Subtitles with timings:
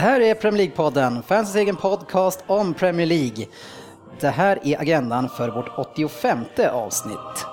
[0.00, 3.46] Det här är Premier League-podden, fansens egen podcast om Premier League.
[4.20, 7.46] Det här är agendan för vårt 85 avsnitt.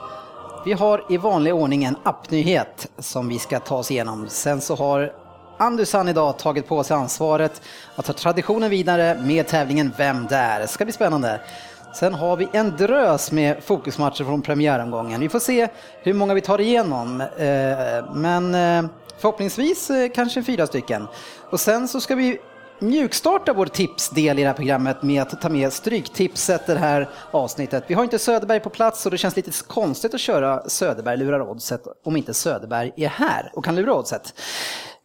[0.65, 4.25] Vi har i vanlig ordning en appnyhet som vi ska ta oss igenom.
[4.29, 5.13] Sen så har
[5.59, 7.61] Andusan idag tagit på sig ansvaret
[7.95, 10.59] att ta traditionen vidare med tävlingen Vem där?
[10.59, 11.41] Det ska bli spännande.
[11.93, 15.21] Sen har vi en drös med fokusmatcher från premiäromgången.
[15.21, 15.67] Vi får se
[16.01, 17.21] hur många vi tar igenom.
[17.21, 21.07] Eh, men eh, förhoppningsvis eh, kanske fyra stycken.
[21.49, 22.39] Och sen så ska vi
[22.79, 27.83] mjukstarta vår tipsdel i det här programmet med att ta med stryktipset det här avsnittet.
[27.87, 31.41] Vi har inte Söderberg på plats och det känns lite konstigt att köra Söderberg lurar
[31.41, 34.33] oddset om inte Söderberg är här och kan lura oddset.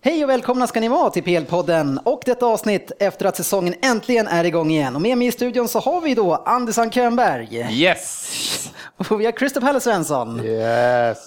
[0.04, 4.28] Hej och välkomna ska ni vara till PL-podden och detta avsnitt efter att säsongen äntligen
[4.28, 4.96] är igång igen.
[4.96, 7.48] Och med mig i studion så har vi då Andersson Könberg.
[7.70, 8.70] Yes!
[8.96, 10.44] Och vi har Christer Svensson.
[10.44, 11.18] Yes.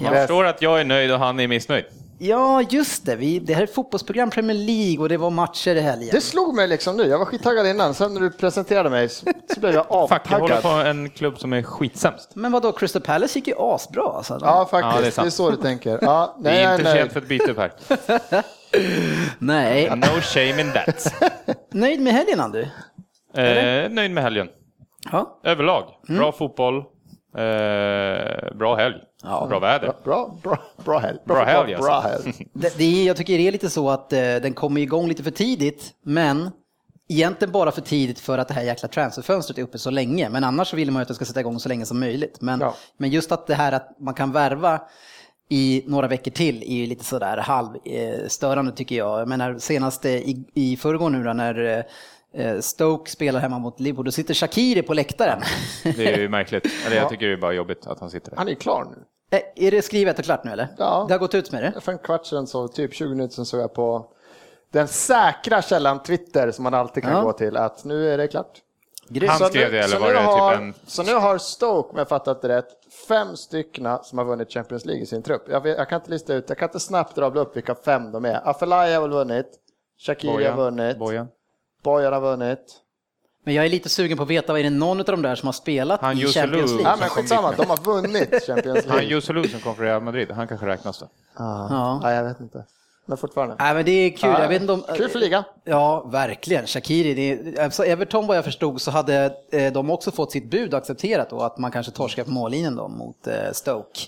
[0.00, 1.84] Jag förstår att jag är nöjd och han är missnöjd.
[2.20, 3.16] Ja, just det.
[3.16, 6.08] Vi, det här är fotbollsprogram Premier League och det var matcher i helgen.
[6.12, 7.02] Det slog mig liksom nu.
[7.02, 7.94] Jag var skittaggad innan.
[7.94, 10.62] Sen när du presenterade mig så, så blev jag Fuck, jag håller avtaggad.
[10.84, 12.30] på en klubb som är skitsämst.
[12.34, 14.02] Men vadå, Crystal Palace gick ju asbra.
[14.16, 14.38] Alltså.
[14.40, 15.16] Ja, Ja, faktiskt.
[15.16, 15.98] det är det, är så du tänker.
[16.02, 16.98] Ja, Det nej, är inte nej.
[16.98, 17.72] sent för ett byte här.
[19.38, 21.14] Nej, No shame in that.
[21.72, 22.60] nöjd med helgen Andy?
[23.36, 24.48] Eh, nöjd med helgen.
[25.12, 25.40] Ja.
[25.44, 25.84] Överlag.
[26.08, 26.76] Bra fotboll.
[27.38, 28.94] Eh, bra helg.
[29.22, 29.92] Bra väder.
[30.04, 31.18] Bra, bra, bra helg.
[31.24, 31.88] Bra fotboll, helg, alltså.
[31.90, 32.46] Bra helg.
[32.52, 35.22] Det, det är, jag tycker det är lite så att eh, den kommer igång lite
[35.22, 36.50] för tidigt, men
[37.08, 40.28] egentligen bara för tidigt för att det här jäkla transferfönstret är uppe så länge.
[40.28, 42.40] Men annars så vill man ju att det ska sätta igång så länge som möjligt.
[42.40, 42.74] Men, Ja.
[42.96, 44.80] men just att det här att man kan värva
[45.50, 49.20] i några veckor till är ju lite sådär halvstörande tycker jag.
[49.20, 51.84] Jag menar senast eh, i, i förrgår nu då när eh,
[52.60, 55.40] Stoke spelar hemma mot Liverpool, då sitter Shakiri på läktaren.
[55.82, 56.66] Det är ju märkligt.
[56.86, 58.36] Eller jag tycker det är bara jobbigt att han sitter där.
[58.38, 59.04] Han är klar nu.
[59.38, 60.68] Eh, är det skrivet och klart nu eller?
[60.78, 61.04] Ja.
[61.08, 61.80] Det har gått ut med det?
[61.80, 64.06] För en kvart sedan, så, typ 20 minuter sedan, såg jag på
[64.72, 67.22] den säkra källan Twitter som man alltid kan Ja.
[67.22, 68.58] gå till att nu är det klart.
[69.08, 69.30] Grymt.
[69.30, 70.74] Han Så skrev nu- det, eller var det har, typ en...
[70.86, 72.68] Så nu har Stoke, om jag fattat det rätt,
[73.08, 75.42] fem stycken som har vunnit Champions League i sin trupp.
[75.50, 78.12] Jag, vet, jag kan inte lista ut, jag kan inte snabbt dra upp vilka fem
[78.12, 78.48] de är.
[78.48, 79.46] Afellay har väl vunnit,
[80.06, 81.28] Shakiri har vunnit, Bojan.
[81.82, 82.82] Bojan har vunnit.
[83.44, 85.34] Men jag är lite sugen på att veta, vad är det någon av de där
[85.34, 86.46] som har spelat Han i Joselu.
[86.46, 86.92] Champions League?
[86.92, 89.12] Som men skitsamma, de har vunnit Champions Han League.
[89.12, 91.08] Joselu som kom från Real Madrid, han kanske räknas då.
[91.38, 92.00] Ja.
[92.02, 92.64] Ja, jag vet inte.
[93.06, 93.56] Men fortfarande.
[93.58, 94.30] Nej, men det är kul.
[94.30, 94.84] Ja, jag vet inte om...
[94.96, 95.44] Kul för ligan.
[95.64, 96.66] Ja, verkligen.
[96.66, 97.64] Shakiri, det är...
[97.64, 101.40] alltså Everton vad jag förstod så hade eh, de också fått sitt bud accepterat då,
[101.40, 104.00] att man kanske torskar på mållinjen då mot eh, Stoke.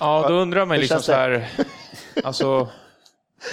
[0.00, 1.48] Ja, då undrar man liksom så här...
[2.24, 2.68] Alltså,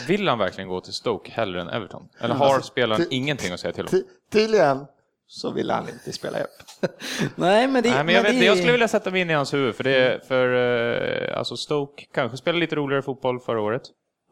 [0.08, 2.08] vill han verkligen gå till Stoke hellre än Everton?
[2.20, 3.90] Eller har spelaren ty- ingenting att säga till om?
[3.90, 4.86] Ty- Tydligen
[5.28, 6.50] så vill han inte spela upp.
[7.36, 7.90] Nej, men det...
[7.90, 9.84] Nej, men jag, vet, det jag skulle vilja sätta mig in i hans huvud, för,
[9.84, 10.54] det, för
[11.32, 13.82] eh, alltså Stoke kanske spelade lite roligare fotboll förra året.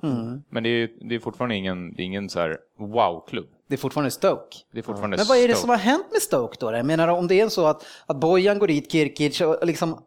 [0.03, 0.43] Mm.
[0.49, 3.47] Men det är, det är fortfarande ingen, är ingen så här wow-klubb.
[3.67, 4.57] Det är fortfarande Stoke.
[4.71, 5.61] Det är fortfarande Men vad är det Stoke.
[5.61, 6.71] som har hänt med Stoke då?
[6.71, 10.03] Jag menar om det är så att, att Bojan går dit, Kirkic och liksom...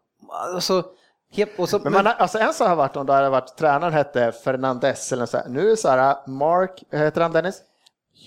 [0.55, 0.85] Alltså,
[1.59, 3.93] och så, Men man, har- alltså en sak har varit om det hade varit tränaren
[3.93, 5.49] hette Fernandes eller så här.
[5.49, 7.63] Nu är det så här, Mark, heter han Dennis?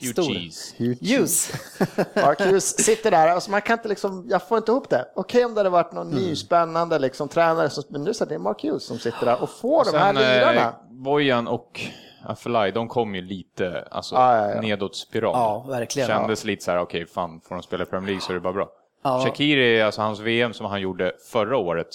[0.01, 0.23] Hugh Stor.
[0.23, 0.75] Cheese.
[1.01, 1.51] Ljus.
[2.15, 5.05] Mark Hughes sitter där, alltså man kan inte liksom, jag får inte ihop det.
[5.15, 8.29] Okej om det hade varit någon ny spännande liksom, tränare, som, men nu så är
[8.29, 10.75] det Mark Hughes som sitter där och får de här eh, lirarna.
[10.91, 11.81] Bojan och
[12.25, 14.61] Afellay, de kom ju lite alltså, Ja, ja, ja.
[14.61, 15.31] nedåt spiral.
[15.35, 16.07] Ja, verkligen.
[16.07, 18.41] Kändes lite så här, okej, fan, får de spela i Premier League så är det
[18.41, 18.69] bara bra.
[19.03, 19.23] Ja.
[19.25, 21.87] Shakiri, alltså hans VM som han gjorde förra året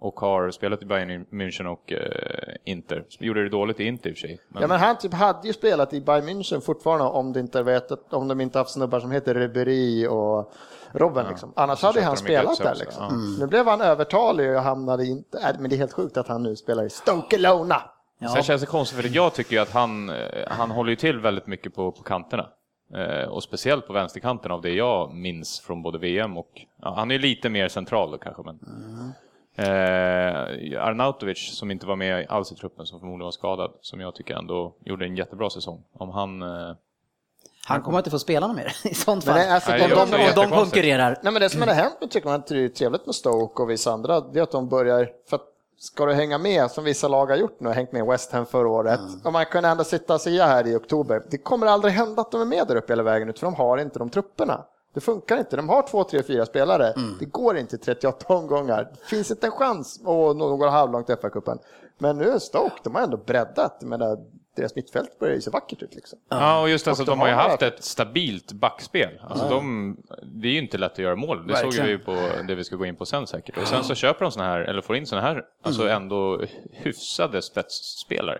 [0.00, 3.04] och har spelat i Bayern München och eh, Inter.
[3.18, 4.40] Gjorde det dåligt i Inter i och för sig.
[4.48, 7.62] Men, Ja men han typ hade ju spelat i Bayern München fortfarande om, det inte
[7.62, 10.52] vet, om de inte haft snubbar som heter Ribéry och
[10.92, 11.26] Robben.
[11.28, 11.52] Liksom.
[11.56, 12.74] Annars så hade han spelat där.
[12.74, 13.04] Liksom.
[13.10, 13.38] ja.
[13.40, 15.38] Nu blev han övertalig och hamnade inte...
[15.38, 17.82] Äh, men det är helt sjukt att han nu spelar i Stoke Alona.
[18.34, 20.14] Sen känns det konstigt för att jag tycker ju att han, eh,
[20.48, 22.46] han håller ju till väldigt mycket på, på kanterna.
[22.94, 26.50] Eh, och speciellt på vänsterkanten av det jag minns från både VM och...
[26.82, 28.58] Ja, han är ju lite mer central då kanske men...
[29.56, 34.14] Eh, Arnautovic som inte var med alls i truppen som förmodligen var skadad som jag
[34.14, 35.82] tycker ändå gjorde en jättebra säsong.
[35.92, 36.42] Om han...
[36.42, 36.76] Eh,
[37.68, 39.42] Han kommer inte få spela mer i sånt Men fall.
[39.44, 40.54] det är alltså- om, Nej, de, om de jättekonstigt.
[40.60, 41.18] konkurrerar.
[41.22, 43.62] Nej men det som hade hänt med tycker man att det är trevligt med Stoke
[43.62, 45.10] och vissa andra, det är att de börjar...
[45.28, 45.42] För att
[45.78, 48.68] ska du hänga med som vissa lag har gjort nu, hängt med West Ham förra
[48.68, 49.20] året, Mm.
[49.24, 52.30] och man kan ändå sitta och säga här i oktober, det kommer aldrig hända att
[52.30, 54.64] de är med där uppe hela vägen ut, för de har inte de trupperna.
[54.94, 55.56] Det funkar inte.
[55.56, 56.92] De har två, tre, fyra spelare.
[56.92, 57.16] Mm.
[57.18, 58.90] Det går inte i 38 omgångar.
[59.00, 61.58] Det finns inte en chans och någon går halvlångt i FA-cupen.
[61.98, 63.76] Men nu är Stoke, de har ändå breddat.
[63.80, 64.18] Jag menar,
[64.56, 65.94] deras mittfält börjar ju se vackert ut.
[65.94, 66.18] Liksom.
[66.28, 69.20] Ja, och just alltså, Och de de har ju haft varit- ett stabilt backspel.
[69.20, 69.96] Alltså, de,
[70.40, 71.46] det är ju inte lätt att göra mål.
[71.46, 71.86] Det såg Verkligen.
[71.86, 72.16] vi ju på
[72.48, 73.58] det vi ska gå in på sen säkert.
[73.58, 76.42] Och sen så köper de såna här, eller får in såna här, alltså ändå
[76.72, 78.38] hyfsade spetsspelare.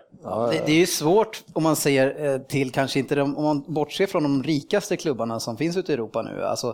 [0.51, 3.73] Det, det är ju svårt om man ser eh, till kanske inte de, om man
[3.73, 6.43] bortser från de rikaste klubbarna som finns ute i Europa nu.
[6.43, 6.73] Alltså,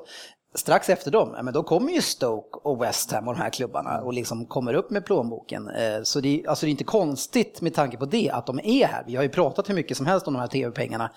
[0.56, 3.50] strax efter dem, ja, men då kommer ju Stoke och West Ham och de här
[3.50, 5.68] klubbarna och liksom kommer upp med plånboken.
[5.70, 8.60] Eh, så det, är- alltså det är inte konstigt med tanke på det att de
[8.64, 9.04] är här.
[9.08, 11.12] Vi har ju pratat hur mycket som helst om de här tv-pengarna.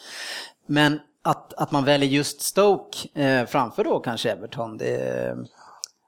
[0.67, 5.37] Men att, att man väljer just Stoke eh, framför då kanske Everton, det,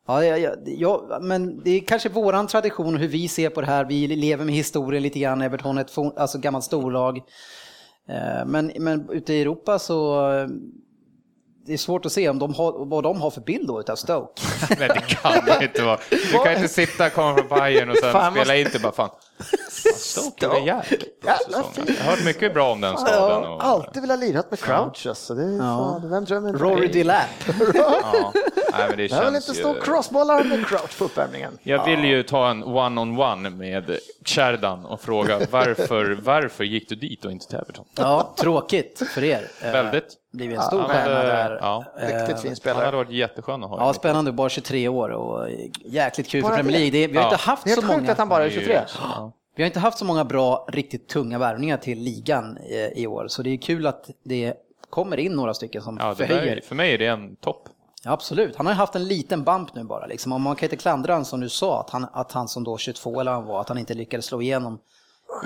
[0.09, 3.67] Ja, ja, ja, ja, men det är kanske våran tradition hur vi ser på det
[3.67, 3.85] här.
[3.85, 5.43] Vi lever med historien lite grann.
[5.43, 7.17] Everton är ett for- alltså gammalt storlag.
[8.09, 10.23] Eh, Men, men ute i Europa så
[11.67, 13.97] det är svårt att se om de har, vad de har för bild då utav
[13.97, 14.43] Stoke.
[14.79, 15.99] Men det kan det inte vara.
[16.11, 18.93] Du kan inte sitta, komma från Bayern och sen Fan, spela måste- in det bara
[18.93, 19.11] fan.
[19.71, 20.33] Säsong.
[20.41, 20.67] fin.
[20.67, 20.75] Jag
[22.05, 23.45] har hört mycket bra om den Jag staden.
[23.45, 25.07] har Och, alltid velat lira med Crouch.
[25.07, 25.35] Alltså.
[25.35, 26.93] Det är, fan, vem drömmer inte Rory det?
[26.93, 27.21] Delap.
[27.75, 28.33] ja.
[28.73, 29.81] Nej, men det Jag vill inte stå ju...
[29.81, 31.59] crossbollar med Crouch på uppvärmningen.
[31.63, 37.25] Jag vill ju ta en one-on-one med Sherdan och fråga varför, varför gick du dit
[37.25, 37.85] och inte till Everton?
[37.97, 39.49] Ja, tråkigt för er.
[39.63, 40.07] Eh, Väldigt.
[40.33, 41.59] Blivit en stor Han stjärna där.
[41.63, 41.85] ja.
[41.99, 42.85] Riktigt fin Han spelare.
[42.85, 43.79] hade varit jätteskön att ha.
[43.87, 44.33] Ja, spännande.
[44.33, 45.49] Bara 23 år och
[45.85, 46.79] jäkligt kul för Bara Premier det?
[46.79, 47.01] League.
[47.01, 47.33] Det, vi har Ja.
[47.33, 48.13] inte haft Det är så helt sjukt många...
[48.13, 48.81] att han bara är Det är ju- 23.
[49.01, 49.33] Ja.
[49.57, 53.29] Vi har inte haft så många bra, riktigt tunga värvningar till ligan eh, i år,
[53.29, 54.55] så det är kul att det
[54.91, 56.61] kommer in några stycken som Ja, förhöjer.
[56.61, 57.69] för mig är det en topp.
[58.05, 58.57] Ja, absolut.
[58.57, 60.07] Han har ju haft en liten bump nu bara.
[60.07, 60.33] Liksom.
[60.33, 62.79] Och man kan inte klandra honom som du sa, att han, att han som då
[62.79, 64.79] 22 eller han var, att han inte lyckades slå igenom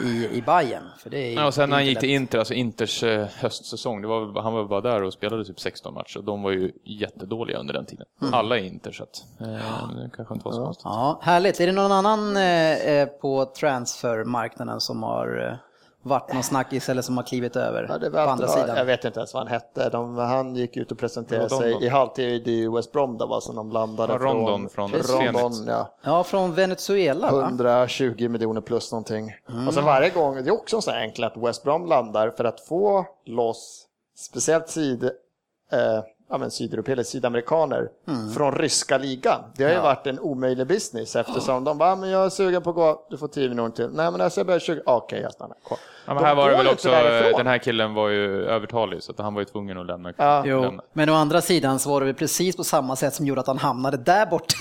[0.05, 0.83] i, i Bayern.
[0.99, 2.11] För det är, Ja, och sen när han gick till.
[2.11, 5.95] Inter, alltså Inters eh, höstsäsong, det var, han var bara där och spelade typ 16
[5.95, 8.07] matcher och de var ju jättedåliga under den tiden.
[8.23, 8.35] Mm.
[8.35, 9.47] Alla i Inter, så att, eh,
[9.97, 10.85] det kanske inte var så konstigt.
[10.85, 11.61] Ja, härligt.
[11.61, 15.57] Är det någon annan eh, eh, på transfermarknaden som har eh,
[16.02, 18.76] varit någon snackis eller som har klivit över Ja, det på var andra alltid, sidan?
[18.76, 19.88] jag vet inte ens vad han hette.
[19.88, 23.41] De, han gick ut och presenterade Rondon sig i halvtid i West Brom då, va,
[23.41, 24.91] som de landade Ja, Rondon från.
[24.91, 25.94] från Rondon, ja.
[26.02, 27.43] Ja, från Venezuela va?
[27.43, 29.32] 120 miljoner plus någonting.
[29.49, 29.69] Mm.
[29.69, 32.44] Och så varje gång, det är också en sån enkel att West Brom landar för
[32.44, 33.87] att få loss,
[34.17, 35.05] speciellt syd,
[35.73, 36.00] eh,
[36.31, 38.32] ja, men sydeuropeer sydamerikaner Mm.
[38.32, 39.41] från ryska ligan.
[39.56, 42.62] Det har ju varit en omöjlig business eftersom de bara, "Ah, men jag är sugen
[42.62, 43.88] på att gå, du får 10 miljoner till.
[43.93, 45.79] Nej men alltså jag börjar 20, okej jag stannar kvar.
[46.06, 46.88] Ja, men De här var det väl också,
[47.37, 50.12] den här killen var ju övertalig så att han var ju tvungen att lämna.
[50.17, 50.43] Ja.
[50.47, 53.41] Jo, men å andra sidan så var det väl precis på samma sätt som gjorde
[53.41, 54.55] att han hamnade där borta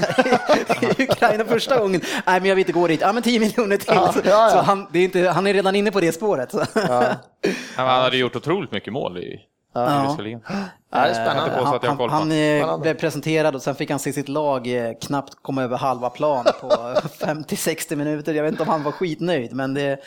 [0.98, 2.02] i Ukraina första gången.
[2.26, 3.02] Nej, men jag vill inte gå dit.
[3.02, 3.94] Ja, men 10 miljoner till.
[3.96, 4.50] Ja, ja, ja.
[4.50, 6.52] Så han, det är inte, han är redan inne på det spåret.
[6.52, 6.64] Så.
[7.76, 9.40] Han hade gjort otroligt mycket mål i,
[10.22, 10.42] ligan.
[10.48, 10.56] Ja,
[10.92, 11.88] det är Jag spännande.
[11.88, 12.82] Han, han eh, Spännande.
[12.82, 16.46] blev presenterad och sen fick han se sitt lag eh, knappt komma över halva plan
[16.62, 16.68] på
[17.26, 18.34] 50-60 minuter.
[18.34, 20.00] Jag vet inte om han var skitnöjd, men det,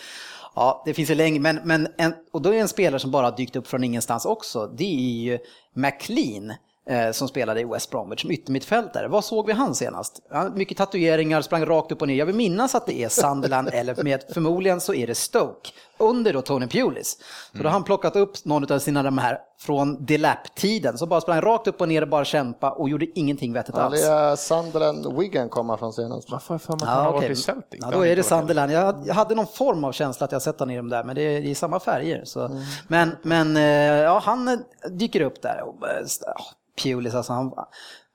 [0.54, 1.40] ja, det finns ju länge.
[1.40, 3.84] Men, men en, och då är det en spelare som bara har dykt upp från
[3.84, 4.66] ingenstans också.
[4.66, 5.38] Det är ju
[5.74, 6.50] McLean.
[6.90, 9.08] eh, Som spelade i West Bromwich som yttermittfältare.
[9.08, 10.20] Vad såg vi han senast?
[10.30, 12.14] Han mycket tatueringar, sprang rakt upp och ner.
[12.14, 15.70] Jag vill minnas att det är Sunderland eller med, förmodligen så är det Stoke.
[15.98, 17.18] Under då Tony Pulis.
[17.52, 20.98] Så då har han plockat upp någon av sina de här från Delap-tiden.
[20.98, 23.82] Så bara sprang rakt upp och ner och bara kämpa och gjorde ingenting vettigt Ja,
[23.82, 24.00] alls.
[24.00, 26.30] det är Sunderland Wigan komma från senast.
[26.30, 27.80] Varför för Ja, Celtic?
[27.82, 28.22] Ja, då är det.
[28.22, 28.72] Sunderland.
[28.72, 31.14] Jag, jag hade någon form av känsla att jag sett honom i dem där, men
[31.14, 32.24] det är i samma färger.
[32.24, 32.40] Så.
[32.46, 32.62] Mm.
[32.88, 33.62] Men, men eh,
[34.02, 34.58] ja, han eh,
[34.90, 35.62] dyker upp där.
[35.62, 36.34] Och, eh, ja,
[36.82, 37.52] Pulis, alltså han,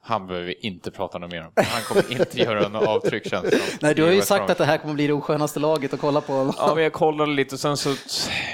[0.08, 1.52] Han behöver vi inte prata något mer om.
[1.56, 4.66] Han kommer inte göra något avtryck känns det Nej, du har ju sagt att det
[4.66, 6.54] här kommer bli det oskönaste laget att kolla på.
[6.58, 7.90] Ja, men jag kollade lite och sen så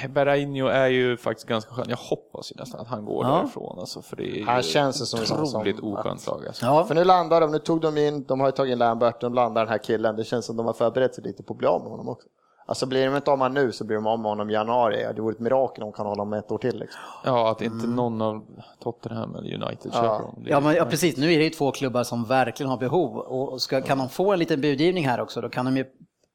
[0.10, 1.86] Berrainho är ju faktiskt ganska skön.
[1.90, 3.32] Jag hoppas ju nästan att han går Ja.
[3.38, 6.48] därifrån alltså, för det är ju Han känns ju som sån otroligt som- oskönt lag
[6.48, 6.66] alltså.
[6.66, 9.22] Ja, För nu landar de, nu tog de in, de har ju tagit in Lambert,
[9.22, 10.16] de landar den här killen.
[10.16, 12.28] Det känns som de har förberett sig lite på att bli av med honom också.
[12.66, 14.54] Alltså blir de inte av med honom nu så blir de av med honom i
[14.54, 15.14] januari.
[15.16, 16.80] Det vore ett mirakel om de kan hålla honom ett år till.
[16.80, 17.02] Liksom.
[17.26, 18.46] Ja, att inte någon av
[18.84, 20.44] Tottenham eller United köper honom.
[20.46, 21.18] Ja, men, ja, precis.
[21.18, 23.18] Nu är det ju två klubbar som verkligen har behov.
[23.18, 25.86] Och ska, kan de få en liten budgivning här också, då kan de ju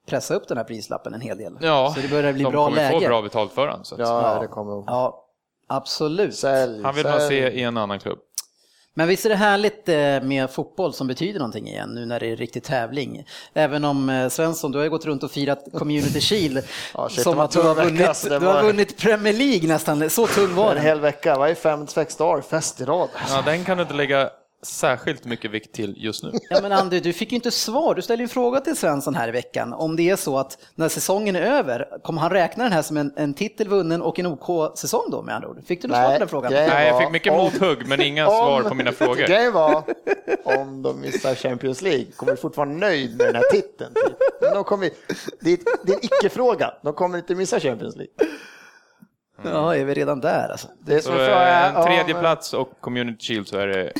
[0.08, 1.58] pressa upp den här prislappen en hel del.
[1.60, 3.00] Ja, så det börjar bli de bra kommer läge.
[3.00, 3.84] få bra betalt för honom.
[3.84, 4.84] Så att Ja, det kommer att...
[4.86, 5.24] Ja,
[5.68, 6.34] absolut.
[6.34, 7.28] Sälj, Han vill man sälj.
[7.28, 8.18] se i en annan klubb.
[8.98, 9.96] Men visst är det härligt eh,
[10.28, 13.24] med fotboll som betyder någonting igen nu när det är riktig tävling.
[13.54, 16.58] Även om eh, Svensson, du har ju gått runt och firat Community Shield
[16.94, 20.26] Ja, shit, som att du har, vunnit, det du har vunnit Premier League nästan, så
[20.26, 20.84] tung var En den.
[20.84, 23.08] hel vecka, varje fem, sex dagar, fest i rad.
[23.28, 24.30] Ja, den kan du inte lägga
[24.62, 26.32] särskilt mycket vikt till just nu.
[26.50, 27.94] Ja men Andy, du fick ju inte svar.
[27.94, 29.72] Du ställde ju en fråga till Svensson här i veckan.
[29.72, 32.96] Om det är så att när säsongen är över, kommer han räkna den här som
[32.96, 35.58] en, en titel vunnen och en OK-säsong då med andra ord?
[35.66, 36.52] Fick du något svar på den frågan?
[36.52, 39.14] Nej, jag fick mycket om- mothugg men inga svar på mina frågor.
[39.26, 39.82] Grejen var,
[40.44, 43.94] om de missar Champions League, kommer du fortfarande nöjd med den här titeln?
[43.94, 44.16] Typ.
[44.40, 44.90] Men de kommer,
[45.40, 48.12] det, är, det är en icke-fråga, de kommer inte missa Champions League.
[49.44, 50.68] Ja, är vi redan där alltså?
[50.80, 53.66] Det är Så att eh, fråga, en tredje ja, plats och Community Shield så är
[53.66, 53.92] det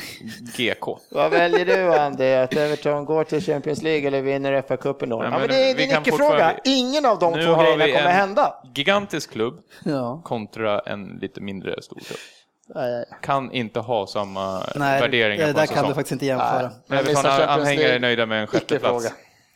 [0.57, 0.97] GK.
[1.11, 2.33] Vad väljer du Andy?
[2.33, 5.17] Att Everton går till Champions League eller vinner FA-cupen då?
[5.17, 6.53] Ja, Ja, men men det är, det vi en icke-fråga.
[6.63, 8.53] Ingen av de Nu två grejerna kommer en- hända.
[8.75, 10.21] Gigantisk klubb Ja.
[10.25, 12.19] kontra en lite mindre stor klubb.
[12.75, 13.05] Nej, nej.
[13.21, 16.71] Kan inte ha samma Nej, värderingar det på en där kan du faktiskt inte jämfara.
[16.87, 19.13] Men missar Champions Everton-anhängare är nöjda med en sjätte plats.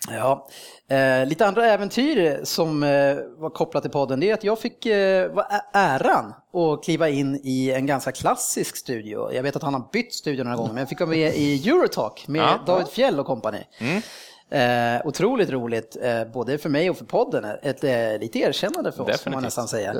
[0.09, 0.47] Ja.
[0.89, 2.89] Eh, lite andra äventyr som eh,
[3.37, 5.31] var kopplat till podden, det är att jag fick eh,
[5.73, 9.33] äran att kliva in i en ganska klassisk studio.
[9.33, 11.69] Jag vet att han har bytt studio några gånger, men jag fick vara med i
[11.69, 12.59] Eurotalk med Ja.
[12.65, 13.63] David Fjell och kompani.
[14.49, 17.45] Eh, otroligt roligt, eh, både för mig och för podden.
[17.61, 19.93] Ett eh, lite erkännande för oss, får man nästan säga.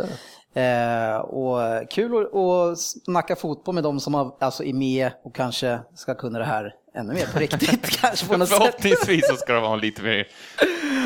[0.53, 5.79] Eh, och kul att snacka fotboll med de som har, alltså är med och kanske
[5.95, 7.85] ska kunna det här ännu mer på riktigt.
[8.01, 8.49] kanske på något.
[8.49, 10.27] Förhoppningsvis så ska de ha lite mer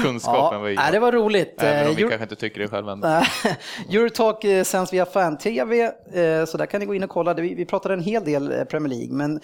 [0.03, 1.56] kunskap än vad vi Ja, nej, det var roligt.
[1.63, 3.24] Även om Eh, vi Euro- kanske inte tycker det själva.
[3.91, 5.82] Eurotalk eh, sänds via fan-tv,
[6.13, 7.34] eh, så där kan ni gå in och kolla.
[7.34, 9.39] Vi pratade en hel del Premier League, men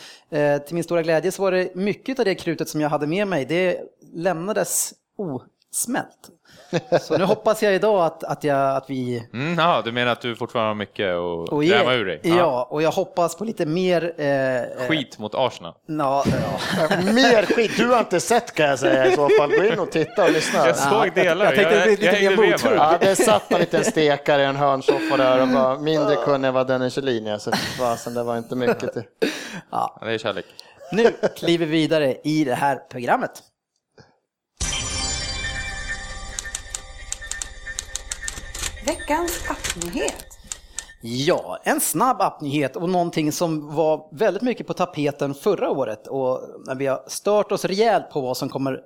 [0.65, 3.27] till min stora glädje så var det mycket av det krutet som jag hade med
[3.27, 3.77] mig, det
[4.13, 4.93] lämnades
[5.73, 6.29] osmält.
[7.01, 9.27] Så nu hoppas jag idag att, att, jag, att vi...
[9.33, 12.19] Mm, ja, du menar att du fortfarande har mycket att och gräva ur dig?
[12.23, 14.13] Ja, och jag hoppas på lite mer...
[14.17, 15.73] Eh, eh, Skit mot Arsenal.
[15.85, 16.89] Ja, ja.
[17.13, 19.49] Mer skit, du har inte sett kan jag säga i så fall.
[19.49, 20.67] Gå in och titta och lyssna.
[20.67, 21.45] Jag såg delar.
[21.45, 22.77] jag tänkte det blir lite mer hängde med mothugg.
[22.77, 26.53] Ja, det satt en liten stekare i en hörnsoffa där och var mindre kunnig än
[26.53, 27.37] vad Dennis Kjellin är.
[27.37, 29.03] Så fasen, det var inte mycket till.
[29.71, 30.45] Ja, det är kärlek.
[30.91, 33.31] Nu kliver vi vidare i det här programmet.
[38.85, 40.25] Veckans appnyhet.
[41.01, 46.41] Ja, en snabb appnyhet och någonting som var väldigt mycket på tapeten förra året och
[46.65, 48.79] när vi har stört oss rejält på vad som kommer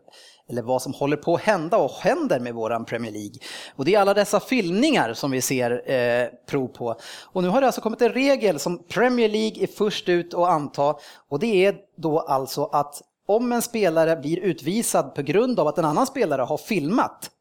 [0.50, 3.36] eller vad som håller på att hända och händer med våran Premier League.
[3.76, 6.96] Och det är alla dessa filmningar som vi ser eh, prov på.
[7.24, 10.50] Och nu har det alltså kommit en regel som Premier League är först ut att
[10.50, 10.96] anta
[11.30, 15.78] och det är då alltså att om en spelare blir utvisad på grund av att
[15.78, 17.32] en annan spelare har filmat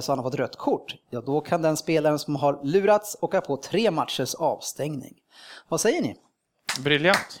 [0.00, 3.40] så han har fått rött kort, ja då kan den spelaren som har lurats åka
[3.40, 5.14] på tre matchers avstängning.
[5.68, 6.16] Vad säger ni?
[6.80, 7.40] Briljant.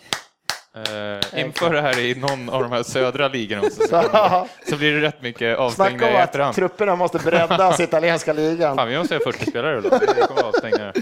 [0.76, 5.00] Uh, inför det här i någon av de här södra ligorna så, så blir det
[5.00, 6.54] rätt mycket avstängningar Snacka i om att efterhand.
[6.54, 8.76] trupperna måste breddas i italienska ligan.
[8.76, 9.88] Fan, vi måste ha 40 spelare då.
[9.88, 10.92] Det kommer vara avstängningar.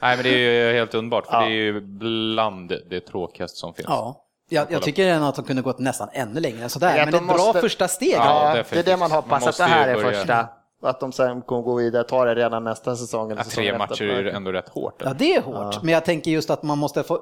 [0.00, 1.40] Nej, men det är ju helt underbart, för Ja.
[1.40, 3.86] det är ju bland det tråkigaste som finns.
[3.88, 7.04] Ja, jag, jag tycker ändå att de kunde gått nästan ännu längre än sådär, Ja,
[7.04, 8.14] men det är de ett bra måste- första steg.
[8.14, 10.48] Ja, det är det man Man hoppas att måste det här är börja- första.
[10.82, 13.30] Att de sen kommer gå vidare, ta det redan nästa säsong.
[13.30, 15.02] Eller Ja, tre matcher är ju ändå rätt hårt.
[15.04, 17.20] Ja, det är hårt, men jag tänker just att man måste få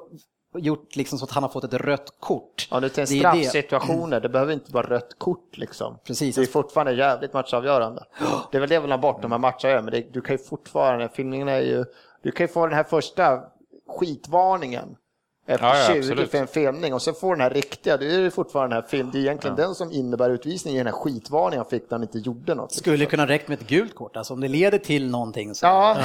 [0.59, 2.69] gjort liksom så att han har fått ett rött kort.
[2.71, 3.21] Ja, nu till en Det det.
[3.21, 5.99] straffsituationer, det behöver inte vara rött kort liksom.
[6.07, 6.35] Precis.
[6.37, 8.05] Det är fortfarande jävligt matchavgörande.
[8.51, 10.43] Det är väl det vill ha bort de här matcherna, men det, du kan ju
[10.45, 11.85] fortfarande, filmningen är ju,
[12.23, 13.43] du kan ju få den här första
[14.01, 14.97] skitvarningen
[15.47, 16.31] efter Ja, ja, 20 absolut.
[16.31, 18.88] för en filmning och sen får den här riktiga, det är ju fortfarande den här
[18.88, 22.03] film, det är egentligen den som innebär utvisningen, den här skitvarningen han fick när han
[22.03, 22.71] inte gjorde något.
[22.71, 22.81] liksom.
[22.81, 25.55] Skulle kunna räcka med ett gult kort, alltså om det leder till någonting.
[25.55, 25.97] Så, Ja,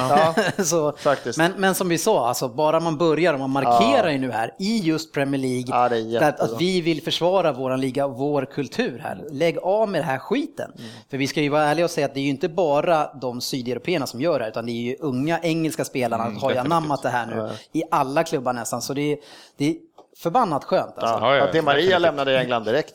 [0.56, 0.64] ja.
[0.64, 1.38] så, Faktiskt.
[1.38, 4.54] Men, men som vi sa, alltså, bara man börjar och man markerar ju nu här
[4.58, 6.44] i just Premier League Ja, jättebra.
[6.44, 9.24] att vi vill försvara vår liga och vår kultur här.
[9.30, 10.72] Lägg av med den här skiten.
[10.78, 10.90] Mm.
[11.10, 13.40] För vi ska ju vara ärliga och säga att det är ju inte bara de
[13.40, 16.56] sydeuropeerna som gör det här, utan det är ju unga engelska spelarna Mm, har ju
[16.58, 18.82] anammat det här nu i alla klubbar nästan.
[18.82, 19.18] Så det är,
[19.56, 19.74] det är
[20.22, 21.24] förbannat skönt alltså.
[21.24, 22.94] Ja, ja, Ja, det Maria lämnade England direkt.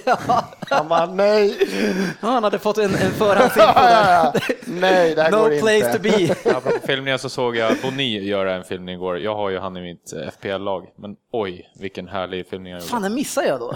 [0.70, 1.56] Han bara, nej,
[2.20, 4.12] Ja, han hade fått en, en förhandsinfo ja, där.
[4.12, 4.54] ja, ja.
[4.66, 5.60] nej, det här går No inte.
[5.60, 6.50] place to be.
[6.56, 9.18] Apropå filmningar så såg jag Boni göra en filmning igår.
[9.18, 12.90] Jag har ju han i mitt eh, FPL-lag, men oj, vilken härlig filmning han gjorde.
[12.90, 13.74] Fan, den missar jag då.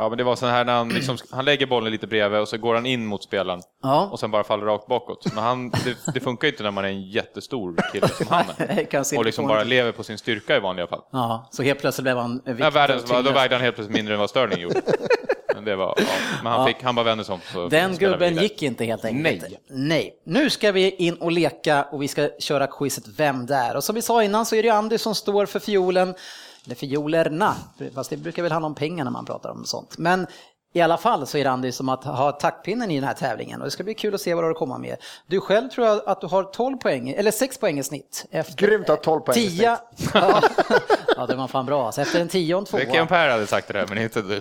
[0.00, 2.48] Ja, men det var så här när han, liksom, han lägger bollen lite bredvid och
[2.48, 4.08] så går han in mot spelaren Ja.
[4.12, 5.34] och sen bara faller rakt bakåt.
[5.34, 8.44] Men han, det, det funkar ju inte när man är en jättestor kille som han
[8.58, 9.16] är.
[9.18, 11.00] Och liksom bara lever på sin styrka i vanliga fall.
[11.12, 14.14] Ja, så helt plötsligt blev han viktig Ja, världens, då vägde han helt plötsligt mindre
[14.14, 14.80] än vad Sterling gjorde.
[15.54, 16.04] Men, det var, ja.
[16.42, 17.68] men han, fick, han bara vände sig om.
[17.68, 19.42] Den gubben gick inte helt enkelt.
[19.42, 19.60] Nej.
[19.68, 20.14] Nej.
[20.26, 23.76] Nu ska vi in och leka och vi ska köra quizet Vem där?
[23.76, 26.14] Och som vi sa innan så är det Andy som står för fiolen,
[26.66, 27.54] eller fiolerna,
[27.94, 29.98] fast det brukar väl handla om pengar när man pratar om sånt.
[29.98, 30.26] Men
[30.72, 33.60] i alla fall så är det Andy som att ha taktpinnen i den här tävlingen
[33.60, 34.96] och det ska bli kul att se vad du har att komma med.
[35.26, 38.26] Du själv tror jag att du har 12 poäng, eller 6 poäng i snitt.
[38.30, 39.60] Efter, Grymt att ha 12 poäng i snitt.
[40.14, 40.42] Ja,
[41.16, 41.86] ja, det var fan bra.
[41.86, 42.76] Alltså efter en 10 och en 2.
[42.76, 44.40] Veckan Per hade sagt det där, men inte du.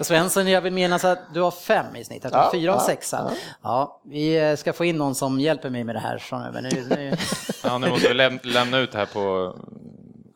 [0.04, 2.82] Svensson, jag vill minnas att du har 5 i snitt, att du har 4 och
[2.82, 3.12] 6.
[3.12, 3.30] Ja,
[3.62, 6.62] ja, vi ska få in någon som hjälper mig med det här framöver.
[6.62, 7.16] Nu, nu.
[7.64, 9.54] Ja, nu måste vi läm lämna ut det här på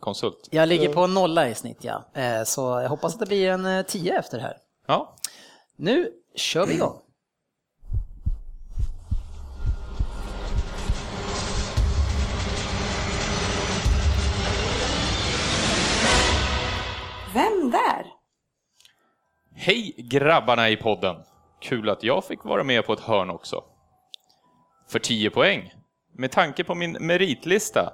[0.00, 0.48] konsult.
[0.50, 2.04] Jag ligger på en nolla i snitt, ja.
[2.14, 4.56] Eh, så jag hoppas att det blir en 10 eh, efter det här.
[4.86, 5.16] Ja.
[5.76, 7.00] Nu kör vi igång.
[17.34, 18.06] Vem där?
[19.54, 21.16] Hej grabbarna i podden!
[21.60, 23.64] Kul att jag fick vara med på ett hörn också.
[24.88, 25.72] För 10 poäng.
[26.12, 27.92] Med tanke på min meritlista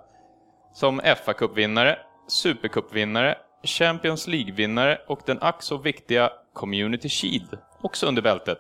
[0.75, 1.97] som FA-cupvinnare,
[2.28, 8.59] Supercupvinnare, Champions League-vinnare och den ack så viktiga Community Shield också under bältet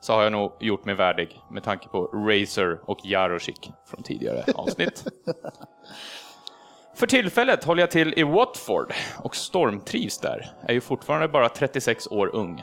[0.00, 4.44] så har jag nog gjort mig värdig med tanke på Razer och Jarosik från tidigare
[4.54, 5.04] avsnitt.
[6.94, 10.46] För tillfället håller jag till i Watford och stormtrivs där.
[10.62, 12.62] Är ju fortfarande bara 36 år ung.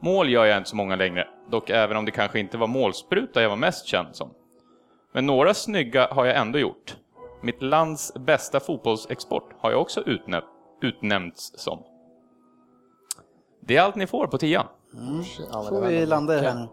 [0.00, 3.42] Mål gör jag inte så många längre, dock även om det kanske inte var målspruta
[3.42, 4.34] jag var mest känd som.
[5.12, 6.96] Men några snygga har jag ändå gjort.
[7.42, 10.44] Mitt lands bästa fotbollsexport har jag också utnämnt,
[10.80, 11.82] utnämnts som.
[13.60, 14.66] Det är allt ni får på tian.
[14.94, 15.24] Mm.
[15.24, 16.68] Får vi landa här nu.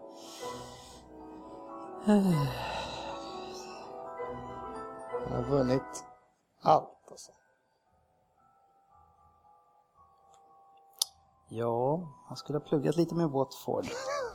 [5.28, 6.04] Han har vunnit
[6.62, 7.32] allt alltså.
[11.48, 13.86] Ja, han skulle ha pluggat lite med Watford.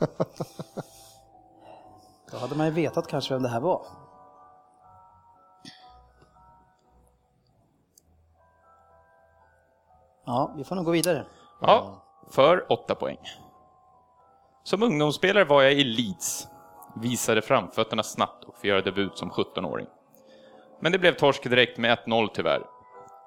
[2.30, 3.86] Då hade man ju vetat kanske vem det här var.
[10.26, 11.26] Ja, vi får nog gå vidare.
[11.60, 13.18] Ja, för 8 poäng.
[14.64, 16.48] Som ungdomsspelare var jag i Leeds.
[17.00, 19.86] Visade framfötterna snabbt och fick göra debut som 17-åring.
[20.80, 22.62] Men det blev torsk direkt med 1-0 tyvärr.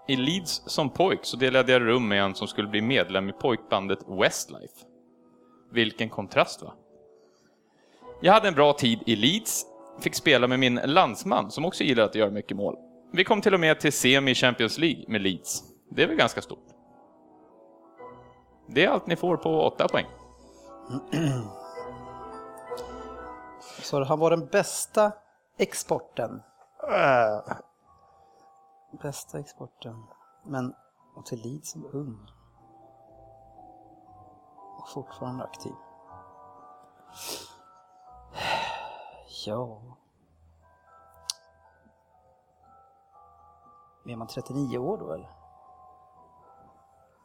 [0.08, 3.34] I Leeds som pojk så delade jag rum med en som skulle bli medlem i
[3.34, 4.86] pojkbandet Westlife.
[5.72, 6.74] Vilken kontrast va?
[8.22, 9.66] Jag hade en bra tid i Leeds,
[10.00, 12.76] fick spela med min landsman som också gillar att göra mycket mål.
[13.14, 15.64] Vi kom till och med till semi Champions League med Leeds.
[15.92, 16.79] Det är väl ganska stort.
[18.74, 20.06] Det är allt ni får på 8 poäng.
[23.82, 25.12] Så han var den bästa
[25.58, 26.44] exporten?
[26.90, 27.40] Äh.
[29.02, 30.04] Bästa exporten.
[30.44, 30.74] Men
[31.16, 32.32] och till Leeds som ung.
[34.78, 35.74] Och fortfarande aktiv.
[39.46, 39.82] Ja.
[44.06, 45.39] Är man 39 år då eller?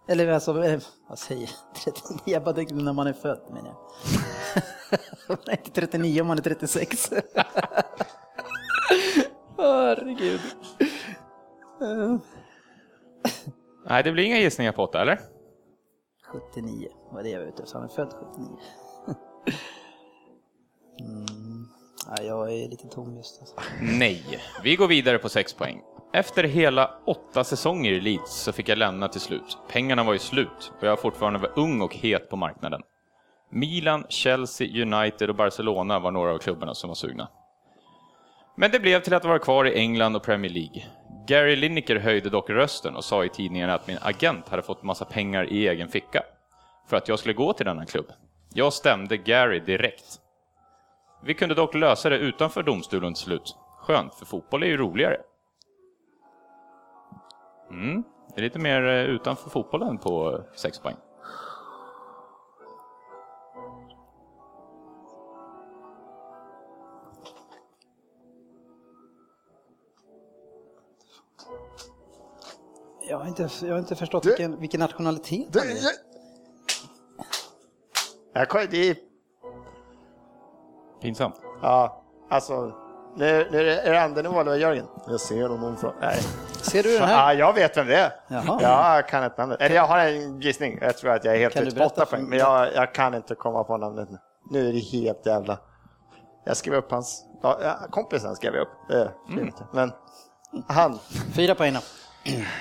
[0.07, 1.51] Eller alltså, eh, vad säger jag?
[1.85, 3.77] 39, jag bara tänkte när man är född menar jag.
[5.29, 7.11] man är inte 39 om man är 36.
[9.57, 10.40] Herregud.
[13.87, 15.21] Nej, det blir inga gissningar på 8, eller?
[16.33, 17.79] 79 var det jag var ute efter.
[17.79, 18.49] Han är född 79.
[21.01, 21.27] Mm.
[22.09, 23.57] Nej, jag är lite tom just alltså.
[23.81, 25.81] Nej, vi går vidare på 6 poäng.
[26.12, 29.59] Efter hela åtta säsonger i Leeds så fick jag lämna till slut.
[29.69, 32.81] Pengarna var ju slut och jag fortfarande var ung och het på marknaden.
[33.51, 37.29] Milan, Chelsea, United och Barcelona var några av klubbarna som var sugna.
[38.57, 40.85] Men det blev till att vara kvar i England och Premier League.
[41.27, 45.05] Gary Lineker höjde dock rösten och sa i tidningen att min agent hade fått massa
[45.05, 46.23] pengar i egen ficka
[46.88, 48.07] för att jag skulle gå till denna klubb.
[48.55, 50.21] Jag stämde Gary direkt.
[51.27, 53.57] Vi kunde dock lösa det utanför domstolen till slut.
[53.79, 55.17] Skönt, för fotboll är ju roligare.
[57.71, 58.03] Mm.
[58.35, 60.97] Det är lite mer eh, utanför fotbollen på 6 poäng.
[73.09, 75.75] Jag har inte, jag har inte förstått du, vilken, vilken nationalitet du, han är.
[78.33, 79.13] Jag, jag, det är...
[81.05, 81.35] Pinsamt.
[81.62, 82.73] Ja, alltså.
[83.17, 84.87] Nu, nu är det nivå, eller Jörgen?
[85.07, 85.93] Jag ser honom från...
[86.01, 86.21] Nej.
[86.62, 87.33] Ser du den här?
[87.33, 88.12] Ja, jag vet vem det är.
[88.29, 88.59] Jaha.
[88.62, 89.61] Jag kan inte namnet.
[89.61, 90.79] Eller jag har en gissning.
[90.81, 92.17] Jag tror att jag är helt ute på.
[92.19, 94.09] Men jag, jag, kan inte komma på namnet.
[94.51, 95.59] Nu är det helt jävla...
[96.45, 97.25] Jag skrev upp hans...
[97.43, 98.90] Ja, kompisen skrev jag upp.
[99.31, 99.53] Mm.
[99.73, 99.93] Men
[100.69, 100.99] han.
[101.35, 101.77] Fyra poäng.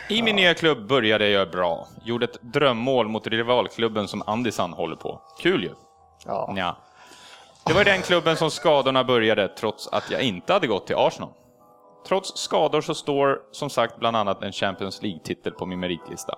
[0.09, 1.87] I min nya klubb började jag bra.
[2.03, 5.21] Gjorde ett drömmål mot rivalklubben som Andisan håller på.
[5.39, 5.71] Kul ju.
[6.25, 6.53] Ja.
[6.57, 6.77] ja.
[7.65, 11.29] Det var den klubben som skadorna började, trots att jag inte hade gått till Arsenal.
[12.07, 16.35] Trots skador så står som sagt bland annat en Champions League-titel på min meritlista.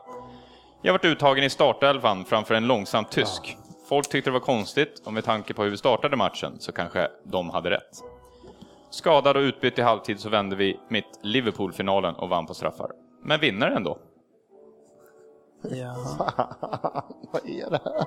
[0.82, 3.58] Jag varit uttagen i startelvan framför en långsam tysk.
[3.90, 7.08] Folk tyckte det var konstigt och med tanke på hur vi startade matchen så kanske
[7.24, 8.04] de hade rätt.
[8.90, 12.92] Skadad och utbytt i halvtid så vände vi mitt Liverpool-finalen och vann på straffar.
[13.24, 13.98] Men vinner ändå.
[15.64, 15.96] Ja.
[17.32, 18.06] Vad är det här?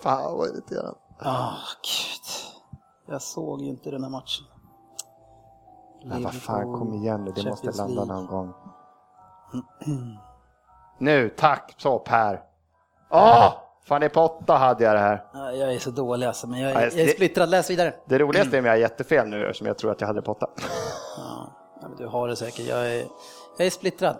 [0.00, 0.98] Fan vad irriterande.
[1.18, 2.58] Ah, gud.
[3.06, 4.46] Jag såg ju inte den här matchen.
[6.04, 8.54] Men vad fan, kom igen nu, det måste landa någon gång.
[10.98, 12.42] nu, tack så Per.
[13.10, 13.52] Åh!
[13.84, 15.24] Fan, i på åtta hade jag det här.
[15.34, 17.48] Jag är så dålig alltså, men jag är, jag är splittrad.
[17.48, 17.94] Läs vidare.
[18.04, 20.24] Det roligaste är om jag har jättefel nu, eftersom jag tror att jag hade det
[20.24, 20.46] på åtta.
[21.16, 22.66] Ja, men du har det säkert.
[22.66, 23.06] Jag är,
[23.56, 24.16] jag är splittrad.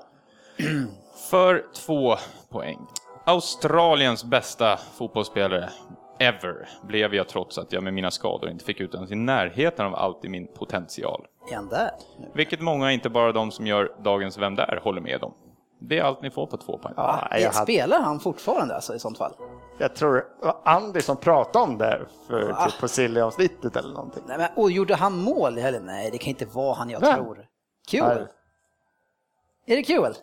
[1.30, 2.16] För två
[2.48, 2.86] poäng.
[3.28, 5.70] Australiens bästa fotbollsspelare
[6.18, 9.86] ever blev jag trots att jag med mina skador inte fick ut ens i närheten
[9.86, 11.26] av allt i min potential.
[11.52, 11.90] Är där?
[12.34, 15.34] Vilket många, inte bara de som gör dagens Vem där, håller med om.
[15.80, 16.94] Det är allt ni får på två poäng.
[16.96, 19.32] Ja, jag Spelar han fortfarande alltså i sånt fall?
[19.78, 22.66] Jag tror det var Andy som pratade om det för, ah.
[22.66, 24.22] typ på Silly-avsnittet eller någonting.
[24.26, 25.82] Nej, men, och gjorde han mål i helgen?
[25.86, 27.14] Nej, det kan inte vara han jag Nej.
[27.14, 27.46] tror.
[27.88, 28.26] Kul!
[29.66, 30.14] Är det kul?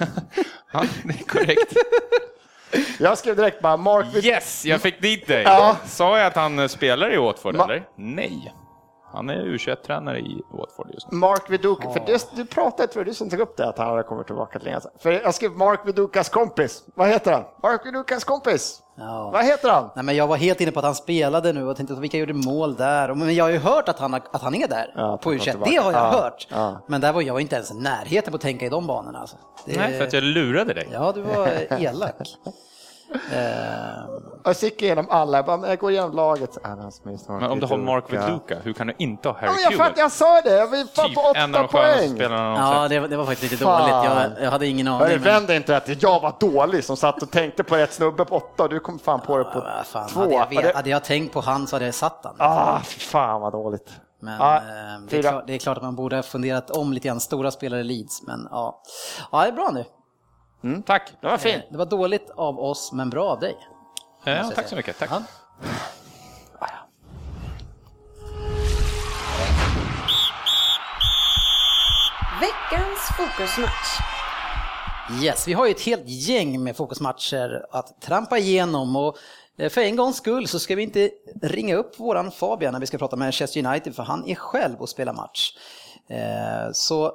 [0.72, 1.76] ja, det är korrekt.
[2.98, 4.06] Jag skrev direkt bara Mark...
[4.24, 5.42] Yes, jag fick dit dig.
[5.42, 5.76] Ja.
[5.86, 7.82] Sa jag att han spelar i Watford Ma eller?
[7.96, 8.52] Nej.
[9.12, 11.18] Han är U21-tränare i Watford just nu.
[11.18, 14.02] Mark Viduka, för det, du pratade, tror du som tog upp det, att han hade
[14.02, 16.84] kommit tillbaka till länge För jag skrev Mark Vidukas kompis.
[16.94, 17.44] Vad heter han?
[17.62, 18.82] Mark Vidukas kompis.
[18.94, 19.30] Ja.
[19.32, 19.90] Vad heter han?
[19.94, 22.32] Nej, men jag var helt inne på att han spelade nu och tänkte vilka gjorde
[22.32, 23.14] mål där.
[23.14, 25.64] Men jag har ju hört att han, att han är där ja, på U21.
[25.64, 26.46] Det har jag ja, hört.
[26.50, 26.80] Ja.
[26.86, 29.18] Men där var jag inte ens i närheten på att tänka i de banorna.
[29.18, 29.36] Alltså.
[29.66, 29.76] Det...
[29.76, 30.88] Nej, för att jag lurade dig.
[30.92, 31.46] Ja, du var
[31.80, 32.14] elak.
[33.14, 36.58] Uh, jag gick igenom alla, jag, bara, jag går igenom laget.
[37.28, 39.92] Men om du har Mark Viduka, hur kan du inte ha Harry ja, jag, fatt,
[39.96, 42.16] jag sa det, vill fan typ på åtta poäng.
[42.18, 43.80] Ja, det, det, var faktiskt lite fan.
[43.80, 44.36] dåligt.
[44.38, 45.08] Jag, jag, hade ingen aning.
[45.08, 45.22] Men...
[45.22, 48.62] Vänd inte att jag var dålig som satt och tänkte på rätt snubbe på åtta
[48.62, 50.20] och du kom fan på det på ja, fan, två.
[50.20, 52.34] Hade jag, vet, hade jag tänkt på han så hade jag satt han.
[52.38, 53.90] Ah, fan vad dåligt.
[54.20, 54.62] Men ja, eh,
[55.08, 57.20] det, är klart, det, är klart, att man borde ha funderat om lite grann.
[57.20, 58.82] Stora spelare Leeds, men ja.
[59.32, 59.84] Ja, det är bra nu.
[60.64, 61.64] Mm, tack, det var fint.
[61.70, 63.56] Det var dåligt av oss, men bra av dig.
[64.24, 64.98] Ja, tack så mycket.
[64.98, 65.10] Tack.
[65.10, 65.22] Ja.
[72.40, 73.98] Veckans fokusmatch.
[75.22, 79.16] Yes, vi har ju ett helt gäng med fokusmatcher att trampa igenom och
[79.58, 81.10] eh, för en gångs skull så ska vi inte
[81.42, 84.80] ringa upp våran Fabian när vi ska prata med Manchester United för han är själv
[84.80, 85.56] och spelar match.
[86.08, 87.12] Eh, så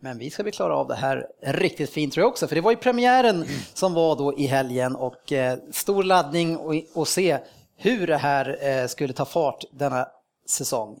[0.00, 2.60] men vi ska bli klara av det här riktigt fint tror jag också, för det
[2.60, 7.38] var ju premiären som var då i helgen och eh, stor laddning och, och se
[7.76, 10.08] hur det här eh, skulle ta fart denna
[10.46, 10.98] säsong.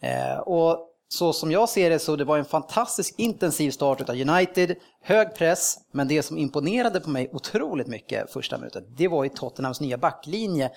[0.00, 4.16] Eh, och så som jag ser det så det var en fantastisk intensiv start av
[4.16, 9.24] United, hög press, men det som imponerade på mig otroligt mycket första minuten, det var
[9.24, 10.70] ju Tottenhams nya backlinje.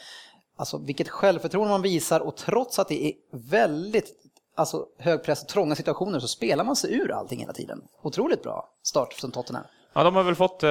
[0.56, 4.23] Alltså vilket självförtroende man visar och trots att det är väldigt
[4.56, 7.82] alltså, hög press och trånga situationer så spelar man sig ur allting hela tiden.
[8.02, 9.64] Otroligt bra start från Tottenham.
[9.96, 10.70] Ja, de har väl fått äh,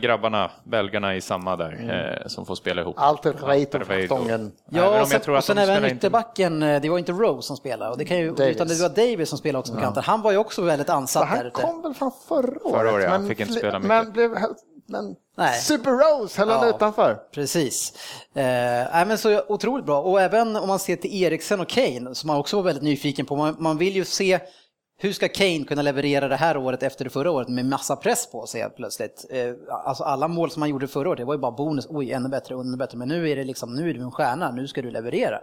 [0.00, 1.90] grabbarna, belgarna i samma där, mm.
[1.90, 2.94] äh, som får spela ihop.
[2.98, 4.52] Allt är rätt och stången.
[4.70, 6.66] Ja, och sen, och sen även ytterbacken, inte...
[6.66, 9.28] Eh, det var inte Rose som spelade, och det kan ju, utan det var Davis
[9.28, 9.82] som spelade också på ja.
[9.82, 10.02] kanten.
[10.02, 11.62] Han var ju också väldigt ansatt han där ute.
[11.62, 12.78] Han kom väl från förra året?
[12.78, 13.10] Förra året, ja.
[13.10, 13.88] Han fick inte spela mycket.
[13.88, 14.36] Men blev
[14.88, 15.60] men Nej.
[15.60, 17.14] Super Rose höll han ja, utanför.
[17.32, 17.92] Precis.
[18.34, 20.02] Eh, men så otroligt bra.
[20.02, 23.26] Och även om man ser till Eriksen och Kane, som man också var väldigt nyfiken
[23.26, 23.36] på.
[23.36, 24.40] Man, man vill ju se
[25.00, 28.30] hur ska Kane kunna leverera det här året efter det förra året med massa press
[28.30, 29.26] på sig plötsligt?
[29.30, 29.52] Eh,
[29.84, 32.28] alltså alla mål som han gjorde förra året, det var ju bara bonus, oj ännu
[32.28, 34.82] bättre, ännu bättre, men nu är det liksom, nu är du en stjärna, nu ska
[34.82, 35.40] du leverera.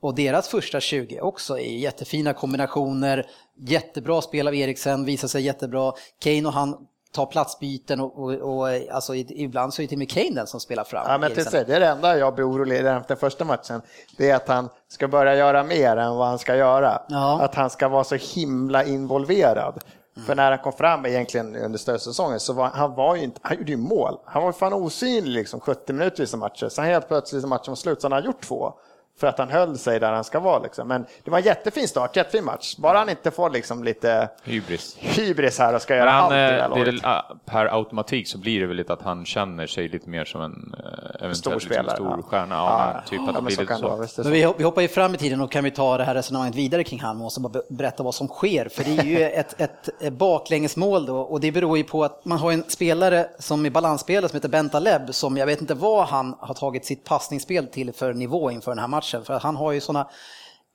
[0.00, 5.92] Och deras första 20 också är jättefina kombinationer, jättebra spel av Eriksen, visar sig jättebra.
[6.18, 9.98] Kane och han ta platsbyten och, och, och alltså, ibland så är det till och
[9.98, 11.06] med Kane den som spelar fram.
[11.08, 13.82] Ja, men till det är det enda jag blir orolig efter första matchen.
[14.16, 17.02] Det är att han ska börja göra mer än vad han ska göra.
[17.08, 17.40] Ja.
[17.42, 19.82] Att han ska vara så himla involverad.
[20.16, 20.26] Mm.
[20.26, 23.58] För när han kom fram egentligen under stödsäsongen så var han var ju inte, han
[23.58, 24.18] gjorde ju mål.
[24.24, 26.68] Han var fan osynlig liksom 70 minuter i vissa matcher.
[26.68, 28.72] Sen helt plötsligt när matchen var slut så han har gjort två
[29.16, 30.62] för att han höll sig där han ska vara.
[30.62, 30.88] Liksom.
[30.88, 32.76] Men det var en jättefin start, jättefin match.
[32.76, 36.90] Bara han inte får liksom lite hybris, hybris här och ska göra han, allt det
[36.90, 40.42] det, Per automatik så blir det väl lite att han känner sig lite mer som
[40.42, 40.74] en
[41.20, 42.22] eh, stor, spelare, liksom, stor ja.
[42.22, 42.54] stjärna.
[42.54, 44.06] Ja, ja, typ att det blir lite så.
[44.06, 44.22] så.
[44.22, 46.84] Men vi, hoppar ju fram i tiden och kan vi ta det här resonemanget vidare
[46.84, 47.16] kring han.
[47.16, 48.68] Måste bara berätta vad som sker.
[48.68, 52.38] För det är ju ett, ett baklängesmål då och det beror ju på att man
[52.38, 56.36] har en spelare som är balansspelare som heter Bentaleb som jag vet inte vad han
[56.40, 59.03] har tagit sitt passningsspel till för nivå inför den här matchen.
[59.10, 60.08] För att han har ju sådana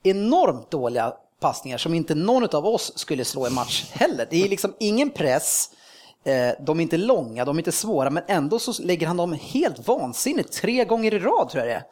[0.04, 4.28] enormt dåliga passningar som inte någon av oss skulle slå i match heller.
[4.30, 5.70] Det är liksom ingen press,
[6.24, 9.38] eh, de är inte långa, de är inte svåra, men ändå så lägger han dem
[9.42, 11.84] helt vansinnigt, tre gånger i rad tror jag det är.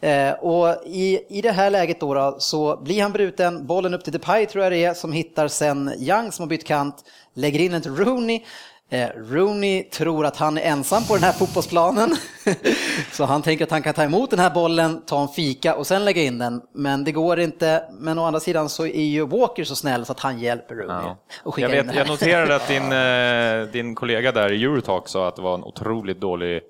[0.00, 4.04] Eh, och i, i det här läget då, då, så blir han bruten, bollen upp
[4.04, 7.60] till Depay tror jag det är, som hittar sen Young som har bytt kant, lägger
[7.60, 8.44] in en till Rooney.
[8.90, 12.16] Eh, Rooney tror att han är ensam på den här fotbollsplanen.
[13.12, 15.86] så han tänker att han kan ta emot den här bollen, ta en fika och
[15.86, 16.62] sen lägga in den.
[16.72, 17.84] Men det går inte.
[17.90, 21.06] Men å andra sidan så är ju Walker så snäll så att han hjälper Rooney.
[21.06, 21.16] Ja.
[21.42, 25.36] Och jag, vet, jag noterade att din, eh, din kollega där i Eurotalk sa att
[25.36, 26.62] det var en otroligt dålig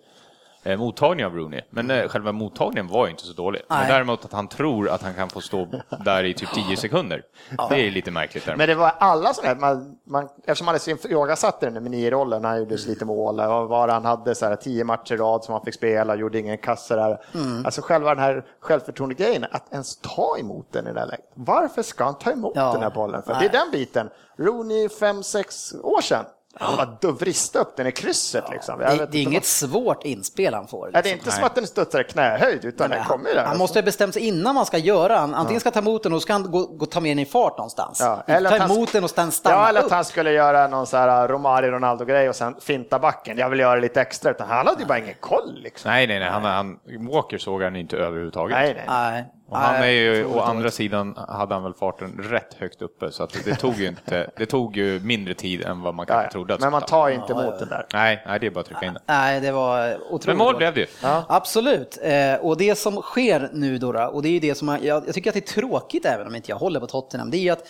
[0.66, 1.61] eh, mottagning av Rooney.
[1.70, 3.62] Men eh, själva mottagningen var ju inte så dålig.
[3.70, 3.79] Nej.
[3.79, 5.68] Men däremot att han tror att han kan få stå
[6.05, 7.22] där i typ 10 sekunder.
[7.59, 7.66] Ja.
[7.70, 8.46] Det är lite märkligt.
[8.46, 8.57] Där.
[8.57, 12.59] Men det var alla sådana här, man, man, eftersom han ifrågasatte den med nio-rollen, han
[12.59, 15.52] gjorde så lite mål, och var han hade så här, tio matcher i rad som
[15.52, 17.20] han fick spela, gjorde ingen kasse där.
[17.35, 17.64] Mm.
[17.66, 21.31] Alltså själva den här självförtroende-grejen, att ens ta emot den i det här läget.
[21.35, 22.72] Varför ska han ta emot ja.
[22.72, 23.22] den här bollen?
[23.22, 24.11] För det är den biten.
[24.38, 26.24] Rooney fem, sex år sedan,
[26.61, 28.45] han bara vrista upp den i krysset.
[28.47, 28.79] Ja, liksom.
[28.79, 29.71] det, det är inget vad...
[29.71, 30.87] svårt inspel han får.
[30.87, 31.03] Liksom.
[31.03, 33.37] det är inte som att den studsar i knähöjd, utan Nej, den kommer där.
[33.37, 33.59] Han alltså.
[33.59, 35.35] måste ha bestämt sig innan man ska göra den.
[35.35, 37.59] Antingen ska ta emot den och ska han gå, gå ta med den i fart
[37.59, 38.01] någonstans.
[38.01, 40.97] Ja, eller ta emot den och stanna Ja, eller att han skulle göra någon så
[40.97, 43.38] här uh, Romario Ronaldo-grej och sen finta backen.
[43.38, 44.31] Jag vill göra lite extra.
[44.31, 45.61] Utan han hade ju bara ingen koll.
[45.62, 45.90] Liksom.
[45.90, 46.29] Nej, nej, nej.
[46.29, 46.79] Han, han,
[47.12, 48.57] Walker såg han inte överhuvudtaget.
[48.57, 49.25] Nej, nej.
[49.49, 53.23] Och han är ju, å andra sidan hade han väl farten rätt högt uppe så
[53.23, 56.31] att det tog ju inte, det tog ju mindre tid än vad man kanske ja,
[56.31, 56.57] trodde.
[56.61, 57.87] Men man tar inte ja, emot den där.
[57.93, 59.03] Nej, nej, det är bara att trycka in den.
[59.07, 60.27] Nej, det var otroligt.
[60.27, 60.87] Men mål blev det ju.
[61.03, 61.25] Ja.
[61.29, 64.85] Absolut, eh, och det som sker nu då, och det är ju det som jag,
[64.85, 67.43] jag tycker att det är tråkigt även om inte jag håller på Tottenham, det är
[67.43, 67.69] ju att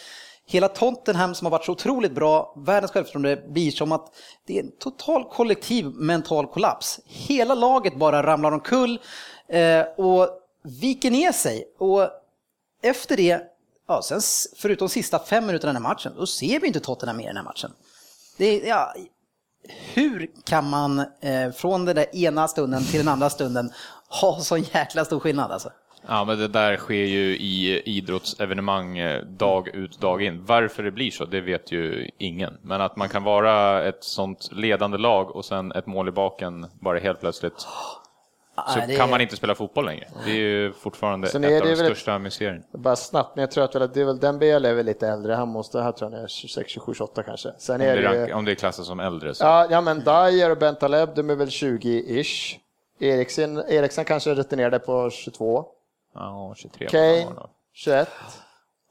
[0.49, 4.07] hela Tottenham som har varit så otroligt bra, världens självförtroende, blir som att
[4.47, 7.01] det är en total kollektiv mental kollaps.
[7.07, 8.99] Hela laget bara ramlar omkull
[9.49, 10.29] eh, och
[10.66, 11.64] viker ner sig.
[11.79, 12.11] Och
[12.83, 13.42] efter det,
[13.88, 14.20] ja, sen,
[14.57, 17.26] förutom sista fem minuterna i den här matchen, då ser vi inte Tottenham mer i
[17.26, 17.70] den här matchen.
[18.38, 18.94] Det, ja,
[19.94, 23.70] hur kan man eh, från den där ena stunden till den andra stunden
[24.20, 25.70] ha så jäkla stor skillnad alltså?
[26.09, 30.44] Ja, men det där sker ju i idrottsevenemang eh, dag ut, dag in.
[30.44, 32.59] Varför det blir så, det vet ju ingen.
[32.62, 36.66] Men att man kan vara ett sånt ledande lag och sen ett mål i baken
[36.81, 37.66] bara helt plötsligt
[38.69, 40.09] så Nej, kan man inte spela fotboll längre.
[40.25, 42.62] Det är ju fortfarande Sen ett av de största mysterierna.
[42.73, 45.35] Bara snabbt, men jag tror att det är väl Dembele är väl lite äldre.
[45.35, 47.53] Han måste, här tror jag han är 26, 27, 28 kanske.
[47.59, 49.45] Sen om, är det, om det är klassat som äldre så.
[49.45, 52.57] Ja, ja men Dyer och Bentaleb, de är väl 20-ish.
[53.01, 55.64] Eriksen, Eriksen kanske rutinerade på 22.
[56.14, 56.88] Ja, 23.
[56.88, 57.27] Kane,
[57.73, 58.09] 21.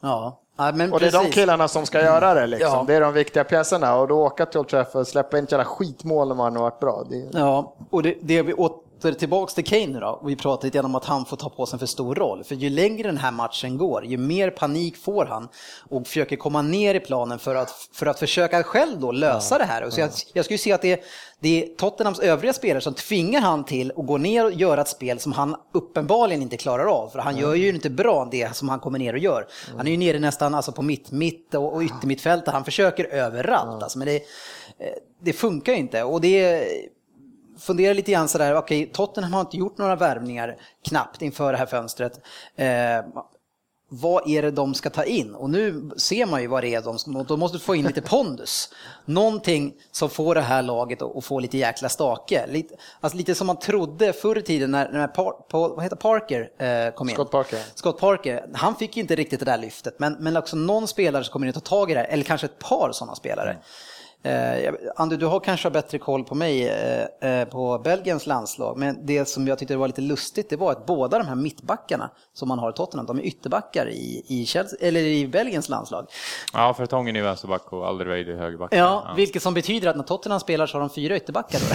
[0.01, 0.41] Ja.
[0.58, 1.13] Ja, och det precis.
[1.13, 2.47] är de killarna som ska göra det.
[2.47, 2.71] Liksom.
[2.71, 2.84] Ja.
[2.88, 3.95] Det är de viktiga pjäserna.
[3.95, 6.63] Och då åka till Old Trafford och släppa in ett jävla skitmål när man har
[6.63, 7.04] varit bra.
[7.10, 7.30] Det...
[7.34, 10.67] Ja, och det, det vi åt åter tillbaks till Kane nu då, och vi pratade
[10.67, 12.43] lite om att han får ta på sig en för stor roll.
[12.43, 15.47] För ju längre den här matchen går, ju mer panik får han
[15.89, 19.60] och försöker komma ner i planen för att, för att försöka själv då lösa ja,
[19.60, 19.84] det här.
[19.84, 20.99] Och så jag, jag skulle säga att det är,
[21.39, 24.88] det är Tottenhams övriga spelare som tvingar han till att gå ner och göra ett
[24.88, 27.10] spel som han uppenbarligen inte klarar av.
[27.10, 27.41] För han mm.
[27.41, 29.47] gör ju inte bra det som han kommer ner och gör.
[29.77, 32.53] Han är ju nere nästan alltså på mitt, mitt och, och yttermittfältet.
[32.53, 33.69] Han försöker överallt.
[33.69, 33.84] Mm.
[33.84, 34.21] Alltså, men det, eh,
[35.21, 36.03] det funkar inte.
[36.03, 36.65] Och det
[37.59, 40.55] funderar lite grann sådär, okej, okay, Tottenham har inte gjort några värvningar
[40.89, 42.19] knappt inför det här fönstret.
[42.55, 43.23] Eh,
[43.89, 45.35] vad är det de ska ta in?
[45.35, 48.01] Och nu ser man ju vad det är de ska, de måste få in lite
[48.01, 48.69] pondus.
[49.05, 52.47] Någonting som får det här laget att få lite jäkla stake.
[52.47, 55.95] Lite, alltså lite som man trodde förr i tiden när, när Par, Paul, vad heter
[55.95, 57.15] Parker eh, kom in.
[57.15, 57.59] Scott Parker.
[57.75, 58.45] Scott Parker.
[58.53, 61.47] Han fick ju inte riktigt det där lyftet, men, men också någon spelare som kommer
[61.47, 63.49] in och tar tag i det här, eller kanske ett par sådana spelare.
[63.49, 63.61] Mm.
[64.25, 69.05] Eh, Andy, du har kanske bättre koll på mig eh, eh, på Belgiens landslag, men
[69.05, 72.47] det som jag tyckte var lite lustigt det var att båda de här mittbackarna som
[72.47, 76.07] man har i Tottenham, de är ytterbaccar i, i, Chelsea, eller i Belgiens landslag.
[76.53, 78.73] Ja, för Tongen är värsterback och Alderweireld är högerback.
[78.73, 81.61] Ja, ja, vilket som betyder att när Tottenham spelar så har de fyra ytterbackar.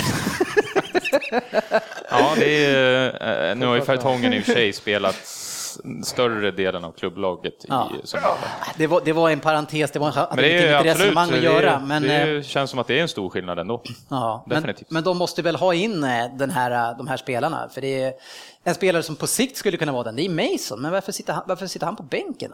[2.10, 5.16] Ja, det är, nu har ju Fertongen i och för sig spelat
[6.02, 7.54] större delen av klubblaget.
[7.68, 7.90] Ja.
[8.02, 8.20] I, som
[8.76, 11.80] det, var, det var en parentes, det var men det är, inget resonemang att göra.
[11.80, 13.82] Men, det eh, känns som att det är en stor skillnad ändå.
[14.08, 14.90] Ja, Definitivt.
[14.90, 17.80] Men, men de måste väl ha in eh, den här, eh, de här spelarna, för
[17.80, 18.12] det är
[18.64, 21.32] en spelare som på sikt skulle kunna vara den, det är Mason, men varför sitter
[21.32, 22.52] han, varför sitter han på bänken?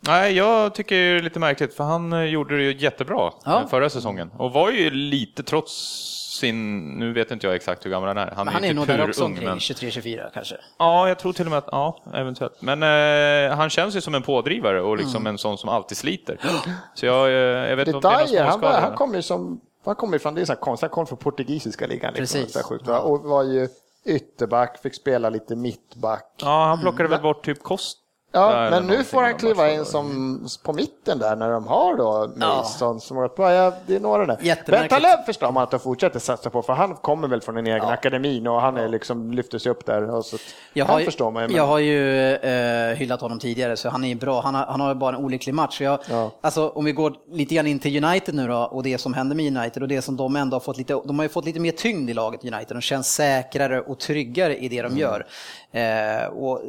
[0.00, 3.66] Nej, jag tycker det är lite märkligt, för han gjorde det ju jättebra ja.
[3.70, 8.08] förra säsongen och var ju lite trots sin, nu vet inte jag exakt hur gammal
[8.08, 8.32] han är.
[8.36, 9.58] Han, han är, är nog där också omkring men...
[9.58, 10.56] 23-24 kanske.
[10.78, 12.62] Ja, jag tror till och med att, ja, eventuellt.
[12.62, 15.26] Men eh, han känns ju som en pådrivare och liksom mm.
[15.26, 16.38] en sån som alltid sliter.
[16.94, 19.22] Så jag, eh, jag vet inte om det är någon han, var, han kommer ju
[19.22, 22.14] som, han kommer från, det är så konstigt, han kom från portugisiska ligan.
[22.14, 22.62] Liksom, Precis.
[22.62, 22.98] Sjukt, va?
[22.98, 23.68] och var ju
[24.04, 26.34] ytterback, fick spela lite mittback.
[26.42, 27.10] Ja, han plockade mm.
[27.10, 28.03] väl bort typ Kost
[28.34, 32.32] Ja, men nu får han kliva in som på mitten där när de har då
[32.36, 33.00] Mason ja.
[33.00, 33.52] som bra.
[33.52, 34.38] Ja, det är några där.
[34.66, 37.78] Bentaleb förstår man att de fortsätter satsa på för han kommer väl från en egen
[37.78, 37.92] ja.
[37.92, 40.10] akademin och han är liksom lyfter sig upp där.
[40.10, 40.36] Och så
[40.72, 44.14] jag har, förstår man ju, Jag har ju eh, hyllat honom tidigare så han är
[44.14, 44.40] bra.
[44.40, 45.80] Han har, han har bara en olycklig match.
[45.80, 46.30] Jag, ja.
[46.40, 49.36] Alltså om vi går lite grann in till United nu då och det som händer
[49.36, 51.60] med United och det som de ändå har fått lite, de har ju fått lite
[51.60, 52.76] mer tyngd i laget United.
[52.76, 54.98] De känns säkrare och tryggare i det de mm.
[54.98, 55.26] gör.
[55.72, 56.62] Eh, och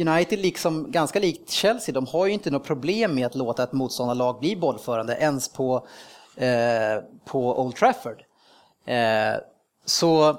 [0.00, 3.72] United, liksom ganska likt Chelsea, de har ju inte något problem med att låta ett
[3.72, 5.86] motståndarlag bli bollförande ens på,
[6.36, 8.22] eh, på Old Trafford.
[8.86, 9.34] Eh,
[9.84, 10.38] så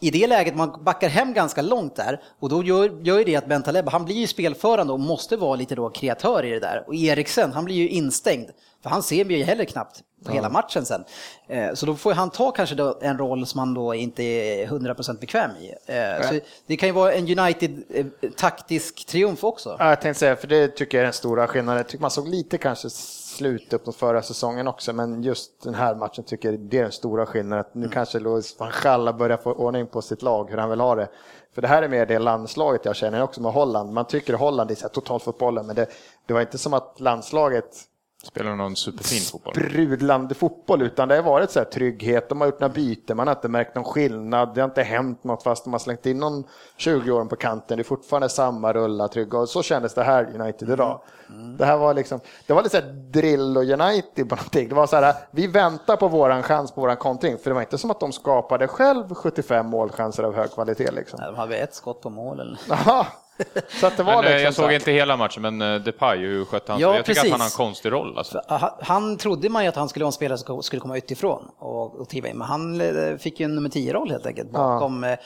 [0.00, 3.36] i det läget, man backar hem ganska långt där och då gör, gör ju det
[3.36, 6.84] att Bentaleb, han blir ju spelförande och måste vara lite då kreatör i det där.
[6.86, 8.50] Och Eriksen, han blir ju instängd,
[8.82, 10.34] för han ser ju heller knappt på ja.
[10.34, 11.04] hela matchen sen.
[11.48, 15.20] Eh, så då får han ta kanske en roll som han då inte är 100%
[15.20, 15.74] bekväm i.
[15.86, 19.76] Eh, så det kan ju vara en United-taktisk eh, triumf också.
[19.78, 21.76] Ja, jag tänkte säga, för det tycker jag är den stora skillnaden.
[21.76, 22.90] Jag tycker man såg lite kanske
[23.30, 26.82] slut upp mot förra säsongen också, men just den här matchen tycker jag det är
[26.82, 27.60] den stora skillnaden.
[27.60, 27.92] Att nu mm.
[27.92, 31.08] kanske Luis van Gaal börjar få ordning på sitt lag, hur han vill ha det.
[31.54, 33.92] För det här är mer det landslaget jag känner också med Holland.
[33.92, 35.86] Man tycker Holland är totalfotbollen, men det,
[36.26, 37.76] det var inte som att landslaget
[38.22, 39.54] Spelar någon superfin fotboll?
[39.54, 42.28] Sprudlande fotboll, utan det har varit så här trygghet.
[42.28, 44.54] De har gjort några byten, man har inte märkt någon skillnad.
[44.54, 46.44] Det har inte hänt något fast de har slängt in någon
[46.76, 47.76] 20 år på kanten.
[47.76, 49.38] Det är fortfarande samma rulla, trygga.
[49.38, 51.00] Och så kändes det här United idag.
[51.28, 51.56] Mm.
[51.56, 54.68] Det här var liksom, det var lite så här drill och United på någonting.
[54.68, 57.38] Det var så här, vi väntar på våran chans på våran kontring.
[57.38, 60.90] För det var inte som att de skapade själv 75 målchanser av hög kvalitet.
[60.90, 61.18] Liksom.
[61.22, 62.40] Nej, de hade ett skott på mål.
[62.40, 62.58] Eller?
[63.80, 66.44] Så att det var men, liksom jag såg inte hela matchen, men eh, Depay, hur
[66.44, 68.18] skötte han ja, Jag tycker att han har en konstig roll.
[68.18, 68.42] Alltså.
[68.82, 72.00] Han trodde man ju att han skulle vara en spelare som skulle komma utifrån och,
[72.00, 75.02] och in, men han eh, fick ju en nummer 10-roll helt enkelt bakom.
[75.02, 75.16] Ja.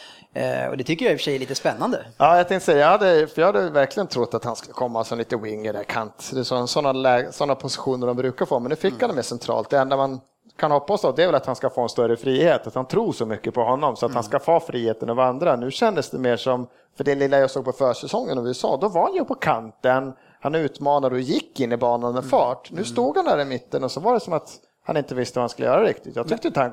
[0.41, 2.07] Eh, och det tycker jag i och för sig är lite spännande.
[2.17, 5.05] Ja, jag tänkte säga, jag hade, för jag hade verkligen trott att han skulle komma
[5.05, 6.31] som lite winger där kant.
[6.33, 9.01] Det är sådana, sådana positioner de brukar få, men nu fick mm.
[9.01, 9.71] han det mer centralt.
[9.71, 10.21] Det enda man
[10.57, 12.87] kan hoppas då, det är väl att han ska få en större frihet, att han
[12.87, 14.15] tror så mycket på honom så att mm.
[14.15, 15.57] han ska få friheten att vandra.
[15.57, 18.77] Nu kändes det mer som, för det lilla jag såg på försäsongen och vi sa,
[18.77, 22.31] då var han ju på kanten, han utmanade och gick in i banan med mm.
[22.31, 22.71] fart.
[22.71, 22.85] Nu mm.
[22.85, 24.51] stod han där i mitten och så var det som att
[24.85, 26.17] han inte visste vad han skulle göra riktigt.
[26.17, 26.73] Jag tyckte inte han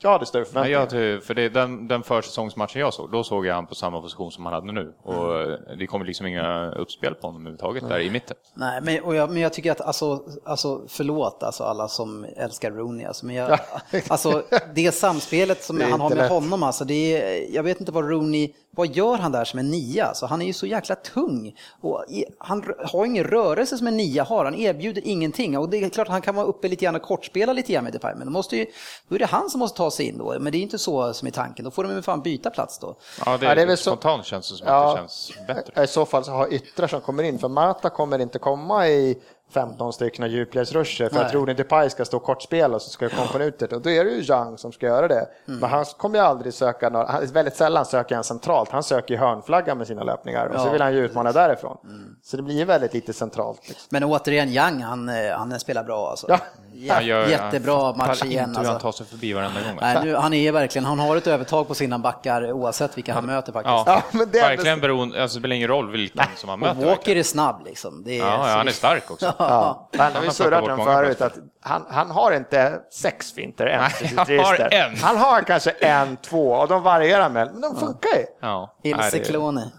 [0.00, 0.88] jag hade större förväntningar.
[0.92, 4.00] Ja, jag, för det, den, den försäsongsmatchen jag såg, då såg jag han på samma
[4.00, 4.94] position som han hade nu.
[5.02, 5.78] Och mm.
[5.78, 7.92] det kommer liksom inga uppspel på honom överhuvudtaget mm.
[7.92, 8.36] där i mitten.
[8.54, 12.70] Nej, men, och jag, men jag tycker att, alltså, alltså förlåt alltså alla som älskar
[12.70, 13.58] Rooney, alltså, men jag,
[14.08, 14.42] alltså,
[14.74, 16.30] det samspelet som han har med lätt.
[16.30, 19.70] honom, alltså, det är, jag vet inte vad Rooney vad gör han där som en
[19.70, 20.04] nia?
[20.04, 21.56] Alltså, han är ju så jäkla tung.
[21.80, 22.04] Och
[22.38, 25.58] han har ingen rörelse som en nia har, han erbjuder ingenting.
[25.58, 27.84] Och det är klart att han kan vara uppe lite grann och kortspela lite grann
[27.84, 28.66] med Depay, men då, måste ju,
[29.08, 30.36] då är det han som måste ta sig in då.
[30.40, 32.78] Men det är inte så som är tanken, då får de ju fan byta plats
[32.78, 32.96] då.
[33.26, 34.28] Ja, det, är, ja, det är väl spontant så...
[34.28, 35.84] känns det som ja, att det känns bättre.
[35.84, 39.18] I så fall så har yttrar som kommer in, för Mata kommer inte komma i
[39.50, 41.24] 15 stycken djupledsruscher för Nej.
[41.24, 43.90] att Rooney Depay ska stå kortspel och så ska det komma på ut och då
[43.90, 45.28] är det ju Zhang som ska göra det.
[45.48, 45.60] Mm.
[45.60, 49.20] Men han kommer ju aldrig söka, några, väldigt sällan söker han centralt, han söker ju
[49.20, 51.34] hörnflaggan med sina löpningar och ja, så vill han ju utmana precis.
[51.34, 51.78] därifrån.
[51.84, 52.16] Mm.
[52.22, 53.68] Så det blir ju väldigt lite centralt.
[53.68, 53.86] Liksom.
[53.90, 56.26] Men återigen, Young han, eh, han spelar bra alltså.
[56.28, 56.38] Ja.
[56.72, 58.48] Ja, gör, Jättebra match igen.
[58.48, 58.86] Inte hur han alltså.
[58.86, 59.78] tar sig förbi varenda gång.
[59.80, 63.24] Nej, nu, han är verkligen, han har ett övertag på sina backar oavsett vilka han,
[63.24, 63.86] han möter faktiskt.
[63.86, 66.80] Ja, men det verkligen beroende, alltså, det spelar ingen roll vilken som han möter.
[66.80, 68.04] Och Walker är snabb liksom.
[68.06, 69.34] Är, ja, ja, han är stark också.
[69.38, 69.88] Ja.
[69.92, 74.38] Men har surrat om förut att han, han har inte sex finter ens Nej, han
[74.38, 74.96] har en.
[74.96, 78.24] Han har kanske en, två och de varierar med, men de funkar ju.
[78.40, 78.74] Ja.
[78.82, 79.70] Ilse Klone.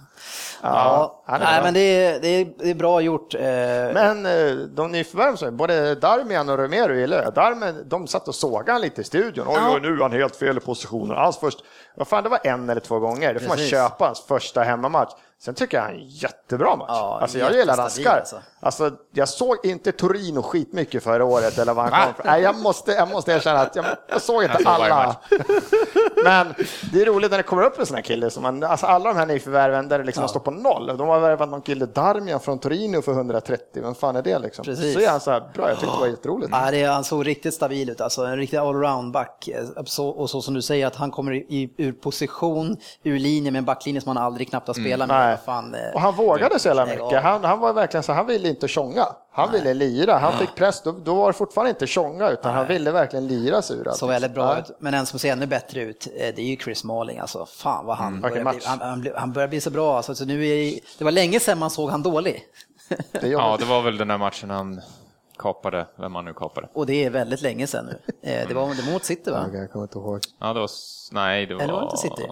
[0.64, 3.34] Ja, ja nej, men det är, det, är, det är bra gjort.
[3.34, 3.42] Eh.
[3.94, 7.34] Men eh, de nyförvärv, både Darmian och Romero gillar jag.
[7.34, 9.46] Darmian, de satt och sågade han lite i studion.
[9.48, 9.80] Oj, ja.
[9.82, 11.18] nu är han helt fel i positionen.
[11.18, 11.64] Hans först,
[11.96, 13.34] vad fan, det var en eller två gånger.
[13.34, 13.74] Det får Precis.
[13.74, 15.14] man köpa hans första hemmamatch.
[15.42, 16.88] Sen tycker jag han är en jättebra match.
[16.90, 18.18] Ja, alltså jag gillar Raskar.
[18.18, 18.42] Alltså.
[18.60, 18.92] alltså.
[19.14, 22.24] jag såg inte Torino skitmycket förra året eller vad han kom.
[22.26, 25.16] Nej, jag måste, jag måste erkänna att jag, jag såg inte alla.
[26.24, 26.54] Men
[26.94, 29.14] det är roligt när det kommer upp en sån här kille som man, alltså alla
[29.14, 30.28] de här nyförvärven där det liksom ja.
[30.28, 30.98] står på noll.
[30.98, 33.66] De har värvat någon kille, Darmian från Torino för 130.
[33.74, 34.66] Vem fan är det liksom?
[34.66, 34.94] Precis.
[34.94, 35.70] Så är han så här bra.
[35.70, 36.52] Jag tyckte det var jätteroligt.
[36.52, 39.50] Ja, det, han såg riktigt stabil ut, alltså en riktig allround-back.
[40.16, 43.66] och så som du säger att han kommer i, ur position, ur linje med en
[43.66, 45.18] backlinje som han aldrig knappt har spelat mm.
[45.18, 45.29] med.
[45.38, 47.24] Fan, eh, och han vågade så jävla mycket.
[47.24, 49.06] Han, han var verkligen så, han ville inte tjonga.
[49.32, 49.62] Han Nej.
[49.62, 50.18] ville lira.
[50.18, 52.58] Han fick press, då, då var det fortfarande inte tjonga utan Nej.
[52.58, 53.98] han ville verkligen lira sig ur allt.
[53.98, 54.72] Så väldigt bra ut.
[54.80, 57.46] Men en som ser ännu bättre ut, eh, det är ju Chris Malling alltså.
[57.46, 58.22] Fan vad han, mm.
[58.22, 59.98] börjar, bli, han, han, han, börjar bli så bra.
[59.98, 62.44] Alltså, så nu är, det var länge sedan man såg han dålig.
[63.12, 64.82] Det ja, det var väl den här matchen han
[65.40, 66.68] kapade, vem han nu kapade.
[66.74, 68.00] Och det är väldigt länge sedan nu.
[68.32, 69.46] Eh, det var mot City va?
[69.54, 70.20] Jag kommer inte ihåg.
[70.40, 70.70] Ja, det var,
[71.12, 71.62] nej, det var...
[71.62, 72.28] Eller var det inte City?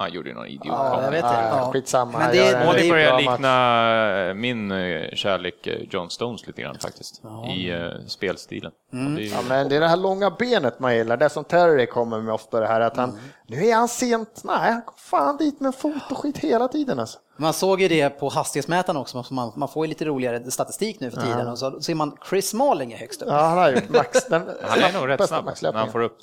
[0.00, 0.66] Han gjorde ju någon idiot.
[0.66, 1.48] Ja, jag vet det.
[1.50, 1.70] Ja.
[1.72, 2.18] Skitsamma.
[2.18, 4.36] Men det, börjar likna match.
[4.36, 7.46] min eh, kärlek eh, John Stones lite grann faktiskt, ja.
[7.46, 8.72] i uh, spelstilen.
[8.92, 9.14] Mm.
[9.14, 9.28] Det ju...
[9.28, 12.34] ja, men det är det här långa benet man gillar, det som Terry kommer med
[12.34, 13.20] ofta det här att han, mm.
[13.46, 16.98] nu är han sent, nej han går fan dit med fot och skit hela tiden
[17.00, 17.18] alltså.
[17.36, 21.10] Man såg ju det på hastighetsmätaren också, man, man får ju lite roligare statistik nu
[21.10, 21.52] för tiden ja.
[21.52, 23.28] och så ser man Chris Smalling är högst upp.
[23.28, 26.18] Ja, han har ju max, den, han är nog rätt snabb när han får upp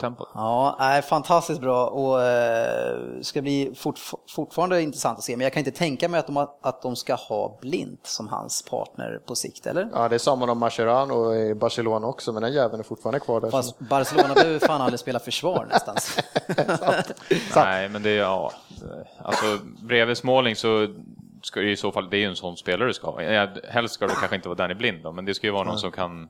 [0.00, 0.28] tempot.
[0.34, 3.98] Ja, är fantastiskt bra och eh, ska bli fort,
[4.34, 5.36] fortfarande intressant att se.
[5.36, 8.62] Men jag kan inte tänka mig att de, att de ska ha Blint som hans
[8.62, 9.88] partner på sikt, eller?
[9.94, 13.40] Ja, det sa man om Mascherano i Barcelona också, men den jäveln är fortfarande kvar
[13.40, 13.50] där.
[13.50, 15.96] Fast Barcelona behöver fan aldrig spela försvar nästan.
[17.56, 18.52] Nej, men det är ja,
[19.18, 20.86] alltså bredvid Småling så
[21.42, 23.46] ska det i så fall, det är ju en sån spelare du ska ha.
[23.68, 25.78] Helst ska det kanske inte vara Danny Blind då, men det ska ju vara någon
[25.78, 26.28] som kan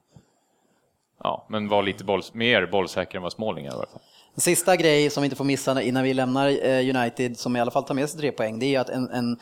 [1.22, 4.00] ja, men var lite boll, mer bollsäker än vad Småling är i alla fall.
[4.34, 7.60] En sista grej som vi inte får missa innan vi lämnar eh, United, som i
[7.60, 9.38] alla fall tar med sig tre poäng, det är att en, en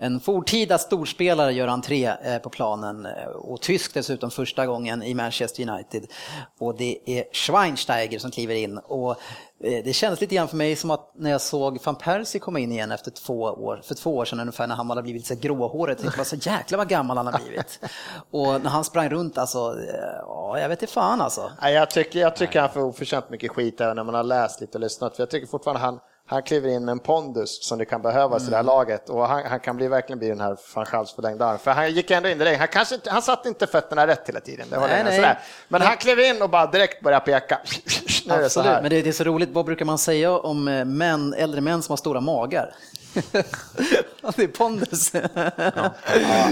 [0.00, 5.14] en fortida storspelare gör entré eh, på planen eh, och tysk dessutom första gången i
[5.14, 6.06] Manchester United.
[6.58, 9.10] Och det är Schweinsteiger som kliver in och
[9.64, 12.58] eh, det kändes lite grann för mig som att när jag såg van Persie komma
[12.58, 15.34] in igen efter två år, för två år sedan ungefär när han hade blivit så
[15.34, 17.80] gråhårig, tänkte jag så jäkla vad gammal han har blivit.
[18.30, 19.76] Och när han sprang runt alltså,
[20.20, 21.52] ja jag vet inte fan alltså.
[21.62, 24.78] Jag tycker, jag tycker han får oförtjänt mycket skit även när man har läst lite
[24.78, 26.00] och lyssnat, för jag tycker fortfarande han
[26.30, 28.48] han kliver in med en pondus som det kan behövas mm.
[28.48, 28.74] i det här mm.
[28.74, 31.58] laget och han, han kan bli, verkligen bli den här van Schals förlängda arm.
[31.58, 32.58] För han gick ändå in direkt.
[32.58, 35.16] Han, kanske, han satt inte fötterna rätt hela tiden, det nej, nej.
[35.16, 35.38] Sådär.
[35.68, 37.60] Men han klev in och bara direkt började peka.
[38.26, 38.82] Nu är det så här.
[38.82, 41.82] Men det, det är så roligt, vad brukar man säga om eh, män, äldre män
[41.82, 42.74] som har stora magar?
[44.36, 45.10] det är pondus.
[45.12, 45.94] ja.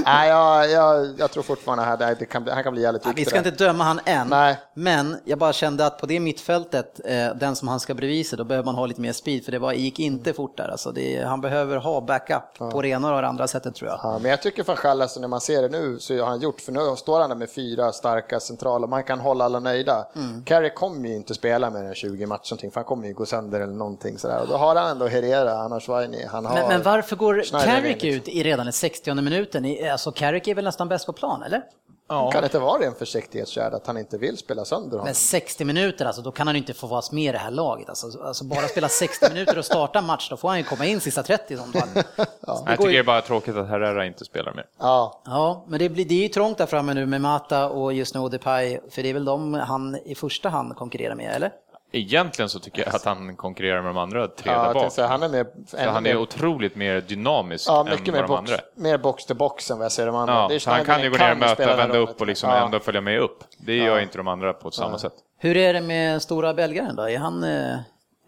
[0.05, 3.25] ja, jag, jag, jag tror fortfarande att kan, han kan bli jävligt viktig.
[3.25, 4.59] Vi ska inte döma han än, Nej.
[4.75, 8.39] men jag bara kände att på det mittfältet, eh, den som han ska bredvid sig,
[8.39, 10.69] då behöver man ha lite mer speed, för det var, gick inte fort där.
[10.69, 12.71] Alltså det, han behöver ha backup ja.
[12.71, 14.01] på det ena och det andra sättet tror jag.
[14.03, 16.41] Ja, men jag tycker för Schall, alltså, när man ser det nu, så har han
[16.41, 20.07] gjort, för nu står han där med fyra starka centraler, man kan hålla alla nöjda.
[20.17, 20.45] Mm.
[20.45, 23.61] Carey kommer ju inte spela med den 20 matcher, för han kommer ju gå sönder
[23.61, 24.41] eller någonting sådär.
[24.43, 27.43] Och då har han ändå Herrera, han har Schweini, han har men, men varför går
[27.67, 29.77] Carrick ut i redan i 60 minuten?
[29.93, 31.63] Alltså Carrick är väl nästan bäst på plan, eller?
[32.09, 32.31] Ja.
[32.31, 35.05] Kan det inte vara en försiktighetsfärd att han inte vill spela sönder honom?
[35.05, 37.51] Men 60 minuter, alltså, då kan han ju inte få vara med i det här
[37.51, 37.89] laget.
[37.89, 41.01] Alltså, alltså bara spela 60 minuter och starta match, då får han ju komma in
[41.01, 41.89] sista 30 i sånt fall.
[42.47, 42.65] ja.
[42.67, 44.67] Jag tycker det är bara tråkigt att Herrera inte spelar mer.
[44.79, 47.93] Ja, ja men det, blir, det är ju trångt där framme nu med Mata och
[47.93, 51.53] just nu Depay, för det är väl de han i första hand konkurrerar med, eller?
[51.97, 54.93] Egentligen så tycker jag att han konkurrerar med de andra tre ja, där bak.
[54.93, 55.47] Säga, han är, mer,
[55.87, 58.57] han är mer, otroligt mer dynamisk ja, mycket än mer de box, andra.
[58.75, 60.49] Mer box till box än vad jag ser de andra.
[60.51, 62.65] Ja, han kan ju gå ner och möta, vända upp och liksom ja.
[62.65, 63.45] ändå följa med upp.
[63.59, 65.13] Det gör inte de andra på samma sätt.
[65.39, 67.09] Hur är det med stora belgaren då?
[67.09, 67.77] Är han, eh,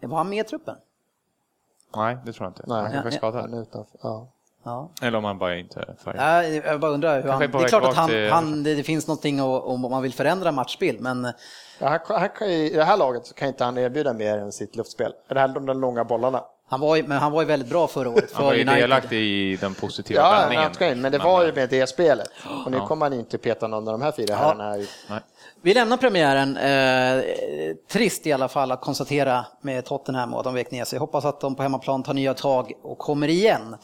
[0.01, 0.75] var han med i truppen?
[1.95, 2.63] Nej, det tror jag inte.
[2.67, 3.67] Nej, han kanske är skadad.
[4.01, 4.27] Ja.
[4.63, 4.89] Ja.
[5.01, 6.23] Eller om han bara inte är färgad.
[6.23, 7.39] Ja, jag bara undrar hur han...
[7.39, 11.33] Det är klart att han, han, det finns någonting om man vill förändra matchbild, men...
[11.79, 15.13] Han kan, I det här laget så kan inte han erbjuda mer än sitt luftspel.
[15.29, 16.43] Det här de långa bollarna.
[16.69, 18.63] Han var ju, men han var ju väldigt bra förra året för Han var ju
[18.63, 20.71] delaktig i den positiva ja, vändningen.
[20.79, 22.27] Ja, men det var ju med det spelet.
[22.65, 22.87] Och nu ja.
[22.87, 24.77] kommer han inte peta någon av de här fyra herrarna.
[24.77, 25.19] Ja.
[25.61, 26.57] Vi lämnar premiären.
[26.57, 27.23] Eh,
[27.91, 30.99] trist i alla fall att konstatera med Tottenham och att de vek ner sig.
[30.99, 33.75] Hoppas att de på hemmaplan tar nya tag och kommer igen.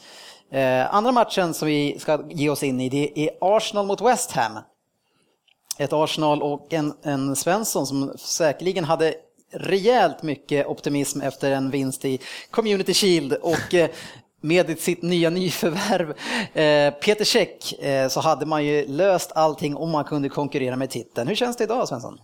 [0.52, 4.32] Eh, andra matchen som vi ska ge oss in i det är Arsenal mot West
[4.32, 4.58] Ham.
[5.78, 9.14] Ett Arsenal och en, en Svensson som säkerligen hade
[9.52, 12.20] rejält mycket optimism efter en vinst i
[12.50, 13.90] Community Shield och eh,
[14.40, 16.10] med sitt nya nyförvärv
[16.52, 20.90] eh, Peter Käck eh, så hade man ju löst allting om man kunde konkurrera med
[20.90, 21.28] titeln.
[21.28, 22.18] Hur känns det idag Svensson?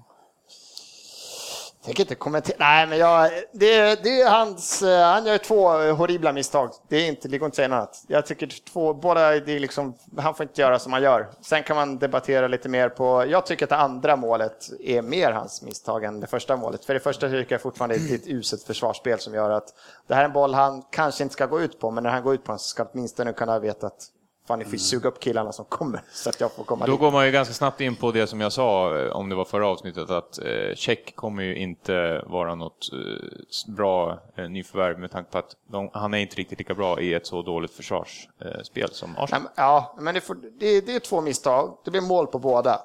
[1.83, 2.57] Jag tänker inte kommentera.
[2.59, 6.71] Nej, men jag, det, det är hans, eh, han gör två horribla misstag.
[6.89, 8.05] Det, är inte, det går inte att säga något annat.
[8.09, 11.31] Jag tycker två, båda, det är liksom, han får inte göra som han gör.
[11.41, 15.33] Sen kan man debattera lite mer på, jag tycker att det andra målet är mer
[15.33, 16.85] hans misstag än det första målet.
[16.85, 19.69] För det första tycker jag fortfarande att det är ett uselt försvarsspel som gör att
[20.07, 22.23] det här är en boll han kanske inte ska gå ut på, men när han
[22.23, 24.09] går ut på den så ska åtminstone kunna veta att
[24.53, 27.01] Fan, ni får suga upp killarna som kommer så att jag får komma Då dit.
[27.01, 29.45] går man ju ganska snabbt in på det som jag sa, eh, om det var
[29.45, 35.31] förra avsnittet, att eh, Check kommer ju inte vara något eh, bra nyförvärv med tanke
[35.31, 39.17] på att de, han är inte riktigt lika bra i ett så dåligt försvarsspel som
[39.19, 39.49] Arsenal.
[39.55, 41.79] Ja, men det, får, det, det är två misstag.
[41.85, 42.81] Det blir mål på båda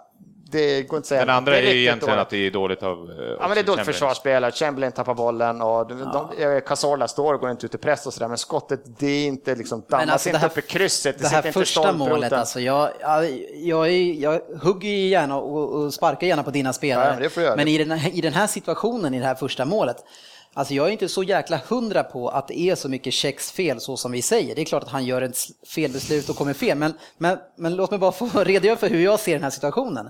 [0.52, 1.26] det går inte att säga.
[1.26, 2.22] Den andra är, är ju egentligen dåligt.
[2.22, 3.12] att det är dåligt av...
[3.12, 4.52] Eh, ja, men det är dåligt försvarsspel.
[4.52, 6.30] Chamberlain tappar bollen och ja.
[6.38, 9.28] de, Cazorla står och går inte ut i press och sådär, men skottet, det är
[9.28, 11.18] inte liksom, dammas alltså inte upp i krysset.
[11.18, 15.94] Det, det här första målet, alltså, jag, jag, jag, jag hugger ju gärna och, och
[15.94, 19.20] sparkar gärna på dina spelare, ja, men, men i, den, i den här situationen, i
[19.20, 19.98] det här första målet,
[20.58, 23.80] Alltså jag är inte så jäkla hundra på att det är så mycket Checks fel
[23.80, 24.56] så som vi säger.
[24.56, 25.38] Det är klart att han gör ett
[25.68, 29.20] felbeslut och kommer fel, men, men, men låt mig bara få redogöra för hur jag
[29.20, 30.10] ser den här situationen.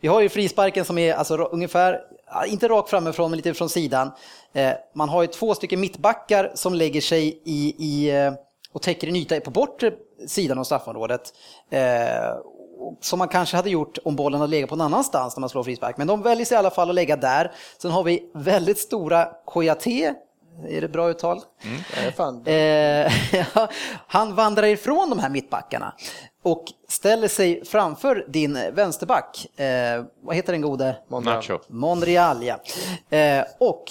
[0.00, 2.00] Vi har ju frisparken som är alltså ungefär,
[2.46, 4.10] inte rakt framifrån, men lite från sidan.
[4.52, 8.32] Eh, man har ju två stycken mittbackar som lägger sig i, i eh,
[8.72, 9.92] och täcker en yta på bortre
[10.26, 11.34] sidan av straffområdet.
[11.70, 11.80] Eh,
[13.00, 15.62] som man kanske hade gjort om bollen hade legat på någon annanstans när man slår
[15.62, 15.96] frispark.
[15.96, 17.52] Men de väljer sig i alla fall att lägga där.
[17.78, 20.14] Sen har vi väldigt stora Kouyaté,
[20.68, 21.40] är det bra uttal?
[21.62, 23.06] Mm.
[23.06, 23.12] Eh,
[24.06, 25.94] han vandrar ifrån de här mittbackarna
[26.42, 29.60] och ställer sig framför din vänsterback.
[29.60, 30.96] Eh, vad heter den gode?
[31.08, 31.42] Monreal.
[31.68, 32.60] Monreal, ja.
[33.16, 33.84] Eh, och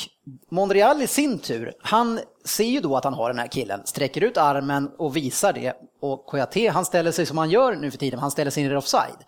[0.49, 4.23] Monreal i sin tur, han ser ju då att han har den här killen, sträcker
[4.23, 5.73] ut armen och visar det.
[6.01, 8.71] Och Kouyaté, han ställer sig som han gör nu för tiden, han ställer sig in
[8.71, 9.25] i offside.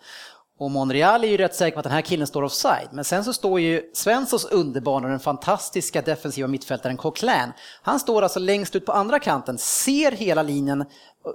[0.58, 2.88] Och Monreal är ju rätt säker på att den här killen står offside.
[2.92, 7.52] Men sen så står ju Svenssons underbarn och den fantastiska defensiva mittfältaren Coquelin.
[7.82, 10.84] Han står alltså längst ut på andra kanten, ser hela linjen,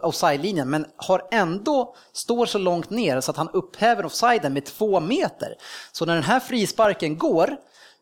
[0.01, 4.99] offside-linjen, men har ändå, står så långt ner så att han upphäver offsiden med två
[4.99, 5.55] meter.
[5.91, 7.57] Så när den här frisparken går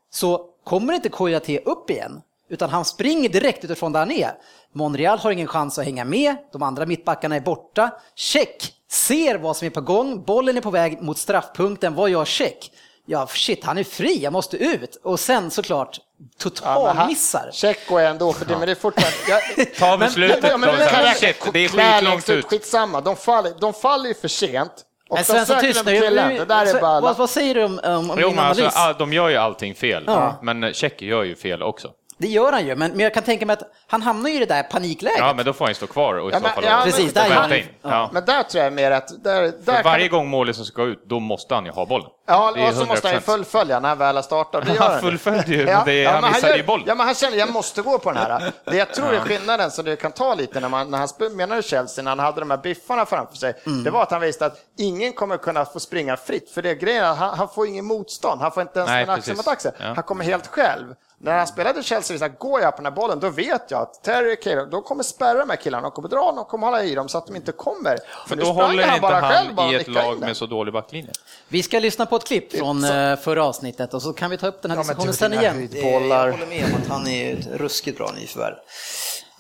[0.09, 4.31] så kommer inte Kouyaté upp igen, utan han springer direkt utifrån där han är.
[4.73, 7.91] Monreal har ingen chans att hänga med, de andra mittbackarna är borta.
[8.15, 12.25] Check ser vad som är på gång, bollen är på väg mot straffpunkten, vad gör
[12.25, 12.71] check?
[13.09, 14.95] Ja, shit, han är fri, jag måste ut.
[15.03, 15.99] Och sen såklart
[16.39, 17.43] totalmissar.
[17.45, 18.59] Ja, check går ändå, för det, ja.
[18.59, 19.17] men det är fortfarande...
[19.57, 22.45] Jag, Ta beslutet men, men, men, men, shit, det är skitlångt ut.
[22.45, 24.71] Skitsamma, de faller, de faller ju för sent.
[25.09, 27.01] Men Svensson tystnar bara...
[27.01, 28.75] vad, vad säger du om, om, jo, din alltså, analys?
[28.75, 30.39] Alltså, de gör ju allting fel, ja.
[30.41, 31.91] men Check gör ju fel också.
[32.17, 34.45] Det gör han ju, men, men jag kan tänka mig att han hamnar i det
[34.45, 35.19] där panikläget.
[35.19, 37.13] Ja, men då får han ju stå kvar och i ja, så fall ja, Precis,
[37.13, 37.51] där han,
[37.81, 38.09] ja.
[38.13, 39.23] Men där tror jag mer att...
[39.23, 42.07] Där, där varje gång målet ska ut, då måste han ju ha bollen.
[42.27, 44.65] Ja, och så måste han ju fullfölja när han väl har startat.
[44.65, 46.85] Det han fullföljde ju, men det, han missade ju bollen.
[46.87, 48.51] Ja, men han känner jag måste gå på den här.
[48.65, 51.63] Det jag tror är skillnaden som det kan ta lite när, man, när han menade
[51.63, 53.83] Chelsea, när han hade de här biffarna framför sig, mm.
[53.83, 56.75] det var att han visste att ingen kommer kunna få springa fritt, för det är
[56.75, 59.71] grejen, han, han får ingen motstånd, han får inte ens Nej, en axel mot axel,
[59.79, 60.93] han kommer helt själv.
[61.19, 64.03] När han spelade Chelsea, så går jag på den här bollen, då vet jag att
[64.03, 66.95] Terry Cahill, de kommer spärra de här killarna, de kommer dra, de kommer hålla i
[66.95, 67.97] dem så att de inte kommer.
[68.27, 70.73] För då håller han inte bara han själv bara i ett lag med så dålig
[70.73, 71.11] backlinje.
[71.47, 72.93] Vi ska lyssna på ett klipp från så.
[72.93, 75.69] Eh, förra avsnittet och så kan vi ta upp den här ja, diskussionen sen igen.
[75.73, 78.55] Jag håller med om att han är ett ruskigt bra nyförvärv.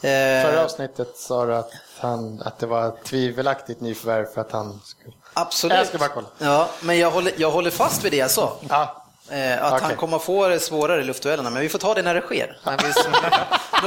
[0.01, 4.51] Eh, förra avsnittet sa du att, han, att det var ett tvivelaktigt nyförvärv för att
[4.51, 5.13] han skulle...
[5.33, 5.77] Absolut.
[5.77, 6.27] Jag ska bara kolla.
[6.37, 8.53] Ja, men jag håller, jag håller fast vid det jag sa.
[8.69, 9.03] Ja.
[9.31, 9.87] Eh, att okay.
[9.87, 12.57] han kommer få det svårare i luftduellerna, men vi får ta det när det sker.
[12.65, 12.71] nu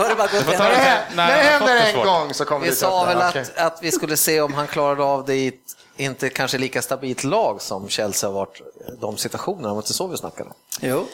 [0.01, 3.05] har det bara gått en det, när det händer en gång så kommer vi sa
[3.05, 5.53] väl att, att vi skulle se om han klarade av det i
[6.01, 8.61] inte kanske lika stabilt lag som Chelsea har varit
[9.01, 10.51] de situationerna, var inte så vi snackade?
[10.81, 11.07] Jo.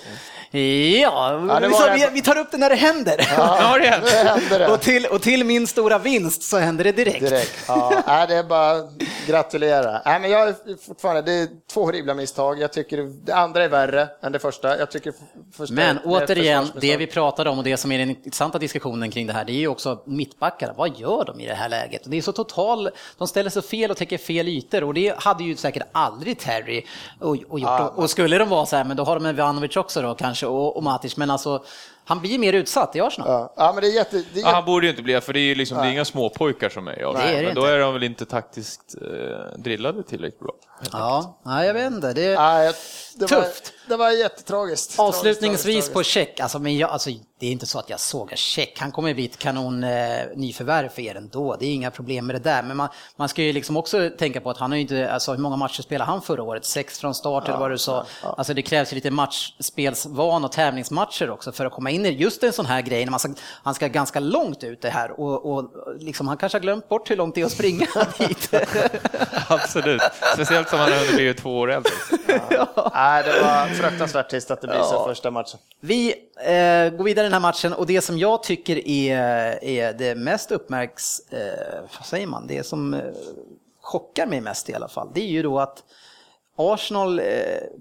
[0.51, 3.27] Ja, ja vi, sa, vi, vi, tar upp det när det händer.
[3.37, 7.21] Ja, det händer och, till, och till min stora vinst så händer det direkt.
[7.21, 7.65] direkt.
[7.69, 8.83] Ja, det är bara
[9.27, 10.03] gratulera.
[10.05, 12.61] Nej, men jag är fortfarande, det är två horribla misstag.
[12.61, 14.79] Jag tycker det andra är värre än det första.
[14.79, 15.13] Jag tycker
[15.53, 19.27] första men återigen, det vi pratade om och det som är den intressanta diskussionen kring
[19.27, 20.73] det här, det är ju också mittbackarna.
[20.77, 22.03] Vad gör de i det här läget?
[22.05, 25.45] Det är så total, de ställer sig fel och täcker fel ytor och det hade
[25.45, 26.85] ju säkert aldrig Terry
[27.21, 27.71] och, och gjort.
[27.71, 30.15] Ja, och skulle de vara så här, men då har de en Ivanovic också då
[30.15, 31.65] kanske kanske och, och Matic, men alltså
[32.09, 33.31] han blir mer utsatt i Arsenal.
[33.31, 34.23] Ja, ja men det är jätte...
[34.35, 34.45] Det är.
[34.45, 36.69] Ja, han borde ju inte bli för det är ju liksom, det är inga småpojkar
[36.69, 37.45] som är i Arsenal.
[37.45, 40.53] Men då är de väl inte taktiskt eh, drillade tillräckligt bra.
[40.93, 42.13] Ja, nej, jag vet inte.
[42.13, 42.73] Det är ja,
[43.15, 43.73] det tufft.
[43.89, 44.99] Var, det var jättetragiskt.
[44.99, 45.93] Avslutningsvis tragiskt, tragiskt.
[45.93, 48.79] på check, alltså, men jag, alltså, det är inte så att jag sågar check.
[48.79, 51.57] Han kommer bli ett kanon eh, nyförvärv för er ändå.
[51.61, 52.63] Det är inga problem med det där.
[52.63, 55.33] Men man, man ska ju liksom också tänka på att han har ju inte, alltså
[55.33, 56.65] hur många matcher spelade han förra året?
[56.65, 57.97] Sex från start ja, eller vad du sa.
[57.97, 58.35] Ja, ja.
[58.39, 62.43] Alltså det krävs ju lite matchspelsvan och tävlingsmatcher också för att komma in i just
[62.43, 63.05] en sån här grej.
[63.05, 63.29] När man ska,
[63.63, 67.11] han ska ganska långt ut det här och, och liksom, han kanske har glömt bort
[67.11, 67.87] hur långt det är att springa
[68.19, 68.51] dit.
[69.49, 70.03] Absolut,
[70.35, 71.93] speciellt som han har blivit två år äldre.
[72.51, 72.91] Ja.
[72.95, 75.59] Nej, det var fruktansvärt trist att det blir så första matchen.
[75.81, 80.15] Vi eh, går vidare den här matchen och det som jag tycker är, är det
[80.15, 81.21] mest uppmärks...
[81.21, 82.47] Eh, vad säger man?
[82.47, 83.01] Det som eh,
[83.81, 85.85] chockar mig mest i alla fall, det är ju då att
[86.57, 87.25] Arsenal eh,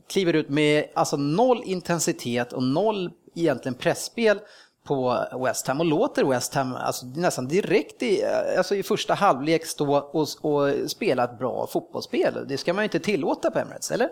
[0.07, 4.39] kliver ut med alltså noll intensitet och noll egentligen pressspel
[4.87, 8.25] på West Ham och låter West Ham alltså, nästan direkt i,
[8.57, 12.45] alltså, i första halvlek stå och, och spela ett bra fotbollsspel.
[12.47, 14.09] Det ska man ju inte tillåta på Emirates, eller?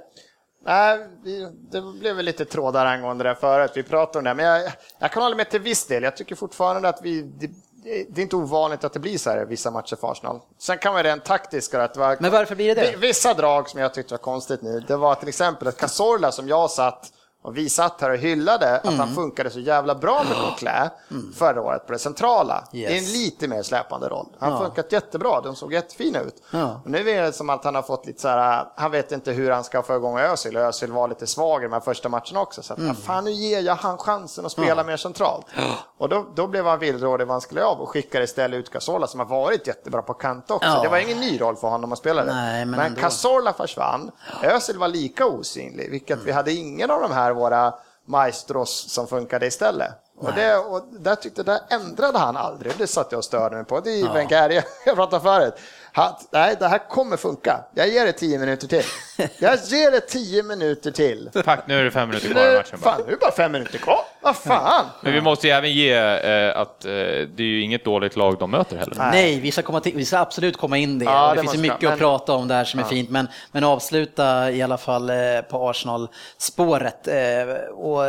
[0.66, 1.08] Nej,
[1.72, 5.12] det blev väl lite trådar angående det förut, vi pratade om det, men jag, jag
[5.12, 6.04] kan hålla med till viss del.
[6.04, 7.50] Jag tycker fortfarande att vi, det,
[7.84, 10.40] det är inte ovanligt att det blir så här i vissa matcher för Arsenal.
[10.60, 12.18] Sen kan man rent taktiskt att var...
[12.20, 12.98] Men varför blir det det?
[12.98, 16.48] Vissa drag som jag tyckte var konstigt nu, det var till exempel att Cazorla som
[16.48, 17.12] jag satt
[17.44, 18.80] Och vi satt här och hyllade mm.
[18.80, 19.16] att han mm.
[19.16, 21.34] funkade så jävla bra med Coquelin mm.
[21.34, 22.64] förra året på det centrala.
[22.74, 22.92] Yes.
[22.92, 24.28] I en lite mer släpande roll.
[24.40, 24.60] Han ja.
[24.60, 26.44] funkat jättebra, de såg jättefina ut.
[26.52, 26.82] Ja.
[26.84, 29.32] Och nu är det som att han har fått lite så här, han vet inte
[29.32, 30.58] hur han ska få igång Özil.
[30.58, 32.64] Özil var lite svag i de här första matcherna också.
[32.64, 32.96] Så att, mm.
[32.96, 34.84] fan nu ger jag han chansen att spela ja.
[34.84, 35.46] mer centralt.
[35.98, 39.08] Och då, då blev han villrådig vad han skulle av och skickade istället ut Casola
[39.08, 40.80] som har varit jättebra på kant också.
[40.84, 42.34] Det var ingen ny roll för honom att spela det.
[42.34, 44.12] Nej, men men Casola försvann.
[44.42, 47.74] Özil var lika osynlig, vilket vi hade ingen av de här våra
[48.06, 49.90] maestros som funkade istället.
[50.18, 52.74] Och, det, och där tyckte där ändrade han aldrig.
[52.78, 53.80] Det satt jag och störde mig på.
[53.80, 54.14] Det är ja.
[54.14, 55.54] Wenger, jag pratade förut.
[55.92, 57.64] Han, nej, det här kommer funka.
[57.74, 58.84] Jag ger det tio minuter till.
[59.18, 61.30] Jag ger det tio minuter till.
[61.46, 62.80] Tack, nu är det fem minuter kvar i matchen.
[62.84, 62.96] Bara.
[62.96, 64.00] Fan, nu är det bara fem minuter kvar.
[64.22, 64.86] Vad fan!
[65.02, 68.38] Men vi måste ju även ge eh, att eh, det är ju inget dåligt lag
[68.40, 68.96] de möter heller.
[68.98, 71.06] Nej, vi ska, komma till, vi ska absolut komma in det.
[71.06, 71.94] Ja, det, det finns ju mycket men...
[71.94, 72.86] att prata om där som ja.
[72.86, 75.16] är fint, men, men avsluta i alla fall eh,
[75.50, 77.08] på Arsenal-spåret.
[77.08, 77.16] Eh,
[77.74, 78.02] och,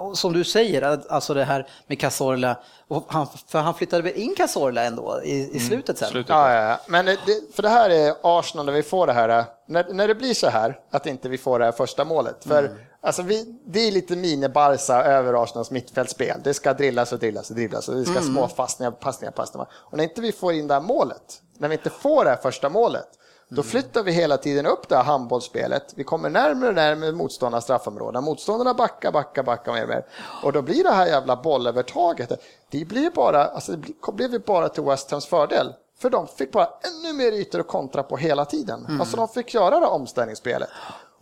[0.00, 2.56] och, som du säger, alltså det här med Cazorla,
[2.88, 5.60] och han, för han flyttade väl in Cazorla ändå i, i mm.
[5.60, 6.08] slutet sen?
[6.08, 6.30] Slutet.
[6.30, 7.18] Ja, ja, men det,
[7.54, 10.48] för det här är Arsenal när vi får det här, när, när det blir så
[10.48, 12.44] här att inte vi får det här första målet.
[12.44, 12.78] För mm.
[13.00, 16.40] alltså vi, det är lite mini-Barca över Arsenals mittfältspel.
[16.44, 18.24] Det ska drillas och drillas och drillas och det ska mm.
[18.24, 19.68] små passningar, passningar, passningar.
[19.72, 22.36] Och när inte vi får in det här målet, när vi inte får det här
[22.36, 23.08] första målet,
[23.48, 25.92] då flyttar vi hela tiden upp det här handbollsspelet.
[25.96, 28.24] Vi kommer närmare och närmare motståndarnas straffområden.
[28.24, 30.04] Motståndarna backar, backar, backar mer och mer.
[30.42, 32.42] Och då blir det här jävla bollövertaget.
[32.70, 35.72] Det blir bara, alltså det blev bara till West Hams fördel.
[35.98, 38.84] För de fick bara ännu mer ytor att kontra på hela tiden.
[38.86, 39.00] Mm.
[39.00, 40.68] Alltså de fick göra det omställningsspelet.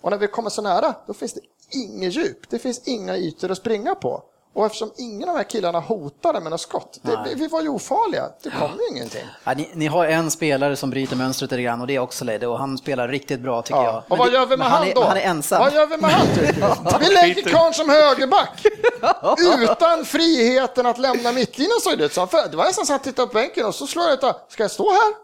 [0.01, 2.51] Och när vi kommer så nära, då finns det inget djup.
[2.51, 4.23] Det finns inga ytor att springa på.
[4.55, 7.69] Och eftersom ingen av de här killarna hotade med något skott, det, vi var ju
[7.69, 9.27] ofarliga, det kom ju ingenting.
[9.45, 12.25] Ja, ni, ni, har en spelare som bryter mönstret lite grann och det är också
[12.25, 13.85] Lede och han spelar riktigt bra tycker ja.
[13.85, 14.03] jag.
[14.09, 15.05] och vad gör vi med han, han då?
[15.05, 15.61] Han är ensam.
[15.61, 18.67] Vad gör vi med han tycker Vi lägger karln som högerback,
[19.71, 22.29] utan friheten att lämna mittlinjen såg det ut som.
[22.51, 24.63] Det var nästan så att han tittade på bänken och så slår jag ut, ska
[24.63, 25.15] jag stå här?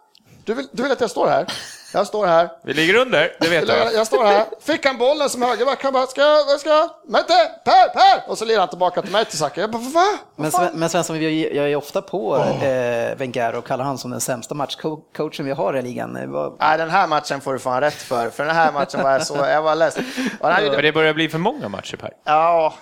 [0.44, 1.46] Du vill, du vill att jag står här?
[1.93, 2.51] Jag står här.
[2.62, 3.95] Vi ligger under, det vet jag.
[3.95, 4.47] Jag står här.
[4.61, 8.30] Fick han bollen som högerback, han bara, ska jag, ska jag, Mette, Per, Per!
[8.30, 9.61] Och så lirar han tillbaka till mig till Zacke.
[9.61, 10.18] Jag bara, va?
[10.36, 12.64] Men, Sven, men Svensson, jag är ofta på oh.
[12.64, 16.12] eh, Wenger och kallar han som den sämsta matchcoachen vi har i ligan.
[16.61, 19.26] Nej, den här matchen får du fan rätt för, för den här matchen var jag
[19.26, 20.05] så, jag var ledsen.
[20.41, 22.12] Men det börjar bli för många matcher, Per.
[22.24, 22.74] Ja.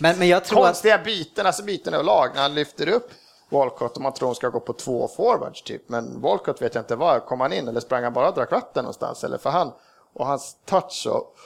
[0.00, 1.04] Men, men jag tror Konstiga att...
[1.04, 3.10] byten, alltså byten av lag, när han lyfter upp
[3.52, 5.88] Walcott om man tror hon ska gå på två forwards typ.
[5.88, 8.50] Men Walcott vet jag inte var, kom han in eller sprang han bara och drack
[8.50, 9.24] vatten någonstans?
[9.24, 9.72] Eller för han
[10.14, 11.36] och hans touch och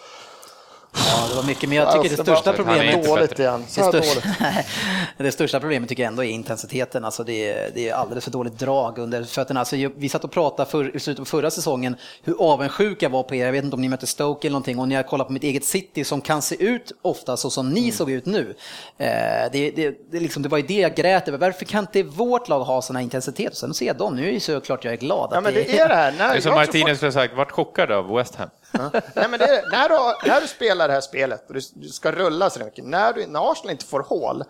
[0.99, 3.05] Ja, det var mycket, men jag tycker det största problemet...
[3.05, 3.65] Dåligt igen.
[3.75, 4.21] Det största,
[5.17, 7.05] det största problemet tycker jag ändå är intensiteten.
[7.05, 9.61] Alltså det, är, det är alldeles för dåligt drag under fötterna.
[9.61, 13.23] Alltså vi satt och pratade för, i slutet på förra säsongen hur avundsjuk jag var
[13.23, 13.45] på er.
[13.45, 15.45] Jag vet inte om ni mötte Stoke eller någonting och när jag kollar på mitt
[15.45, 17.93] eget City som kan se ut ofta så som ni mm.
[17.93, 18.55] såg ut nu.
[18.99, 19.07] Eh,
[19.53, 21.39] det, det, det, liksom, det var ju det jag grät över.
[21.39, 23.53] Varför kan inte vårt lag ha sån här intensitet?
[23.53, 25.31] Och sen ser jag dem, nu är ju såklart jag är glad.
[25.33, 26.15] Ja, men det är det här.
[26.19, 28.49] Nej, det är som Martinez skulle sagt, vart chockad av West Ham.
[28.73, 28.91] Ja.
[29.15, 32.51] Nej, men det, när, du, när du spelar det här spelet och du ska rulla
[32.51, 34.45] så mycket, när, du, när Arsenal inte får hål,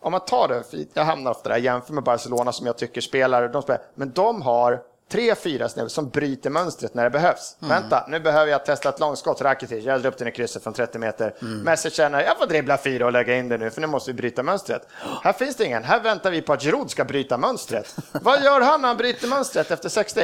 [0.00, 3.48] om man tar det, jag hamnar ofta där, jämför med Barcelona som jag tycker spelar,
[3.48, 4.82] de spelar men de har
[5.12, 7.56] tre, fyra snubbar som bryter mönstret när det behövs.
[7.62, 7.68] Mm.
[7.68, 9.40] Vänta, nu behöver jag testa ett långskott.
[9.40, 11.34] Rakitic, jag drar upp den i krysset från 30 meter.
[11.42, 11.60] Mm.
[11.60, 14.14] Messi känner, jag får dribbla fyra och lägga in det nu, för nu måste vi
[14.14, 14.88] bryta mönstret.
[15.22, 15.84] Här finns det ingen.
[15.84, 17.96] Här väntar vi på att Giroud ska bryta mönstret.
[18.12, 20.20] Vad gör han när han bryter mönstret efter 60?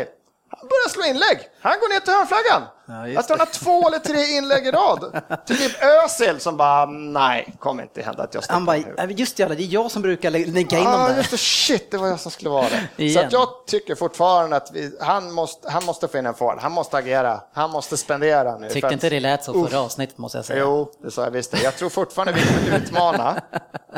[0.48, 1.48] Han börjar slå inlägg.
[1.60, 2.62] Han går ner till hörnflaggan.
[2.90, 5.22] Ja, att han har två eller tre inlägg i rad.
[5.46, 5.72] Till typ
[6.04, 8.76] Özil som bara, nej, kommer inte hända att jag Han bara,
[9.08, 11.16] just det, det är jag som brukar lägga in dem där.
[11.16, 12.66] Just det, shit, det var jag som skulle vara
[12.96, 13.10] det.
[13.10, 16.58] Så att jag tycker fortfarande att vi, han, måste, han måste få in en forward.
[16.60, 17.40] Han måste agera.
[17.52, 18.68] Han måste spendera nu.
[18.68, 19.74] Tyckte inte det lät så förra Uff.
[19.74, 20.60] avsnittet måste jag säga.
[20.60, 21.62] Jo, det sa jag visst.
[21.62, 23.40] Jag tror fortfarande vi kommer utmana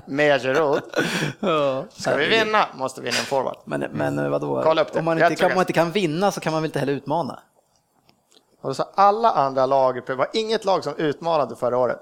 [0.07, 0.83] med Giroud.
[1.93, 3.57] Ska vi vinna måste vi vinna en forward.
[3.65, 4.63] Men, men vadå?
[4.65, 4.99] Kolla upp det.
[4.99, 6.93] Om man inte, kan, om man inte kan vinna så kan man väl inte heller
[6.93, 7.39] utmana?
[8.63, 12.01] Och så alla andra lag, det var inget lag som utmanade förra året.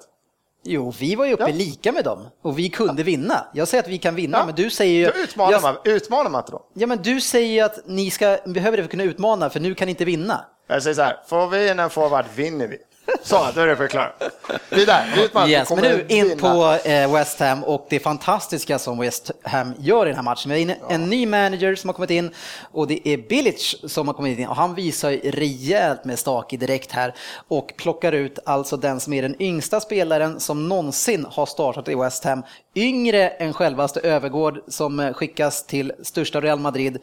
[0.62, 1.54] Jo, vi var ju uppe ja.
[1.54, 3.46] lika med dem och vi kunde vinna.
[3.52, 4.46] Jag säger att vi kan vinna, ja.
[4.46, 5.06] men du säger ju...
[5.06, 5.62] Då utmanar, jag...
[5.62, 6.62] man, utmanar man inte dem?
[6.74, 9.60] Ja, men du säger ju att ni ska, behöver det för att kunna utmana, för
[9.60, 10.44] nu kan ni inte vinna.
[10.66, 12.78] Jag säger så här, får vi in en forward vinner vi.
[13.22, 14.22] Så, då är det förklarat.
[14.70, 15.04] Vidare,
[15.48, 20.06] yes, men nu in på eh, West Ham och det fantastiska som West Ham gör
[20.06, 20.52] i den här matchen.
[20.52, 22.30] Vi har en ny manager som har kommit in
[22.72, 26.92] och det är Bilic som har kommit in och han visar rejält med stake direkt
[26.92, 27.14] här
[27.48, 31.94] och plockar ut alltså den som är den yngsta spelaren som någonsin har startat i
[31.94, 32.42] West Ham.
[32.74, 36.98] Yngre än självaste Övergård som skickas till största Real Madrid.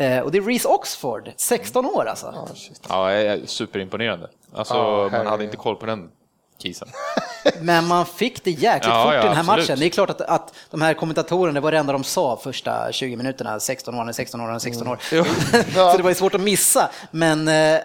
[0.00, 2.26] Eh, och det är Reece Oxford, 16 år alltså.
[2.88, 4.28] Oh, ja, superimponerande.
[4.54, 6.10] Alltså, oh, man hade inte koll på den
[6.58, 6.88] kisen.
[7.60, 9.68] Men man fick det jäkligt ja, fort ja, i den här absolut.
[9.68, 9.78] matchen.
[9.78, 12.92] Det är klart att, att de här kommentatorerna, det var det enda de sa första
[12.92, 14.98] 20 minuterna, 16 år, 16 år, 16 år.
[15.12, 15.24] Mm.
[15.74, 16.90] så det var ju svårt att missa.
[17.10, 17.80] Men eh,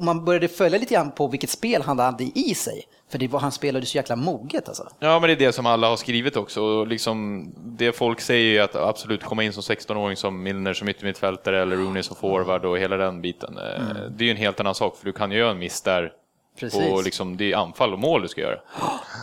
[0.00, 2.82] man började följa lite grann på vilket spel han hade i sig.
[3.10, 4.88] För det var, han spelade så jäkla moget alltså.
[4.98, 6.62] Ja, men det är det som alla har skrivit också.
[6.62, 10.88] Och liksom, det folk säger är att absolut komma in som 16-åring som Milner som
[10.88, 13.58] yttermittfältare eller Rooney som forward och hela den biten.
[13.58, 14.16] Eh, mm.
[14.16, 16.12] Det är ju en helt annan sak, för du kan ju göra en miss där
[16.58, 16.92] Precis.
[16.92, 18.60] Och liksom, det är anfall och mål du ska göra.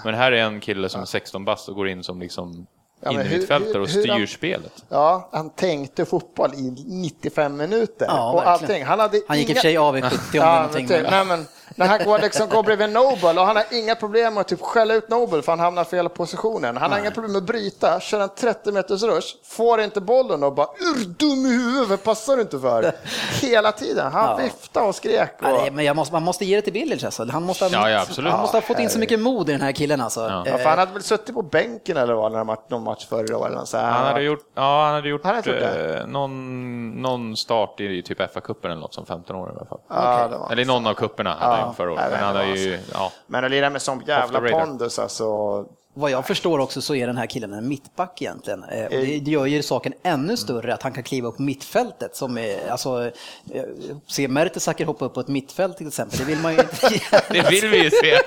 [0.04, 2.68] Men här är en kille som är 16 bast och går in som liksom
[3.02, 4.84] ja, innermittfältare och styr han, spelet.
[4.90, 8.06] Ja, han tänkte fotboll i 95 minuter.
[8.10, 8.84] Ja, och allting.
[8.84, 10.88] Han, hade han gick i och för sig av i 70 om ja, någonting.
[10.90, 11.46] Men, nej, men,
[11.76, 14.62] när han går, liksom, går bredvid Nobel och han har inga problem med att typ
[14.62, 16.78] skälla ut Nobel för han hamnar fel positionen.
[16.78, 20.44] Han har inga problem med att bryta, kör en 30 meters rush, får inte bollen
[20.44, 22.92] och bara ur dum i huvudet, vad passar du inte för?
[23.42, 24.12] Hela tiden.
[24.12, 24.36] Han ja.
[24.36, 25.34] viftade och skrek.
[25.42, 25.44] Och...
[25.44, 27.26] Nej, men måste, man måste ge det till Billage alltså.
[27.32, 29.62] Han måste, ha, ja, ja, han måste ha fått in så mycket mod i den
[29.62, 30.20] här killen alltså.
[30.20, 30.44] Ja.
[30.46, 33.74] Ja, han hade väl suttit på bänken eller vad, när någon match förra året.
[33.74, 38.02] Han hade gjort, ja, han hade gjort, han hade gjort eh, någon, någon start i
[38.02, 39.80] typ FA-cupen eller något som 15 år i alla fall.
[39.90, 40.52] Ja, okay.
[40.52, 41.36] Eller i någon av cuperna
[41.74, 42.12] förra året.
[42.12, 43.12] Men han hade ju, ja.
[43.28, 45.66] Men att lira med sån jävla pondus alltså.
[45.98, 48.64] Vad jag förstår också så är den här killen en mittback egentligen.
[48.64, 52.16] Eh, det gör ju saken ännu större att han kan kliva upp mittfältet.
[52.16, 53.12] Som är, alltså,
[53.54, 53.64] eh,
[54.08, 56.88] se Mertesacker hoppa upp på ett mittfält till exempel, det vill man ju inte
[57.30, 58.18] Det vill vi ju se.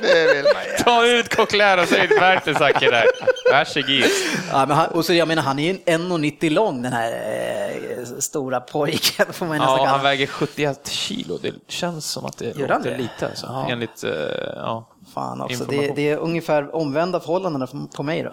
[0.84, 3.06] Ta ut Coquelin och säg Mertesacker där.
[3.52, 4.10] Varsågod.
[4.52, 8.04] Ja, men han, och så, jag menar, han är ju 1,90 lång den här eh,
[8.18, 9.32] stora pojken.
[9.32, 11.38] Får man ja, han väger 71 kilo.
[11.42, 13.26] Det känns som att det låter lite.
[13.26, 13.46] Alltså.
[13.46, 13.68] Ja.
[13.70, 14.10] Enligt, eh,
[14.56, 14.86] ja.
[15.14, 18.30] Fan också, det, det, är ungefär omvända förhållanden på mig då.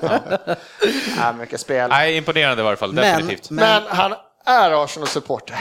[0.00, 0.20] ja.
[1.16, 1.90] ja, mycket spel.
[1.90, 3.50] Nej, imponerande i varje fall, definitivt.
[3.50, 5.56] Men, men han är Arsenal-supporter.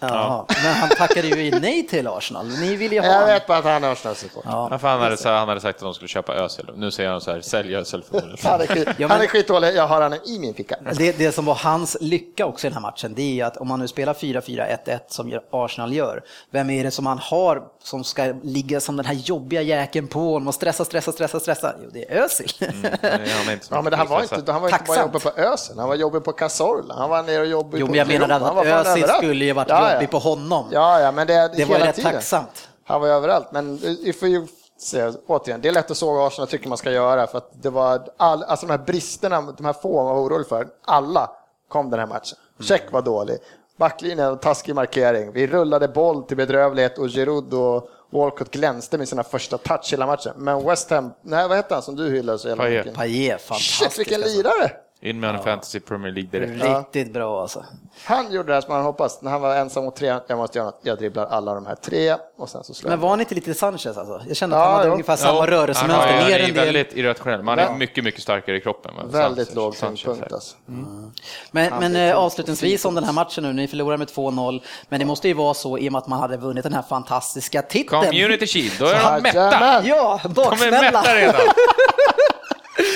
[0.00, 2.46] Ja, men han tackade ju nej till Arsenal.
[2.46, 4.50] Ni vill ju ha Jag vet bara att han är Arsenal-supporter.
[4.50, 4.78] Ja.
[4.82, 6.70] han, hade, han hade sagt att de skulle köpa Özil.
[6.76, 8.02] Nu säger han så här, sälj Özil
[8.42, 9.28] Han är, skit, ja, men...
[9.28, 10.76] skitdålig, jag har honom i min ficka.
[10.92, 13.68] Det, det som var hans lycka också i den här matchen, det är att om
[13.68, 18.34] man nu spelar 4-4-1-1 som Arsenal gör, vem är det som han har som ska
[18.42, 21.74] ligga som den här jobbiga jäkeln på honom och stressa, stressa, stressa, stressa?
[21.82, 22.48] Jo, det är Özil.
[22.60, 22.92] Mm,
[23.70, 26.24] ja, men han var inte, han var inte bara jobbig på Özil, han var jobbig
[26.24, 29.44] på Cazorla, han var nere och jobbig jo, på men jag menar att Özil skulle
[29.44, 30.68] ju varit ja, jobbig på honom.
[30.70, 32.12] Ja, ja, men det, det var rätt tiden.
[32.12, 32.68] tacksamt.
[32.84, 34.46] Han var överallt, men vi får ju
[34.78, 37.70] se, återigen, det är lätt att såga Arsenal tycker man ska göra för att det
[37.70, 41.30] var all, alltså de här bristerna, de här få man var orolig för, alla
[41.68, 42.38] kom den här matchen.
[42.60, 43.38] Check var dålig,
[43.76, 49.08] backlinjen och taskig markering, vi rullade boll till bedrövlighet och Giroud och Walcott glänste med
[49.08, 50.32] sina första touch hela matchen.
[50.36, 52.94] Men West Ham, nej vad hette han som du hyllar så jävla mycket?
[52.94, 53.78] Payet, fantastisk.
[53.78, 54.36] Shit vilken alltså.
[54.36, 54.70] lirare!
[55.00, 55.42] In med ja.
[55.42, 56.64] Fantasy Premier League direkt.
[56.64, 57.64] Riktigt bra alltså.
[58.04, 59.22] Han gjorde det som han hoppades.
[59.22, 61.74] När han var ensam mot tre, jag måste göra något, jag dribblar alla de här
[61.74, 64.22] tre och sen så slår Men var han inte lite Sanchez alltså?
[64.28, 66.12] Jag kände att han hade ungefär samma ja, rörelsemönster.
[66.12, 68.92] Han, han är väldigt irrationell, men han är mycket, mycket starkare i kroppen.
[69.04, 70.56] Väldigt låg tyngdpunkt alltså.
[70.68, 71.12] Mm.
[71.50, 75.06] Men, men äh, avslutningsvis om den här matchen nu, ni förlorar med 2-0, men det
[75.06, 78.02] måste ju vara så i och med att man hade vunnit den här fantastiska titeln.
[78.04, 79.82] Community Shield, då är de mätta!
[79.84, 80.80] Ja, baksmälla!
[80.80, 81.40] De är mätta redan!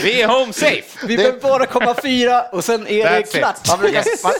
[0.02, 1.06] Vi är home safe!
[1.06, 3.68] Vi behöver bara komma fyra och sen är det klart.
[3.68, 4.32] Man brukar, man,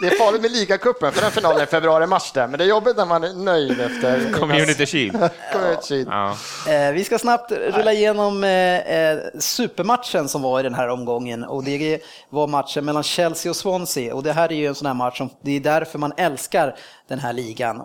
[0.00, 2.68] det är farligt med ligacupen, för den finalen är i februari-mars där, men det är
[2.68, 4.32] jobbigt när man är nöjd efter...
[4.40, 5.30] Community Shield.
[5.88, 6.08] Shield.
[6.10, 6.36] Ja.
[6.68, 11.44] Eh, vi ska snabbt rulla igenom eh, eh, supermatchen som var i den här omgången
[11.44, 14.86] och det var matchen mellan Chelsea och Swansea och det här är ju en sån
[14.86, 16.76] här match som, det är därför man älskar
[17.08, 17.82] den här ligan.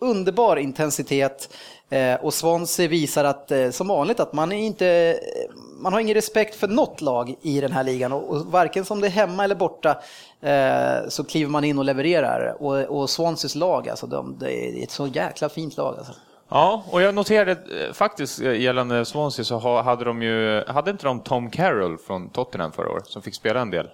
[0.00, 1.48] Underbar intensitet
[1.92, 6.00] Eh, och Swansea visar att, eh, som vanligt, att man är inte eh, man har
[6.00, 9.10] ingen respekt för något lag i den här ligan och, och varken som det är
[9.10, 10.00] hemma eller borta
[10.40, 12.56] eh, så kliver man in och levererar.
[12.62, 15.94] Och, och Swanseas lag, alltså, de, det är ett så jäkla fint lag.
[15.98, 16.12] Alltså.
[16.48, 17.56] Ja, och jag noterade
[17.92, 22.90] faktiskt gällande Swansea så hade de ju, hade inte de Tom Carroll från Tottenham förra
[22.90, 23.88] året som fick spela en del?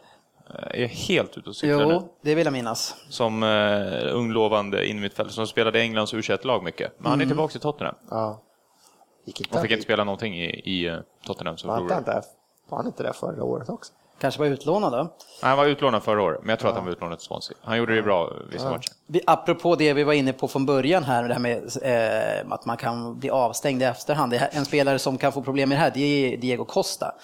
[0.54, 2.00] Eh, är helt ute och cyklar Jo, nu.
[2.22, 2.96] det vill jag minnas.
[3.08, 6.92] Som uh, ung lovande innermittfältare som spelade Englands u lag mycket.
[6.98, 7.10] Men mm.
[7.10, 7.28] han är mm.
[7.28, 7.94] tillbaka i Tottenham.
[8.10, 8.42] Ja.
[9.24, 11.58] Gick han fick inte spela någonting i, i Tottenham.
[11.58, 12.22] Så var, han inte,
[12.68, 13.92] var han inte där förra året också?
[14.20, 14.96] Kanske var utlånad då?
[14.96, 15.08] Nej,
[15.40, 16.72] han var utlånad förra året, men jag tror ja.
[16.72, 17.56] att han var utlånad till Swansea.
[17.62, 18.70] Han gjorde det bra vissa ja.
[18.70, 18.92] matcher.
[19.06, 22.64] Vi, apropå det vi var inne på från början här, det här med eh, att
[22.64, 24.32] man kan bli avstängd i efterhand.
[24.32, 27.14] Det är en spelare som kan få problem med det här, det är Diego Costa.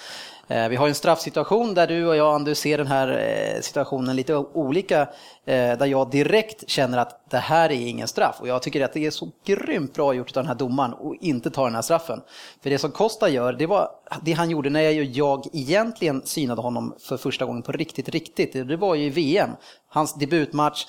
[0.49, 4.16] Eh, vi har en straffsituation där du och jag, Anders, ser den här eh, situationen
[4.16, 5.01] lite olika.
[5.47, 8.36] Eh, där jag direkt känner att det här är ingen straff.
[8.40, 11.22] Och jag tycker att det är så grymt bra gjort av den här domaren att
[11.22, 12.20] inte ta den här straffen.
[12.62, 13.88] För det som Costa gör, det var
[14.22, 18.53] det han gjorde när jag egentligen synade honom för första gången på riktigt, riktigt.
[18.68, 19.51] Det var ju i VM,
[19.88, 20.86] hans debutmatch.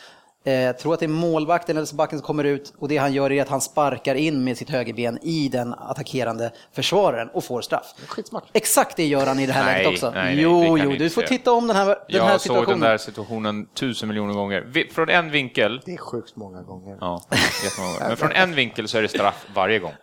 [0.47, 3.31] Jag tror att det är målvakten eller backen som kommer ut och det han gör
[3.31, 7.93] är att han sparkar in med sitt högerben i den attackerande försvararen och får straff.
[8.07, 8.43] Skitsmart.
[8.53, 10.11] Exakt det gör han i det här Nej, läget också.
[10.11, 11.27] nej, nej, jo, jo, du får säga.
[11.27, 12.79] titta om den här, den Jag här såg situationen.
[12.79, 14.63] den där situationen tusen miljoner gånger.
[14.67, 16.97] Vi- Från en vinkel, Det är sjukt många gånger.
[17.01, 17.21] ja,
[17.63, 18.07] jättemånga gånger.
[18.07, 19.93] men från en vinkel så är det straff varje gång.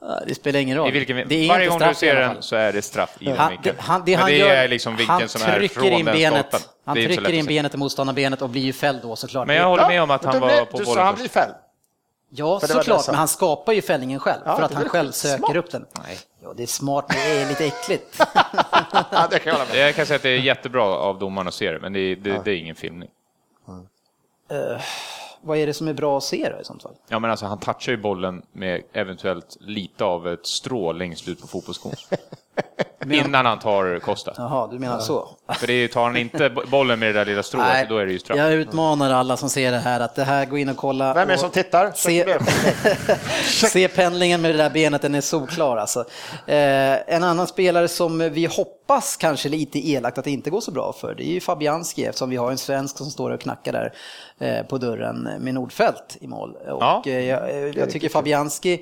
[0.00, 0.88] Ja, Det spelar ingen roll.
[0.88, 3.24] I vilken, det är varje inte gång du ser den så är det straff i
[3.24, 3.76] den Han, vinkeln.
[3.76, 6.04] det, han, det Men han det gör, är liksom vinkeln han som är från in
[6.04, 6.68] den benet, stolpen.
[6.84, 9.46] Han trycker in benet i motståndarbenet och blir ju fälld då såklart.
[9.46, 11.28] Men jag håller med om att han var blev- på du sa bollen han blir
[11.28, 11.54] fälld.
[12.32, 15.70] Ja, såklart, men han skapar ju fällningen själv Ja, för att han själv söker upp
[15.70, 15.86] den.
[16.06, 16.18] Nej.
[16.42, 18.20] Ja, det är smart, det är lite äckligt.
[19.12, 19.88] Ja, det kan jag hålla med.
[19.88, 22.16] Jag kan säga att det är jättebra av domaren att se det, men det är,
[22.16, 23.08] det, det är ingen filmning.
[25.42, 26.94] Vad är det som är bra att se då i sånt fall?
[27.08, 31.40] Ja, men alltså han touchar ju bollen med eventuellt lite av ett strå längst ut
[31.40, 31.92] på fotbollsskon.
[33.10, 34.32] Innan han tar Costa.
[34.36, 35.28] Jaha, du menar så?
[35.58, 38.06] För det är, tar han inte bo- bollen med det där lilla strået, då är
[38.06, 38.38] det ju straff.
[38.38, 41.14] jag utmanar alla som ser det här att det här, gå in och kolla.
[41.14, 41.92] Vem är det som tittar?
[41.94, 42.38] Se,
[43.68, 46.00] se pendlingen med det där benet, den är solklar alltså.
[46.46, 50.70] Eh, en annan spelare som vi hoppas kanske lite elakt att det inte går så
[50.70, 53.72] bra för, det är ju Fabianski eftersom vi har en svensk som står och knackar
[53.72, 53.92] där
[54.40, 56.50] eh, på dörren med Nordfält i mål.
[56.56, 58.80] Och, Ja, eh, jag, eh, jag tycker Fabianski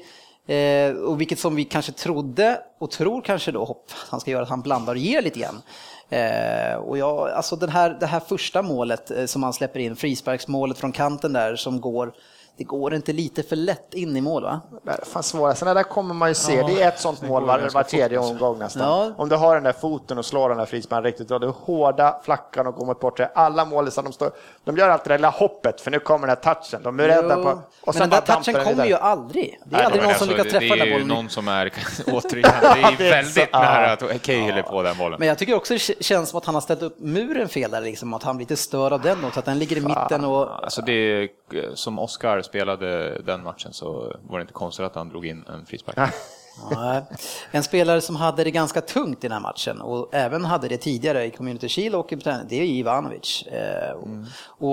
[0.48, 4.30] Eh, och vilket som vi kanske trodde och tror kanske då hopp, att han ska
[4.30, 5.62] göra att han blandar och ger lite grann.
[6.08, 9.96] Eh, och jag, alltså den här, det här första målet eh, som han släpper in,
[9.96, 12.12] frisparksmålet från kanten där som går,
[12.58, 14.60] det går inte lite för lätt in i mål va?
[14.82, 15.54] Det är fan svåra.
[15.54, 16.62] Sådana där kommer man ju se.
[16.62, 18.82] Det är ett sånt mål var, var tredje omgång nästan.
[18.82, 19.12] Ja.
[19.16, 21.50] Om du har den där foten och slår den där frisparken riktigt bra, det är
[21.50, 23.30] hårda flackan och går mot bortre.
[23.34, 24.30] Alla målisar, de, står,
[24.64, 26.82] de gör alltid det där lilla hoppet, för nu kommer den här touchen.
[26.82, 27.62] De är rädda på...
[27.86, 29.58] men den där touchen kommer ju aldrig.
[29.64, 31.08] Det är Nej, aldrig någon som alltså, lyckas träffa det den är där ju bollen.
[31.08, 31.72] någon som är,
[32.06, 35.18] återigen, det är det är väldigt nära att Cahill är på den bollen.
[35.18, 37.80] Men jag tycker också det känns som att han har ställt upp muren fel där,
[37.80, 40.64] liksom, att han blir lite störd av den också, att den ligger i mitten och...
[40.64, 41.28] Alltså det är,
[41.74, 45.66] som Oscar spelade den matchen så var det inte konstigt att han drog in en
[45.66, 45.96] frispark.
[47.50, 50.76] En spelare som hade det ganska tungt i den här matchen och även hade det
[50.76, 53.42] tidigare i Community Shield och i träning, det är Ivanovic.
[53.46, 54.08] Eh, och-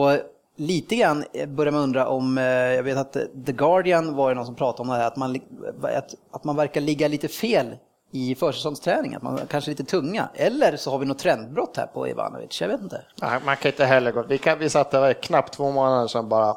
[0.05, 0.19] Och
[0.55, 3.13] lite grann börjar man undra om, eh, jag vet att
[3.45, 5.35] The Guardian var det någon som pratade om det här, att man,
[5.81, 7.75] att, att man verkar ligga lite fel
[8.11, 10.29] i försäsongsträning, att man kanske är lite tunga.
[10.33, 13.01] Eller så har vi något trendbrott här på Ivanovic, jag vet inte.
[13.21, 14.23] Nej, man kan inte heller gå...
[14.23, 16.55] Vi, kan, vi satt där knappt två månader sedan bara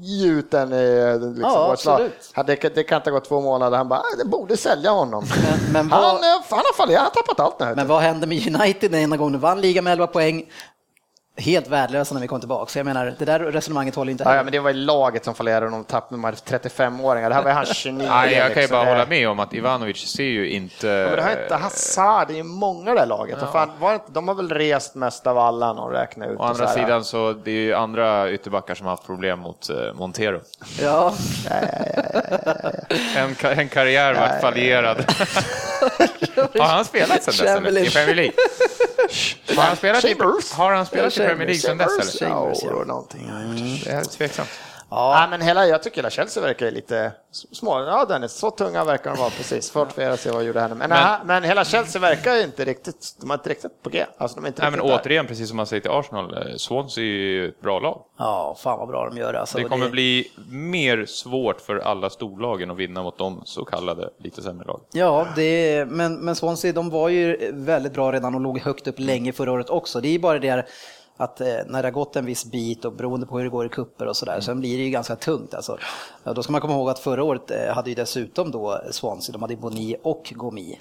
[0.00, 2.10] gjuten i liksom, Ja, slag.
[2.46, 3.76] Det, det kan inte gå två månader.
[3.76, 5.24] Han bara, "Ah, det borde sälja honom.
[5.42, 7.72] Men, men, Han, vad, eh, han har fallit, han har tappat allt nu.
[7.76, 10.44] men vad hände med United den ena gången de vann ligan med 11 poäng?
[11.40, 12.70] Helt värdelösa när vi kom tillbaka.
[12.72, 14.44] Så jag menar, det där resonemanget håller inte Ja, ja, heller.
[14.44, 17.28] men det var ju laget som fallerade de tappade de här 35-åringar.
[17.28, 18.08] Det här var ju han 29.
[18.10, 18.74] Nej, jag kan ju liksom.
[18.74, 20.86] bara Det- hålla med om att Ivanovic ser ju inte...
[20.86, 23.42] Ja, men det har inte Hazard, det är ju många i det här laget.
[23.42, 26.38] Och fan, var de har väl rest mest av alla någon räknar ut.
[26.38, 26.84] Å och andra så här.
[26.84, 30.40] sidan så det är ju andra ytterbackar som har haft problem mot eh, Montero.
[30.80, 31.14] Ja.
[33.16, 35.04] En, en karriär vart fallerad.
[36.58, 37.84] har han spelat sen dess eller?
[37.84, 38.32] I Premier League?
[39.56, 40.16] Har han spelat i,
[40.52, 42.28] har han spelat i Premier League sen dess eller?
[42.28, 42.70] Chambers, ja.
[42.78, 43.80] Ja, någonting.
[43.84, 44.48] Det är tveksamt.
[44.90, 45.26] Ja.
[45.30, 47.12] men hela, jag tycker hela Chelsea verkar ju lite
[47.52, 47.80] små.
[47.80, 49.64] Ja, Dennis, så tunga verkar de vara precis.
[49.64, 50.74] Svårt för er att se vad jag gjorde här nu.
[50.74, 54.04] Men, Men- men, hela Chelsea verkar ju inte riktigt, de har inte riktigt på G.
[54.18, 54.94] Alltså, de är inte Nej, men där.
[55.00, 58.02] återigen, precis som man säger till Arsenal, eh, Swansea är ju ett bra lag.
[58.18, 59.58] ja, fan vad bra de gör alltså.
[59.58, 64.42] Det kommer bli mer svårt för alla storlagen att vinna mot de så kallade lite
[64.42, 64.80] sämre lag.
[64.92, 65.42] Ja, det
[65.76, 69.32] är, men, men Swansea de var ju väldigt bra redan och låg högt upp länge
[69.32, 70.00] förra året också.
[70.00, 70.66] Det är bara det här
[71.20, 73.66] att eh, när det har gått en viss bit och beroende på hur det går
[73.66, 75.54] i kupper och sådär, sen blir det ju ganska tungt.
[75.54, 75.78] Alltså.
[76.24, 79.32] Ja, då ska man komma ihåg att förra året eh, hade ju dessutom då Swansea,
[79.32, 80.76] de hade Boni och Gomi.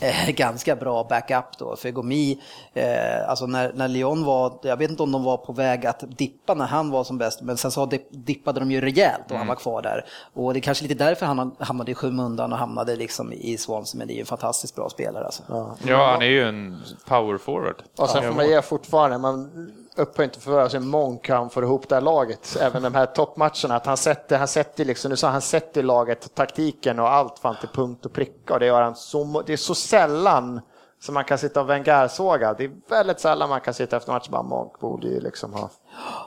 [0.00, 2.38] Eh, ganska bra backup då, för Gomi,
[2.74, 6.04] eh, alltså när, när Lyon var, jag vet inte om de var på väg att
[6.08, 9.38] dippa när han var som bäst, men sen så dip- dippade de ju rejält och
[9.38, 10.04] han var kvar där.
[10.34, 13.98] Och det är kanske lite därför han hamnade i skymundan och hamnade liksom i Swansea,
[13.98, 15.42] men det är ju en fantastiskt bra spelare alltså.
[15.86, 17.82] Ja, han är ju en power forward.
[17.98, 19.63] Och sen får man ge fortfarande, man
[19.96, 22.56] upphör inte för sig mångt han får ihop det här laget.
[22.60, 26.34] Även de här toppmatcherna, att han sätter, han sätter liksom, du sa han sätter laget,
[26.34, 29.56] taktiken och allt fan till punkt och pricka och det gör han så, det är
[29.56, 30.60] så sällan
[31.00, 32.54] som man kan sitta och Wenger-såga.
[32.54, 35.52] Det är väldigt sällan man kan sitta efter match och bara Monk borde ju liksom
[35.52, 35.70] ha...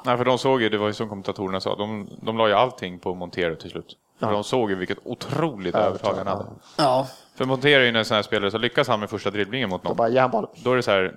[0.06, 2.54] Nej, för de såg ju, det var ju som kommentatorerna sa, de, de la ju
[2.54, 3.98] allting på Montero till slut.
[4.20, 6.46] För de såg ju vilket otroligt övertag han hade.
[6.78, 9.70] Ja, För Montero är ju en sån här spelare, så lyckas han med första dribblingen
[9.70, 10.48] mot någon, bara järnboll.
[10.64, 11.16] då är det så här,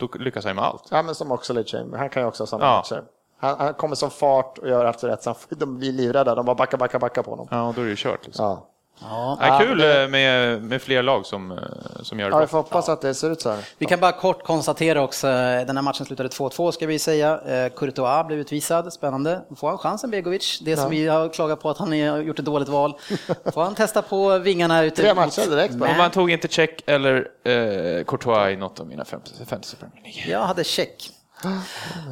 [0.00, 0.82] då lyckas han med allt.
[0.90, 1.98] Ja, men som också Chamber.
[1.98, 2.76] Han kan ju också ha sådana Ja.
[2.76, 3.04] matcher.
[3.38, 6.34] Han, han kommer som fart och gör allt rätt, så han, de blir livrädda.
[6.34, 7.48] De bara backar, backar, backar på honom.
[7.50, 8.44] Ja, och då är det ju kört liksom.
[8.44, 8.66] Ja.
[9.02, 9.38] Ja.
[9.40, 10.08] Ja, kul det...
[10.08, 11.58] med, med fler lag som,
[12.02, 12.40] som gör det ja, bra.
[12.40, 13.64] Vi får hoppas att det ser ut så här.
[13.78, 17.40] Vi kan bara kort konstatera också, den här matchen slutade 2-2 ska vi säga.
[17.76, 19.40] Courtois blev utvisad, spännande.
[19.56, 20.60] Får han chansen Begovic?
[20.64, 22.94] Det som vi har klagat på att han har gjort ett dåligt val.
[23.54, 25.02] Får han testa på vingarna ute?
[25.02, 25.74] Tre matcher direkt.
[25.74, 25.96] Men...
[25.96, 30.32] man tog inte check eller eh, Courtois i något av mina fantasy Premier League.
[30.32, 31.10] Jag hade check.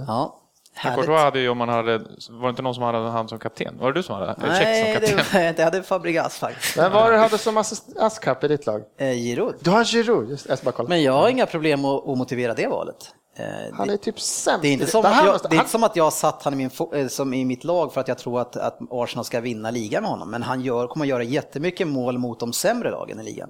[0.06, 0.40] Ja.
[0.82, 1.98] Courtois hade ju om man hade,
[2.30, 3.78] var det inte någon som hade han som kapten?
[3.78, 5.24] Var det du som hade Nej, som kapten?
[5.32, 6.76] Nej, det hade Fabregas faktiskt.
[6.76, 7.64] Men vad du hade som
[7.98, 8.82] askkapp i ditt lag?
[8.98, 9.54] Eh, Giroud.
[9.60, 10.88] Du har Giroud, just jag ska bara kolla.
[10.88, 13.14] Men jag har inga problem att, att motivera det valet.
[13.38, 14.62] Eh, han är typ sämst.
[14.62, 16.56] Det är inte som, att jag, det är inte som att jag satt han i,
[16.56, 19.70] min, eh, som i mitt lag för att jag tror att, att Arsenal ska vinna
[19.70, 23.20] ligan med honom, men han gör, kommer att göra jättemycket mål mot de sämre lagen
[23.20, 23.48] i ligan.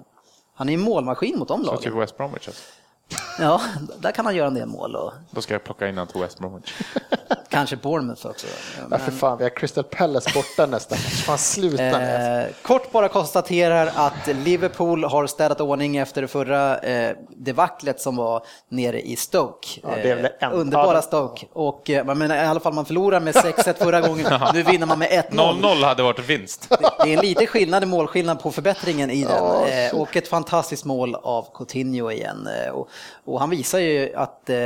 [0.55, 1.76] Han är en målmaskin mot de lagen.
[1.79, 2.62] Så typ West Bromwich alltså.
[3.41, 3.61] Ja,
[4.01, 4.97] där kan han göra en del mål.
[4.97, 5.12] Och...
[5.30, 6.72] Då ska jag plocka in honom till West Bromwich.
[7.49, 8.47] Kanske Bournemouth också.
[8.80, 8.89] Men...
[8.91, 11.24] Ja, för fan, vi har Crystal Palace borta nästa match.
[11.24, 17.16] Fan, sluta eh, Kort bara konstaterar att Liverpool har städat ordning efter det förra eh,
[17.36, 19.68] debaclet som var nere i Stoke.
[19.82, 21.47] Ja, eh, underbara Stoke.
[21.53, 24.99] Och eh, men, i alla fall man förlorar med 6-1 förra gången, nu vinner man
[24.99, 25.61] med 1-0.
[25.61, 26.68] 0-0 hade varit vinst.
[27.05, 29.43] Det är en liten skillnad i målskillnad på förbättringen i den.
[29.43, 32.49] Oh, och ett fantastiskt mål av Coutinho igen.
[32.66, 32.89] Eh, och,
[33.29, 34.57] och han visar ju att eh,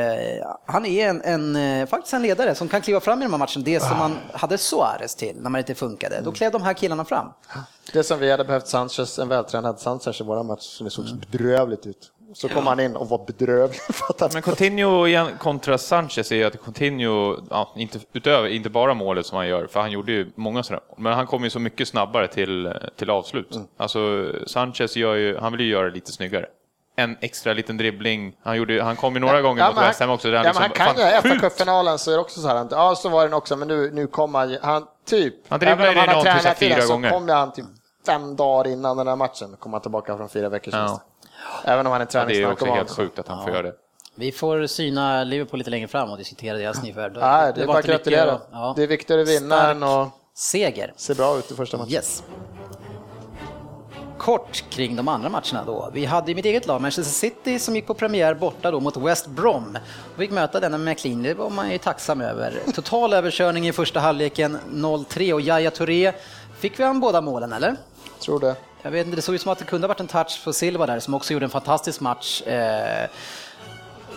[0.67, 3.39] han är en, en, eh, faktiskt en ledare som kan kliva fram i de här
[3.39, 3.65] matcherna.
[3.65, 6.21] Det som man hade Suarez till när man inte funkade.
[6.25, 7.27] Då klev de här killarna fram.
[7.93, 11.05] Det som vi hade behövt Sanchez, en vältränad Sanchez i våra match, som det såg
[11.05, 12.13] bedrövligt ut.
[12.35, 12.69] Så kom ja.
[12.69, 13.81] han in och var bedrövlig.
[14.33, 19.27] Men Coutinho igen, kontra Sanchez är ju att Coutinho, ja, inte, utöver, inte bara målet
[19.27, 21.89] som han gör, för han gjorde ju många sådana, men han kommer ju så mycket
[21.89, 23.55] snabbare till, till avslut.
[23.55, 23.67] Mm.
[23.77, 26.47] Alltså Sanchez gör ju, han vill ju göra det lite snyggare
[26.97, 28.36] en extra liten dribbling.
[28.43, 30.28] Han, gjorde, han kom ju några ja, gånger ja, mot West Ham också.
[30.28, 32.95] ja, liksom, men han kan ju, efter cupfinalen så är det också så här, ja
[32.95, 36.24] så var den också, men nu, nu kom han, han typ, han dribblade ju någon
[36.24, 37.11] typ fyra gånger.
[37.11, 37.64] Så kom han typ
[38.07, 41.03] fem dagar innan den här matchen, kom han tillbaka från fyra veckors ja.
[41.64, 42.74] Även om han är träningsnarkoman.
[42.74, 43.45] det är också helt sjukt att han ja.
[43.45, 43.74] får göra det.
[44.14, 47.16] Vi får syna Liverpool lite längre fram och diskutera deras nyförvärv.
[47.20, 48.40] Ja, det, det är bara att gratulera.
[48.53, 48.72] Ja.
[48.76, 50.93] Det är viktigare att vinna än att seger.
[50.97, 51.93] se bra ut i första matchen.
[51.93, 52.22] Yes
[54.23, 55.91] kort kring de andra matcherna då.
[55.93, 58.97] Vi hade i mitt eget lag Manchester City som gick på premiär borta då mot
[58.97, 59.79] West Brom.
[60.12, 62.61] Och fick möta denna McLean, det var man ju tacksam över.
[62.75, 66.12] Total överkörning i första halvleken 0-3 och Yahya Touré,
[66.59, 67.77] fick vi han båda målen eller?
[68.20, 68.55] Tror det.
[68.83, 70.53] Jag vet inte, det såg ut som att det kunde ha varit en touch för
[70.53, 72.43] Silva där som också gjorde en fantastisk match.
[72.43, 73.09] Eh,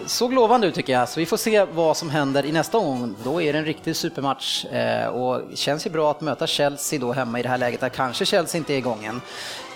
[0.06, 3.16] såg lovande ut tycker jag, så vi får se vad som händer i nästa omgång.
[3.24, 7.12] Då är det en riktig supermatch eh, och känns ju bra att möta Chelsea då
[7.12, 9.22] hemma i det här läget där kanske Chelsea inte är igång än.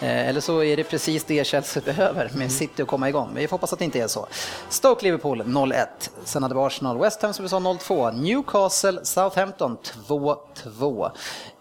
[0.01, 3.27] Eh, eller så är det precis det Chelsea behöver med City att komma igång.
[3.27, 4.27] Men vi får hoppas att det inte är så.
[4.69, 5.85] Stoke-Liverpool 0-1.
[6.23, 8.11] Sen hade vi Arsenal-West Ham som vi sa 0-2.
[8.21, 11.11] Newcastle-Southampton 2-2.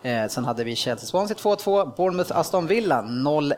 [0.03, 1.97] Eh, sen hade vi Chelsea-Swansea 2-2.
[1.97, 3.55] Bournemouth-Aston Villa 0-1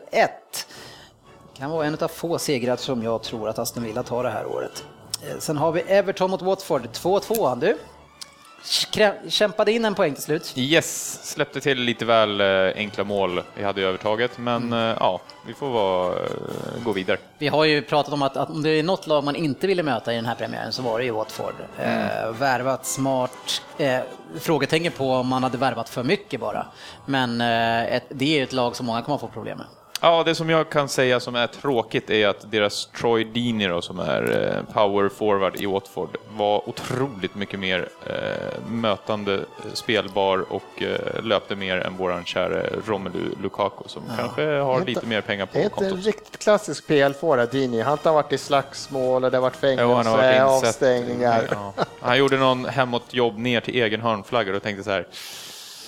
[1.61, 4.45] kan vara en av få segrar som jag tror att Aston Villa tar det här
[4.45, 4.83] året.
[5.29, 7.59] Eh, sen har vi Everton mot Watford, 2-2.
[7.59, 7.77] Du
[9.29, 10.53] kämpade in en poäng till slut.
[10.55, 13.41] Yes, släppte till lite väl eh, enkla mål.
[13.55, 14.89] Vi hade övertaget, men mm.
[14.89, 16.15] Eh, ja, vi får vara,
[16.85, 17.17] gå vidare.
[17.37, 19.83] Vi har ju pratat om att, att, om det är något lag man inte ville
[19.83, 21.55] möta i den här premiären så var det ju Watford.
[21.79, 21.99] Mm.
[21.99, 23.99] Eh, värvat smart, eh,
[24.39, 26.65] frågetecken på om man hade värvat för mycket bara.
[27.05, 29.67] Men eh, ett, det är ju ett lag som många kommer att få problem med.
[30.03, 33.81] Ja, det som jag kan säga som är tråkigt är att deras Troy Deeney då,
[33.81, 39.43] som är eh, power forward i Watford, var otroligt mycket mer eh, mötande, eh,
[39.73, 44.15] spelbar och eh, löpte mer än våran kära Romelu Lukaku som ja.
[44.17, 45.81] kanske har inte, lite mer pengar på kontot.
[45.81, 47.81] Inte en riktigt klassisk PL-forward, Deeney.
[47.81, 51.47] Han har varit i slagsmål och det har varit fängelse, jo, avstängningar.
[51.51, 51.73] Ja.
[51.99, 55.07] Han gjorde någon hemåtjobb ner till egen hörnflagga och tänkte så här.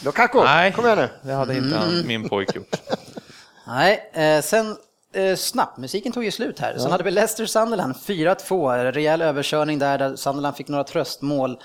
[0.06, 1.10] Lukaku, Nej, kom igen nu.
[1.22, 2.08] det hade inte mm.
[2.08, 2.76] min pojk gjort.
[3.64, 4.78] Nej, eh, sen
[5.14, 6.78] eh, snabbt, musiken tog ju slut här.
[6.78, 11.60] Sen hade vi Leicester Sunderland 4-2, rejäl överkörning där, där Sunderland fick några tröstmål.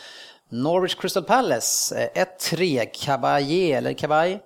[0.51, 4.39] Norwich Crystal Palace 1-3, eh, Caballé, eller Cabay?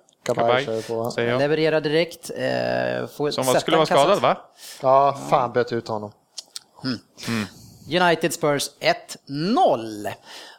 [1.17, 1.39] Jag.
[1.39, 2.29] Levererar direkt.
[2.29, 4.37] Eh, Som var, skulle vara skadad va?
[4.81, 6.11] Ja, fan böt ut honom.
[6.83, 6.99] Mm.
[7.27, 8.03] Mm.
[8.03, 8.69] United Spurs
[9.27, 10.07] 1-0.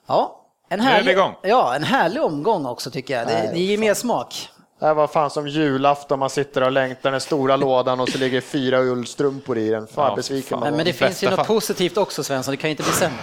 [0.07, 3.26] Ja, en härlig, ja, en härlig omgång också tycker jag.
[3.26, 4.49] Det, det ger mer smak.
[4.78, 8.40] Det var fan som julafton, man sitter och längtar den stora lådan och så ligger
[8.40, 9.86] fyra ullstrumpor i den.
[9.86, 10.76] Fan ja, besviken fan.
[10.76, 13.18] Men det finns ju något positivt också Svensson, det kan ju inte bli sämre.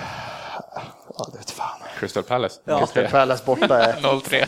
[1.18, 1.80] Ja, det vet fan.
[2.00, 2.60] Crystal Palace.
[2.64, 2.80] Ja.
[2.80, 3.94] Crystal Palace borta är...
[4.02, 4.46] 0-3.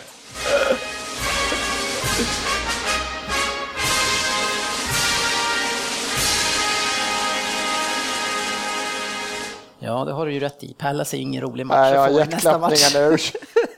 [9.79, 10.73] Ja, det har du ju rätt i.
[10.73, 11.77] Palace är ingen rolig match.
[11.77, 13.33] Nej, jag har nästa match.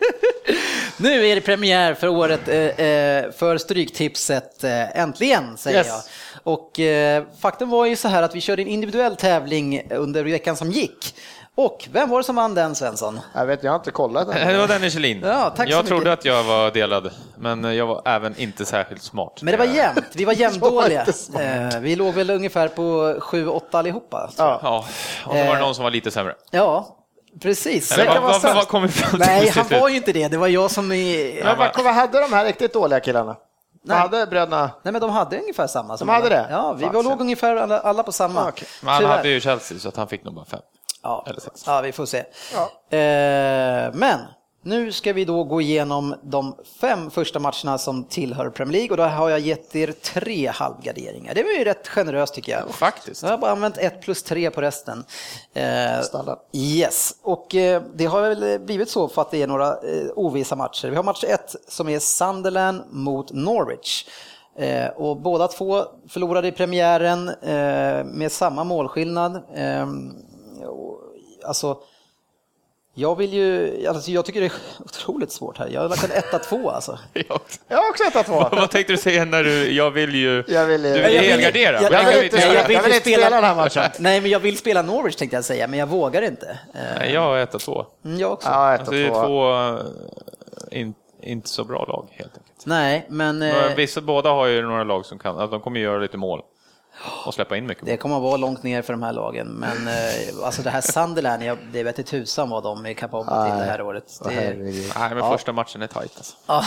[0.98, 5.88] Nu är det premiär för året eh, eh för Stryktipset, eh, äntligen säger yes.
[5.88, 6.54] jag.
[6.54, 10.56] Och eh, faktum var ju så här att vi körde en individuell tävling under veckan
[10.56, 11.16] som gick.
[11.56, 13.20] Och vem var det som vann den Svensson?
[13.34, 14.28] Jag vet, jag har inte kollat.
[14.34, 15.22] Det var Dennis Kjellin.
[15.26, 19.41] Ja, tack jag trodde att jag var delad, men jag var även inte särskilt smart.
[19.41, 21.06] Men det var jämnt, vi var jämndåliga.
[21.80, 22.82] Vi låg väl ungefär på
[23.20, 24.30] 7-8 allihopa.
[24.38, 24.60] Ja.
[24.64, 24.86] ja,
[25.26, 26.36] och så var det någon som var lite sämre.
[26.52, 26.98] Ja,
[27.42, 27.92] Precis.
[27.92, 30.28] Eller, vad, vad, vad kom Nej, han var ju inte det.
[30.28, 30.92] Det var jag som...
[30.92, 31.44] Är...
[31.44, 33.36] Men vad, vad hade de här riktigt dåliga killarna?
[33.86, 33.98] Nej.
[33.98, 34.72] hade bröderna?
[34.84, 35.96] Nej, men de hade ungefär samma.
[35.96, 36.48] de hade det?
[36.50, 38.42] Ja, vi var låg ungefär alla, alla på samma.
[38.42, 38.68] Ah, okay.
[38.82, 39.18] Men han Tyvärr.
[39.18, 40.60] hade ju Chelsea, så att han fick nog bara fem.
[41.04, 41.26] Ja,
[41.66, 42.24] ja vi får se.
[42.54, 42.98] Ja.
[42.98, 44.20] Eh, men
[44.66, 48.97] nu ska vi då gå igenom de fem första matcherna som tillhör Premier League och
[48.97, 51.34] då har jag gett er tre halvgarderingar.
[51.34, 52.70] Det var ju rätt generöst tycker jag.
[52.70, 53.24] faktiskt.
[53.24, 55.03] Jag har bara använt ett plus tre på resten.
[55.53, 56.38] Eh, Standard.
[56.53, 60.55] Yes, och eh, det har väl blivit så för att det är några eh, ovissa
[60.55, 60.88] matcher.
[60.88, 64.05] Vi har match ett som är Sunderland mot Norwich.
[64.57, 69.36] Eh, och båda två förlorade i premiären eh, med samma målskillnad.
[69.55, 69.88] Eh,
[71.45, 71.78] alltså,
[72.98, 75.68] jag vill ju, alltså jag tycker det är otroligt svårt här.
[75.68, 77.00] Jag har lagt en 1-2 alltså.
[77.68, 78.56] Jag har också 1-2.
[78.56, 81.82] Vad tänkte du säga när du, jag vill ju, jag vill, du vill helgardera?
[81.82, 83.84] Jag, jag, jag, vill inte, jag vill inte spela, den här matchen.
[84.00, 86.60] Nej, men jag vill spela Norwich tänkte jag säga, men jag vågar inte.
[86.74, 87.86] Nej, jag har 1-2.
[88.06, 88.50] Mm, jag också.
[88.50, 89.54] Ja, 1 alltså, det är två
[90.72, 92.66] eh, in, inte så bra lag helt enkelt.
[92.66, 93.43] Nej, men...
[93.76, 96.41] Vissa, båda har ju några lag som kan, alltså, de kommer göra lite mål
[97.26, 97.86] och släppa in mycket.
[97.86, 100.82] Det kommer att vara långt ner för de här lagen, men eh, alltså det här
[100.82, 104.20] Sunderland, jag, det vet inte tusan vad de är kapabla till det här året.
[104.24, 104.58] Det, Nej,
[104.96, 105.32] men ja.
[105.32, 106.36] första matchen är tajt alltså.
[106.46, 106.64] Ja.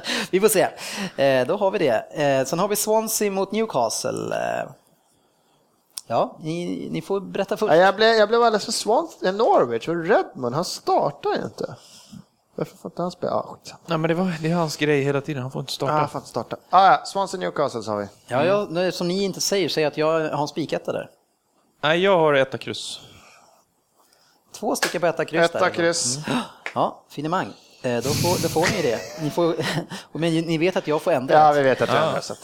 [0.30, 0.68] vi får se.
[1.24, 2.22] Eh, då har vi det.
[2.22, 4.36] Eh, sen har vi Swansea mot Newcastle.
[6.10, 7.74] Ja, ni, ni får berätta först.
[7.74, 11.74] jag, blev, jag blev alldeles för Swansea, Norwich och Redmond, han startar ju inte.
[12.60, 13.32] Varför får inte han spela?
[13.32, 16.04] Ah, Nej, men det, var, det är hans grej hela tiden, han får inte starta.
[16.04, 16.56] Ah, får inte starta.
[16.70, 18.06] Ah, ja, Swansea Newcastle sa vi.
[18.26, 21.10] Ja, jag, som ni inte säger, säger att jag har en spiketta där.
[21.82, 23.00] Nej, jag har etta kryss.
[24.52, 25.44] Två stycken på etta kryss.
[25.44, 26.28] Etta där, kryss.
[26.28, 26.38] Mm.
[26.74, 27.52] Ja, finemang.
[27.82, 29.22] Eh, då får, då får ni det.
[29.22, 29.54] Ni, får,
[30.18, 31.34] men ni vet att jag får ändra.
[31.34, 32.02] Ja, vi vet att du ja.
[32.02, 32.20] ändrar.
[32.20, 32.34] Så.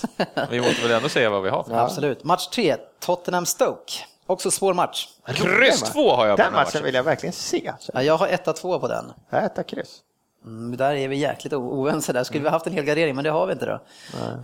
[0.51, 1.67] vi måste väl ändå säga vad vi har.
[1.71, 1.81] Ja.
[1.81, 2.25] Absolut.
[2.25, 4.05] Match tre, Tottenham-Stoke.
[4.27, 5.09] Också svår match.
[5.27, 6.83] Kryss två har jag på den, den matchen.
[6.85, 7.72] vill jag verkligen se.
[7.95, 9.12] Ja, jag har etta två på den.
[9.31, 10.03] Jag etta kryss.
[10.45, 12.24] Mm, där är vi jäkligt oense där.
[12.24, 13.72] Skulle vi haft en hel gardering, men det har vi inte då.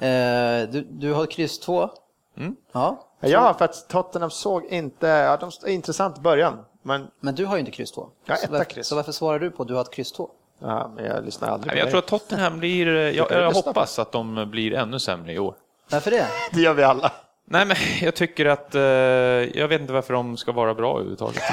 [0.06, 1.90] Eh, du, du har kryss två.
[2.36, 2.56] Mm.
[2.72, 3.08] Ja.
[3.20, 6.64] Ja, för att Tottenham såg inte, ja, de, intressant början.
[6.82, 8.08] Men, men du har ju inte kryss två.
[8.24, 8.86] Ja, etta så, varför, kryss.
[8.86, 10.30] så varför svarar du på att du har ett kryss två?
[10.58, 11.90] Ja, men jag lyssnar aldrig på Jag dig.
[11.90, 15.54] tror att Tottenham blir, jag, jag hoppas att de blir ännu sämre i år.
[15.90, 16.26] Varför det?
[16.52, 17.12] Det gör vi alla.
[17.52, 21.42] Nej, men jag tycker att, eh, jag vet inte varför de ska vara bra överhuvudtaget.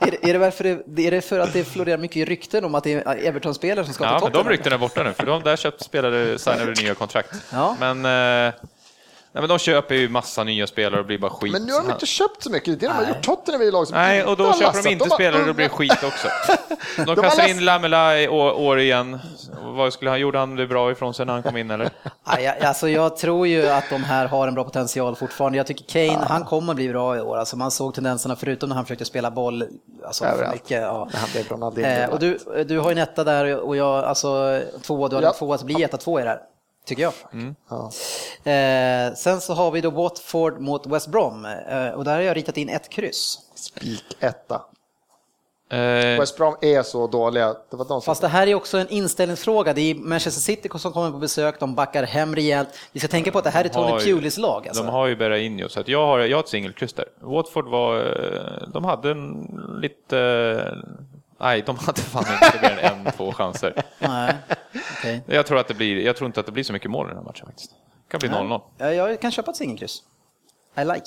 [0.00, 2.74] är, det, är, det varför det, är det för att det florerar mycket rykten om
[2.74, 4.32] att det är Everton-spelare som ska ja, ta Tottenham?
[4.34, 7.34] Ja, men de ryktena är borta nu, för de där köpt spelare signade nya kontrakt.
[7.52, 7.76] Ja.
[7.80, 8.04] Men,
[8.46, 8.54] eh,
[9.32, 11.52] nej, men de köper ju massa nya spelare och blir bara skit.
[11.52, 13.22] Men nu har de inte köpt så mycket, det är de har gjort.
[13.22, 15.52] Tottenham är ju lag som Nej, och då köper de inte de spelare och då
[15.52, 16.28] blir det skit också.
[16.96, 19.18] De, de kastar in Lamela i år igen.
[19.62, 21.90] Vad skulle han, gjorde han det bra ifrån sig när han kom in eller?
[22.66, 25.58] alltså jag tror ju att de här har en bra potential fortfarande.
[25.58, 27.36] Jag tycker Kane, han kommer bli bra i år.
[27.36, 29.64] Alltså man såg tendenserna förutom när han försökte spela boll.
[30.04, 31.08] Alltså för mycket, ja.
[31.50, 35.08] Han blev eh, och du, du har ju en etta där och jag, alltså två,
[35.08, 35.28] du har ja.
[35.28, 36.40] en tvåa, så blir etta två i det här.
[36.90, 37.12] Tycker jag.
[37.32, 37.54] Mm.
[37.68, 37.90] Ja.
[38.52, 42.36] Eh, sen så har vi då Watford mot West Brom eh, och där har jag
[42.36, 43.38] ritat in ett kryss.
[43.54, 44.62] Spik etta.
[45.70, 47.54] Eh, West Brom är så dåliga.
[47.70, 49.72] Det var de Fast det här är också en inställningsfråga.
[49.72, 52.68] Det är Manchester City som kommer på besök, de backar hem rejält.
[52.92, 54.68] Vi ska tänka på att det här är Tony Pulis lag.
[54.68, 54.82] Alltså.
[54.82, 57.06] De har ju Berrainho, så att jag har, jag har ett singelkryss där.
[57.20, 59.50] Watford var, eh, de hade en
[59.82, 60.76] lite
[61.40, 63.82] Nej, de hade fan inte mer än en, två chanser.
[63.98, 64.34] Nej,
[64.98, 65.20] okay.
[65.26, 67.08] jag, tror att det blir, jag tror inte att det blir så mycket mål i
[67.08, 67.70] den här matchen faktiskt.
[67.70, 68.60] Det kan bli 0-0.
[68.78, 70.02] Ja, jag kan köpa ett singelkryss.
[70.76, 71.06] I like.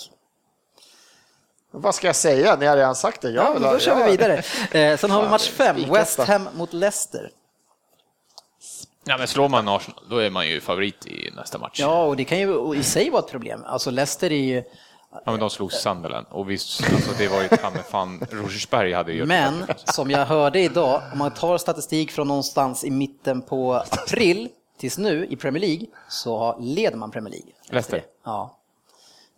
[1.71, 2.55] Vad ska jag säga?
[2.55, 3.31] Ni har redan sagt det.
[3.31, 4.43] Jag ja, då kör vi vidare.
[4.71, 7.29] Eh, sen har vi match fem, West Ham mot Leicester.
[9.03, 11.79] Ja, men slår man Arsenal, då är man ju favorit i nästa match.
[11.79, 13.63] Ja, och det kan ju i sig vara ett problem.
[13.65, 14.63] Alltså Leicester är ju...
[15.25, 17.49] Ja, men de slog Sunderland och visst, alltså, det var ju
[17.83, 22.83] fan, Rosersberg hade ju Men som jag hörde idag, om man tar statistik från någonstans
[22.83, 24.49] i mitten på april
[24.79, 27.51] tills nu i Premier League så leder man Premier League.
[27.69, 28.03] Leicester?
[28.25, 28.59] Ja.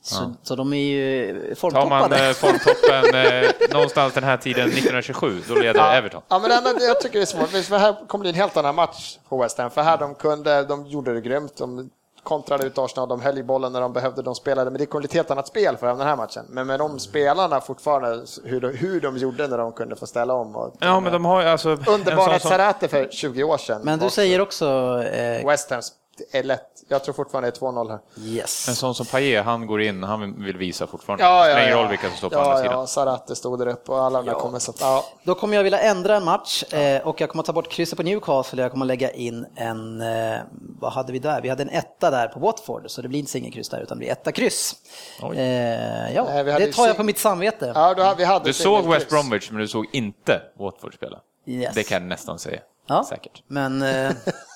[0.01, 0.33] Så, ja.
[0.43, 1.89] så de är ju formtoppade.
[1.89, 5.93] Tar man eh, formtoppen eh, någonstans den här tiden 1927, då leder ja.
[5.93, 6.21] Everton.
[6.27, 8.75] Ja, men det, jag tycker det är svårt, för här kommer det en helt annan
[8.75, 11.89] match på West Ham, för här de kunde, de gjorde det grymt, de
[12.25, 15.01] kontrade ut Arsenal, de höll i bollen när de behövde, de spelade, men det kom
[15.01, 16.45] lite helt annat spel för den här matchen.
[16.49, 20.33] Men med de spelarna fortfarande, hur de, hur de gjorde när de kunde få ställa
[20.33, 20.55] om.
[20.55, 21.69] Och, ja, men de har ju alltså...
[21.69, 23.81] Underbara Serrate för 20 år sedan.
[23.83, 24.65] Men du säger också...
[25.03, 25.47] Eh...
[25.47, 25.71] West
[26.19, 26.83] Ham är lätt.
[26.87, 27.99] Jag tror fortfarande det är 2-0 här.
[28.25, 28.67] Yes.
[28.69, 31.23] En sån som Paille, han går in, han vill visa fortfarande.
[31.23, 32.79] Ja, ja, det ingen roll vilka som står på ja, andra sidan.
[32.79, 34.39] Ja, Sarate stod där uppe och alla andra ja.
[34.39, 35.05] kommer så ja.
[35.23, 38.03] Då kommer jag vilja ändra en match eh, och jag kommer ta bort krysset på
[38.03, 40.39] Newcastle och jag kommer lägga in en, eh,
[40.79, 41.41] vad hade vi där?
[41.41, 43.99] Vi hade en etta där på Watford, så det blir inte singelkryss där utan det
[43.99, 44.75] blir etta kryss.
[45.21, 47.71] Eh, ja, Nej, det tar jag på mitt samvete.
[47.75, 51.19] Ja, då, vi hade du såg West Bromwich men du såg inte Watford spela.
[51.47, 51.75] Yes.
[51.75, 52.59] Det kan jag nästan säga.
[52.87, 53.43] Ja, Säkert.
[53.47, 53.83] Men...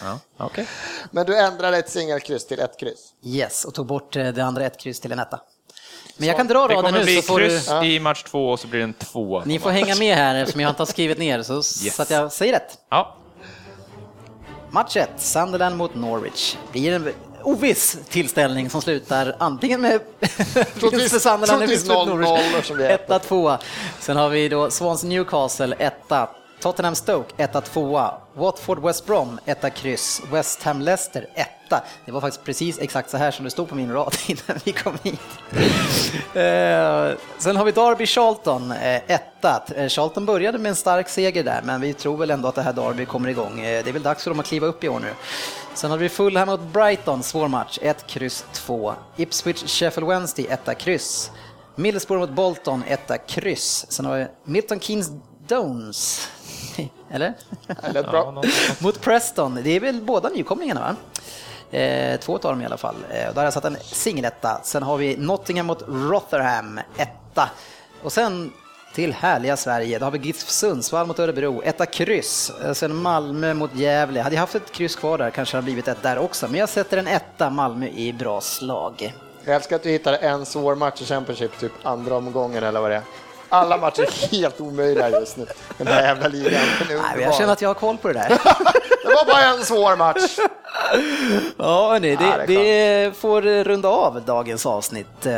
[0.00, 0.64] Ja, okay.
[1.10, 3.12] Men du ändrade ett singelkryss till ett kryss?
[3.24, 5.40] Yes, och tog bort eh, det andra ett kryss till en etta.
[6.16, 7.86] Men jag kan dra raden nu så får kryss du...
[7.86, 9.42] i match två och så blir det en två.
[9.44, 11.54] Ni får hänga med här eftersom jag inte har skrivit ner så,
[11.84, 11.96] yes.
[11.96, 12.78] så att jag säger rätt.
[12.88, 13.16] Ja.
[14.70, 16.56] Match 1, Sunderland mot Norwich.
[16.72, 17.12] Blir en
[17.42, 22.70] oviss tillställning som slutar antingen med vinst för Sunderland eller vinst för Norwich.
[22.70, 23.58] 1-2.
[24.00, 25.94] Sen har vi då Swans Newcastle 1
[26.60, 28.12] Tottenham Stoke 1-2.
[28.34, 30.22] Watford West Brom 1 kryss.
[30.32, 31.48] West Ham Leicester 1
[32.04, 34.72] Det var faktiskt precis exakt så här som det stod på min rad innan vi
[34.72, 35.20] kom hit.
[36.34, 41.44] Eh, sen har vi Derby Charlton eh, 1 eh, Charlton började med en stark seger
[41.44, 43.60] där, men vi tror väl ändå att det här Derby kommer igång.
[43.60, 45.12] Det är väl dags för dem att kliva upp i år nu.
[45.74, 48.94] Sen har vi Fulham mot Brighton, svår match, 1 kryss 2.
[49.16, 51.30] Ipswich Sheffield Wednesday 1 kryss.
[51.74, 53.86] Middlesbrough mot Bolton, 1 kryss.
[53.88, 56.28] Sen har vi Milton Keynes-Dones.
[57.10, 57.34] Eller?
[57.82, 58.42] Eller bra.
[58.78, 59.60] Mot Preston.
[59.64, 60.96] Det är väl båda nykomlingarna va?
[61.78, 62.96] Eh, två av dem i alla fall.
[63.10, 64.60] Eh, där har jag satt en singeletta.
[64.62, 67.50] Sen har vi Nottingham mot Rotherham, etta.
[68.02, 68.52] Och sen
[68.94, 72.52] till härliga Sverige, då har vi GIF Sundsvall mot Örebro, etta kryss.
[72.64, 74.20] Eh, sen Malmö mot Gävle.
[74.20, 76.60] Hade jag haft ett kryss kvar där kanske det hade blivit ett där också, men
[76.60, 79.14] jag sätter en etta, Malmö i bra slag.
[79.44, 82.90] Jag älskar att du hittade en svår match i Championship, typ andra omgången eller vad
[82.90, 83.02] det är.
[83.48, 85.46] Alla matcher är helt omöjliga just nu.
[85.78, 86.60] Den här jävla ligan.
[86.88, 88.28] Nej, jag känner att jag har koll på det där.
[89.04, 90.38] det var bara en svår match.
[91.56, 95.26] Ja, hörni, det, ja, det, det får runda av dagens avsnitt.
[95.26, 95.32] Eh,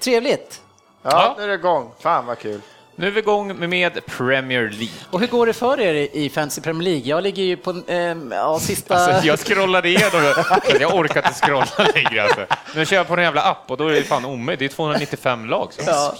[0.00, 0.60] trevligt.
[1.02, 1.92] Ja, nu är det igång.
[2.00, 2.60] Fan vad kul.
[2.96, 4.94] Nu är vi igång med Premier League.
[5.10, 7.08] Och hur går det för er i Fantasy Premier League?
[7.08, 7.96] Jag ligger ju på eh,
[8.30, 8.94] ja, sista...
[8.94, 10.34] Alltså, jag scrollade igenom
[10.80, 12.22] jag orkar inte scrolla längre.
[12.22, 12.40] Alltså.
[12.74, 14.58] Nu kör jag på en jävla app och då är det fan omöjligt.
[14.58, 15.72] Det är 295 lag.
[15.72, 15.82] Så.
[15.86, 16.14] Ja.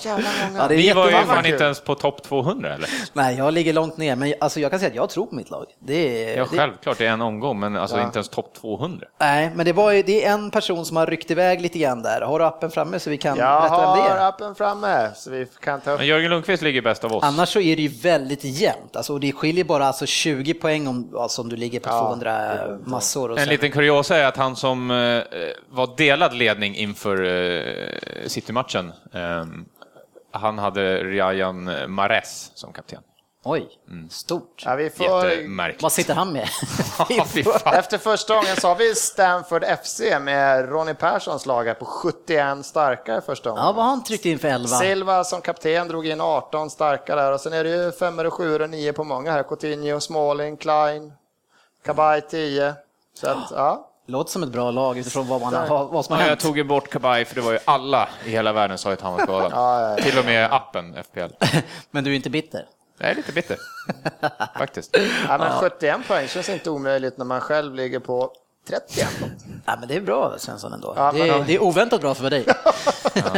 [0.57, 2.89] Ja, Ni var ju fan inte ens på topp 200 eller?
[3.13, 5.51] Nej, jag ligger långt ner, men alltså, jag kan säga att jag tror på mitt
[5.51, 5.67] lag.
[5.79, 8.03] Det är, ja, självklart, det är en omgång, men alltså ja.
[8.03, 9.07] inte ens topp 200.
[9.21, 12.03] Nej, men det, var ju, det är en person som har ryckt iväg lite grann
[12.03, 12.21] där.
[12.21, 14.15] Har du appen framme så vi kan jag berätta vem det är?
[14.15, 15.99] Jag har appen framme, så vi kan ta upp.
[15.99, 17.25] Men Jörgen Lundqvist ligger bäst av oss.
[17.25, 18.97] Annars så är det ju väldigt jämnt.
[18.97, 22.79] Alltså, det skiljer bara alltså 20 poäng om, alltså, om du ligger på ja, 200
[22.85, 23.31] massor.
[23.33, 23.49] en sen...
[23.49, 24.97] liten kuriosa är att han som eh,
[25.69, 29.45] var delad ledning inför eh, City-matchen, eh,
[30.31, 33.03] han hade Ryan Mares som kapten.
[33.47, 34.11] Oj, mm.
[34.11, 34.63] stort.
[34.67, 35.83] Ja, vi får...
[35.83, 36.43] Vad sitter han med?
[37.79, 43.21] Efter första gången så har vi Stanford FC med Ronny Perssons lag på 71 starkare
[43.21, 43.65] första gången.
[43.65, 44.69] Ja, vad har han tryckt in för 11?
[44.69, 48.63] Silva som kapten drog in 18 starka där och sen är det ju 5 7
[48.63, 49.43] och 9 på många här.
[49.43, 51.13] Coutinho, Smalling, Klein,
[51.85, 52.75] Kabaj 10.
[53.15, 53.91] Så att, ja.
[54.07, 56.43] Låter som ett bra lag utifrån vad, man, har, vad som har ja, hänt.
[56.43, 59.01] Jag tog ju bort Kabaj för det var ju alla i hela världen sa att
[59.01, 59.99] han var skadad.
[59.99, 61.47] Till och med appen FPL.
[61.91, 62.67] Men du är inte bitter?
[62.99, 63.59] Jag är lite bitter,
[64.59, 64.97] faktiskt.
[65.29, 68.33] Ja, men 71 poäng känns inte omöjligt när man själv ligger på
[68.69, 69.09] 31.
[69.67, 70.93] Ja, men det är bra Svensson ändå.
[70.97, 72.45] Ja, det, är, det, är, oväntat bra för dig.
[73.15, 73.33] ja.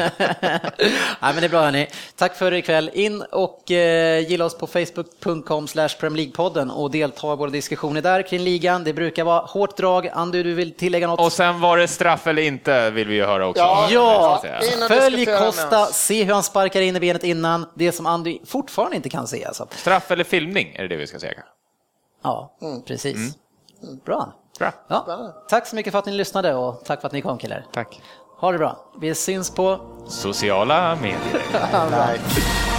[1.20, 1.88] men det är bra hörni.
[2.16, 2.90] Tack för ikväll.
[2.94, 5.88] In och eh, gilla oss på facebook.com slash
[6.34, 8.84] podden och delta i våra diskussioner där kring ligan.
[8.84, 10.08] Det brukar vara hårt drag.
[10.08, 11.20] Andu, du vill tillägga något?
[11.20, 13.62] Och sen var det straff eller inte vill vi ju höra också.
[13.62, 14.88] Ja, ja.
[14.88, 17.66] följ Costa, se hur han sparkar in i benet innan.
[17.74, 19.44] Det som Andu fortfarande inte kan se.
[19.44, 19.68] Alltså.
[19.70, 21.42] Straff eller filmning är det det vi ska säga.
[22.22, 22.82] Ja, mm.
[22.82, 23.16] precis.
[23.16, 23.98] Mm.
[24.04, 24.04] Bra.
[24.04, 24.34] Bra.
[24.88, 27.66] Ja, tack så mycket för att ni lyssnade och tack för att ni kom killar.
[27.72, 28.02] Tack.
[28.38, 28.78] Ha det bra.
[29.00, 31.42] Vi syns på sociala medier.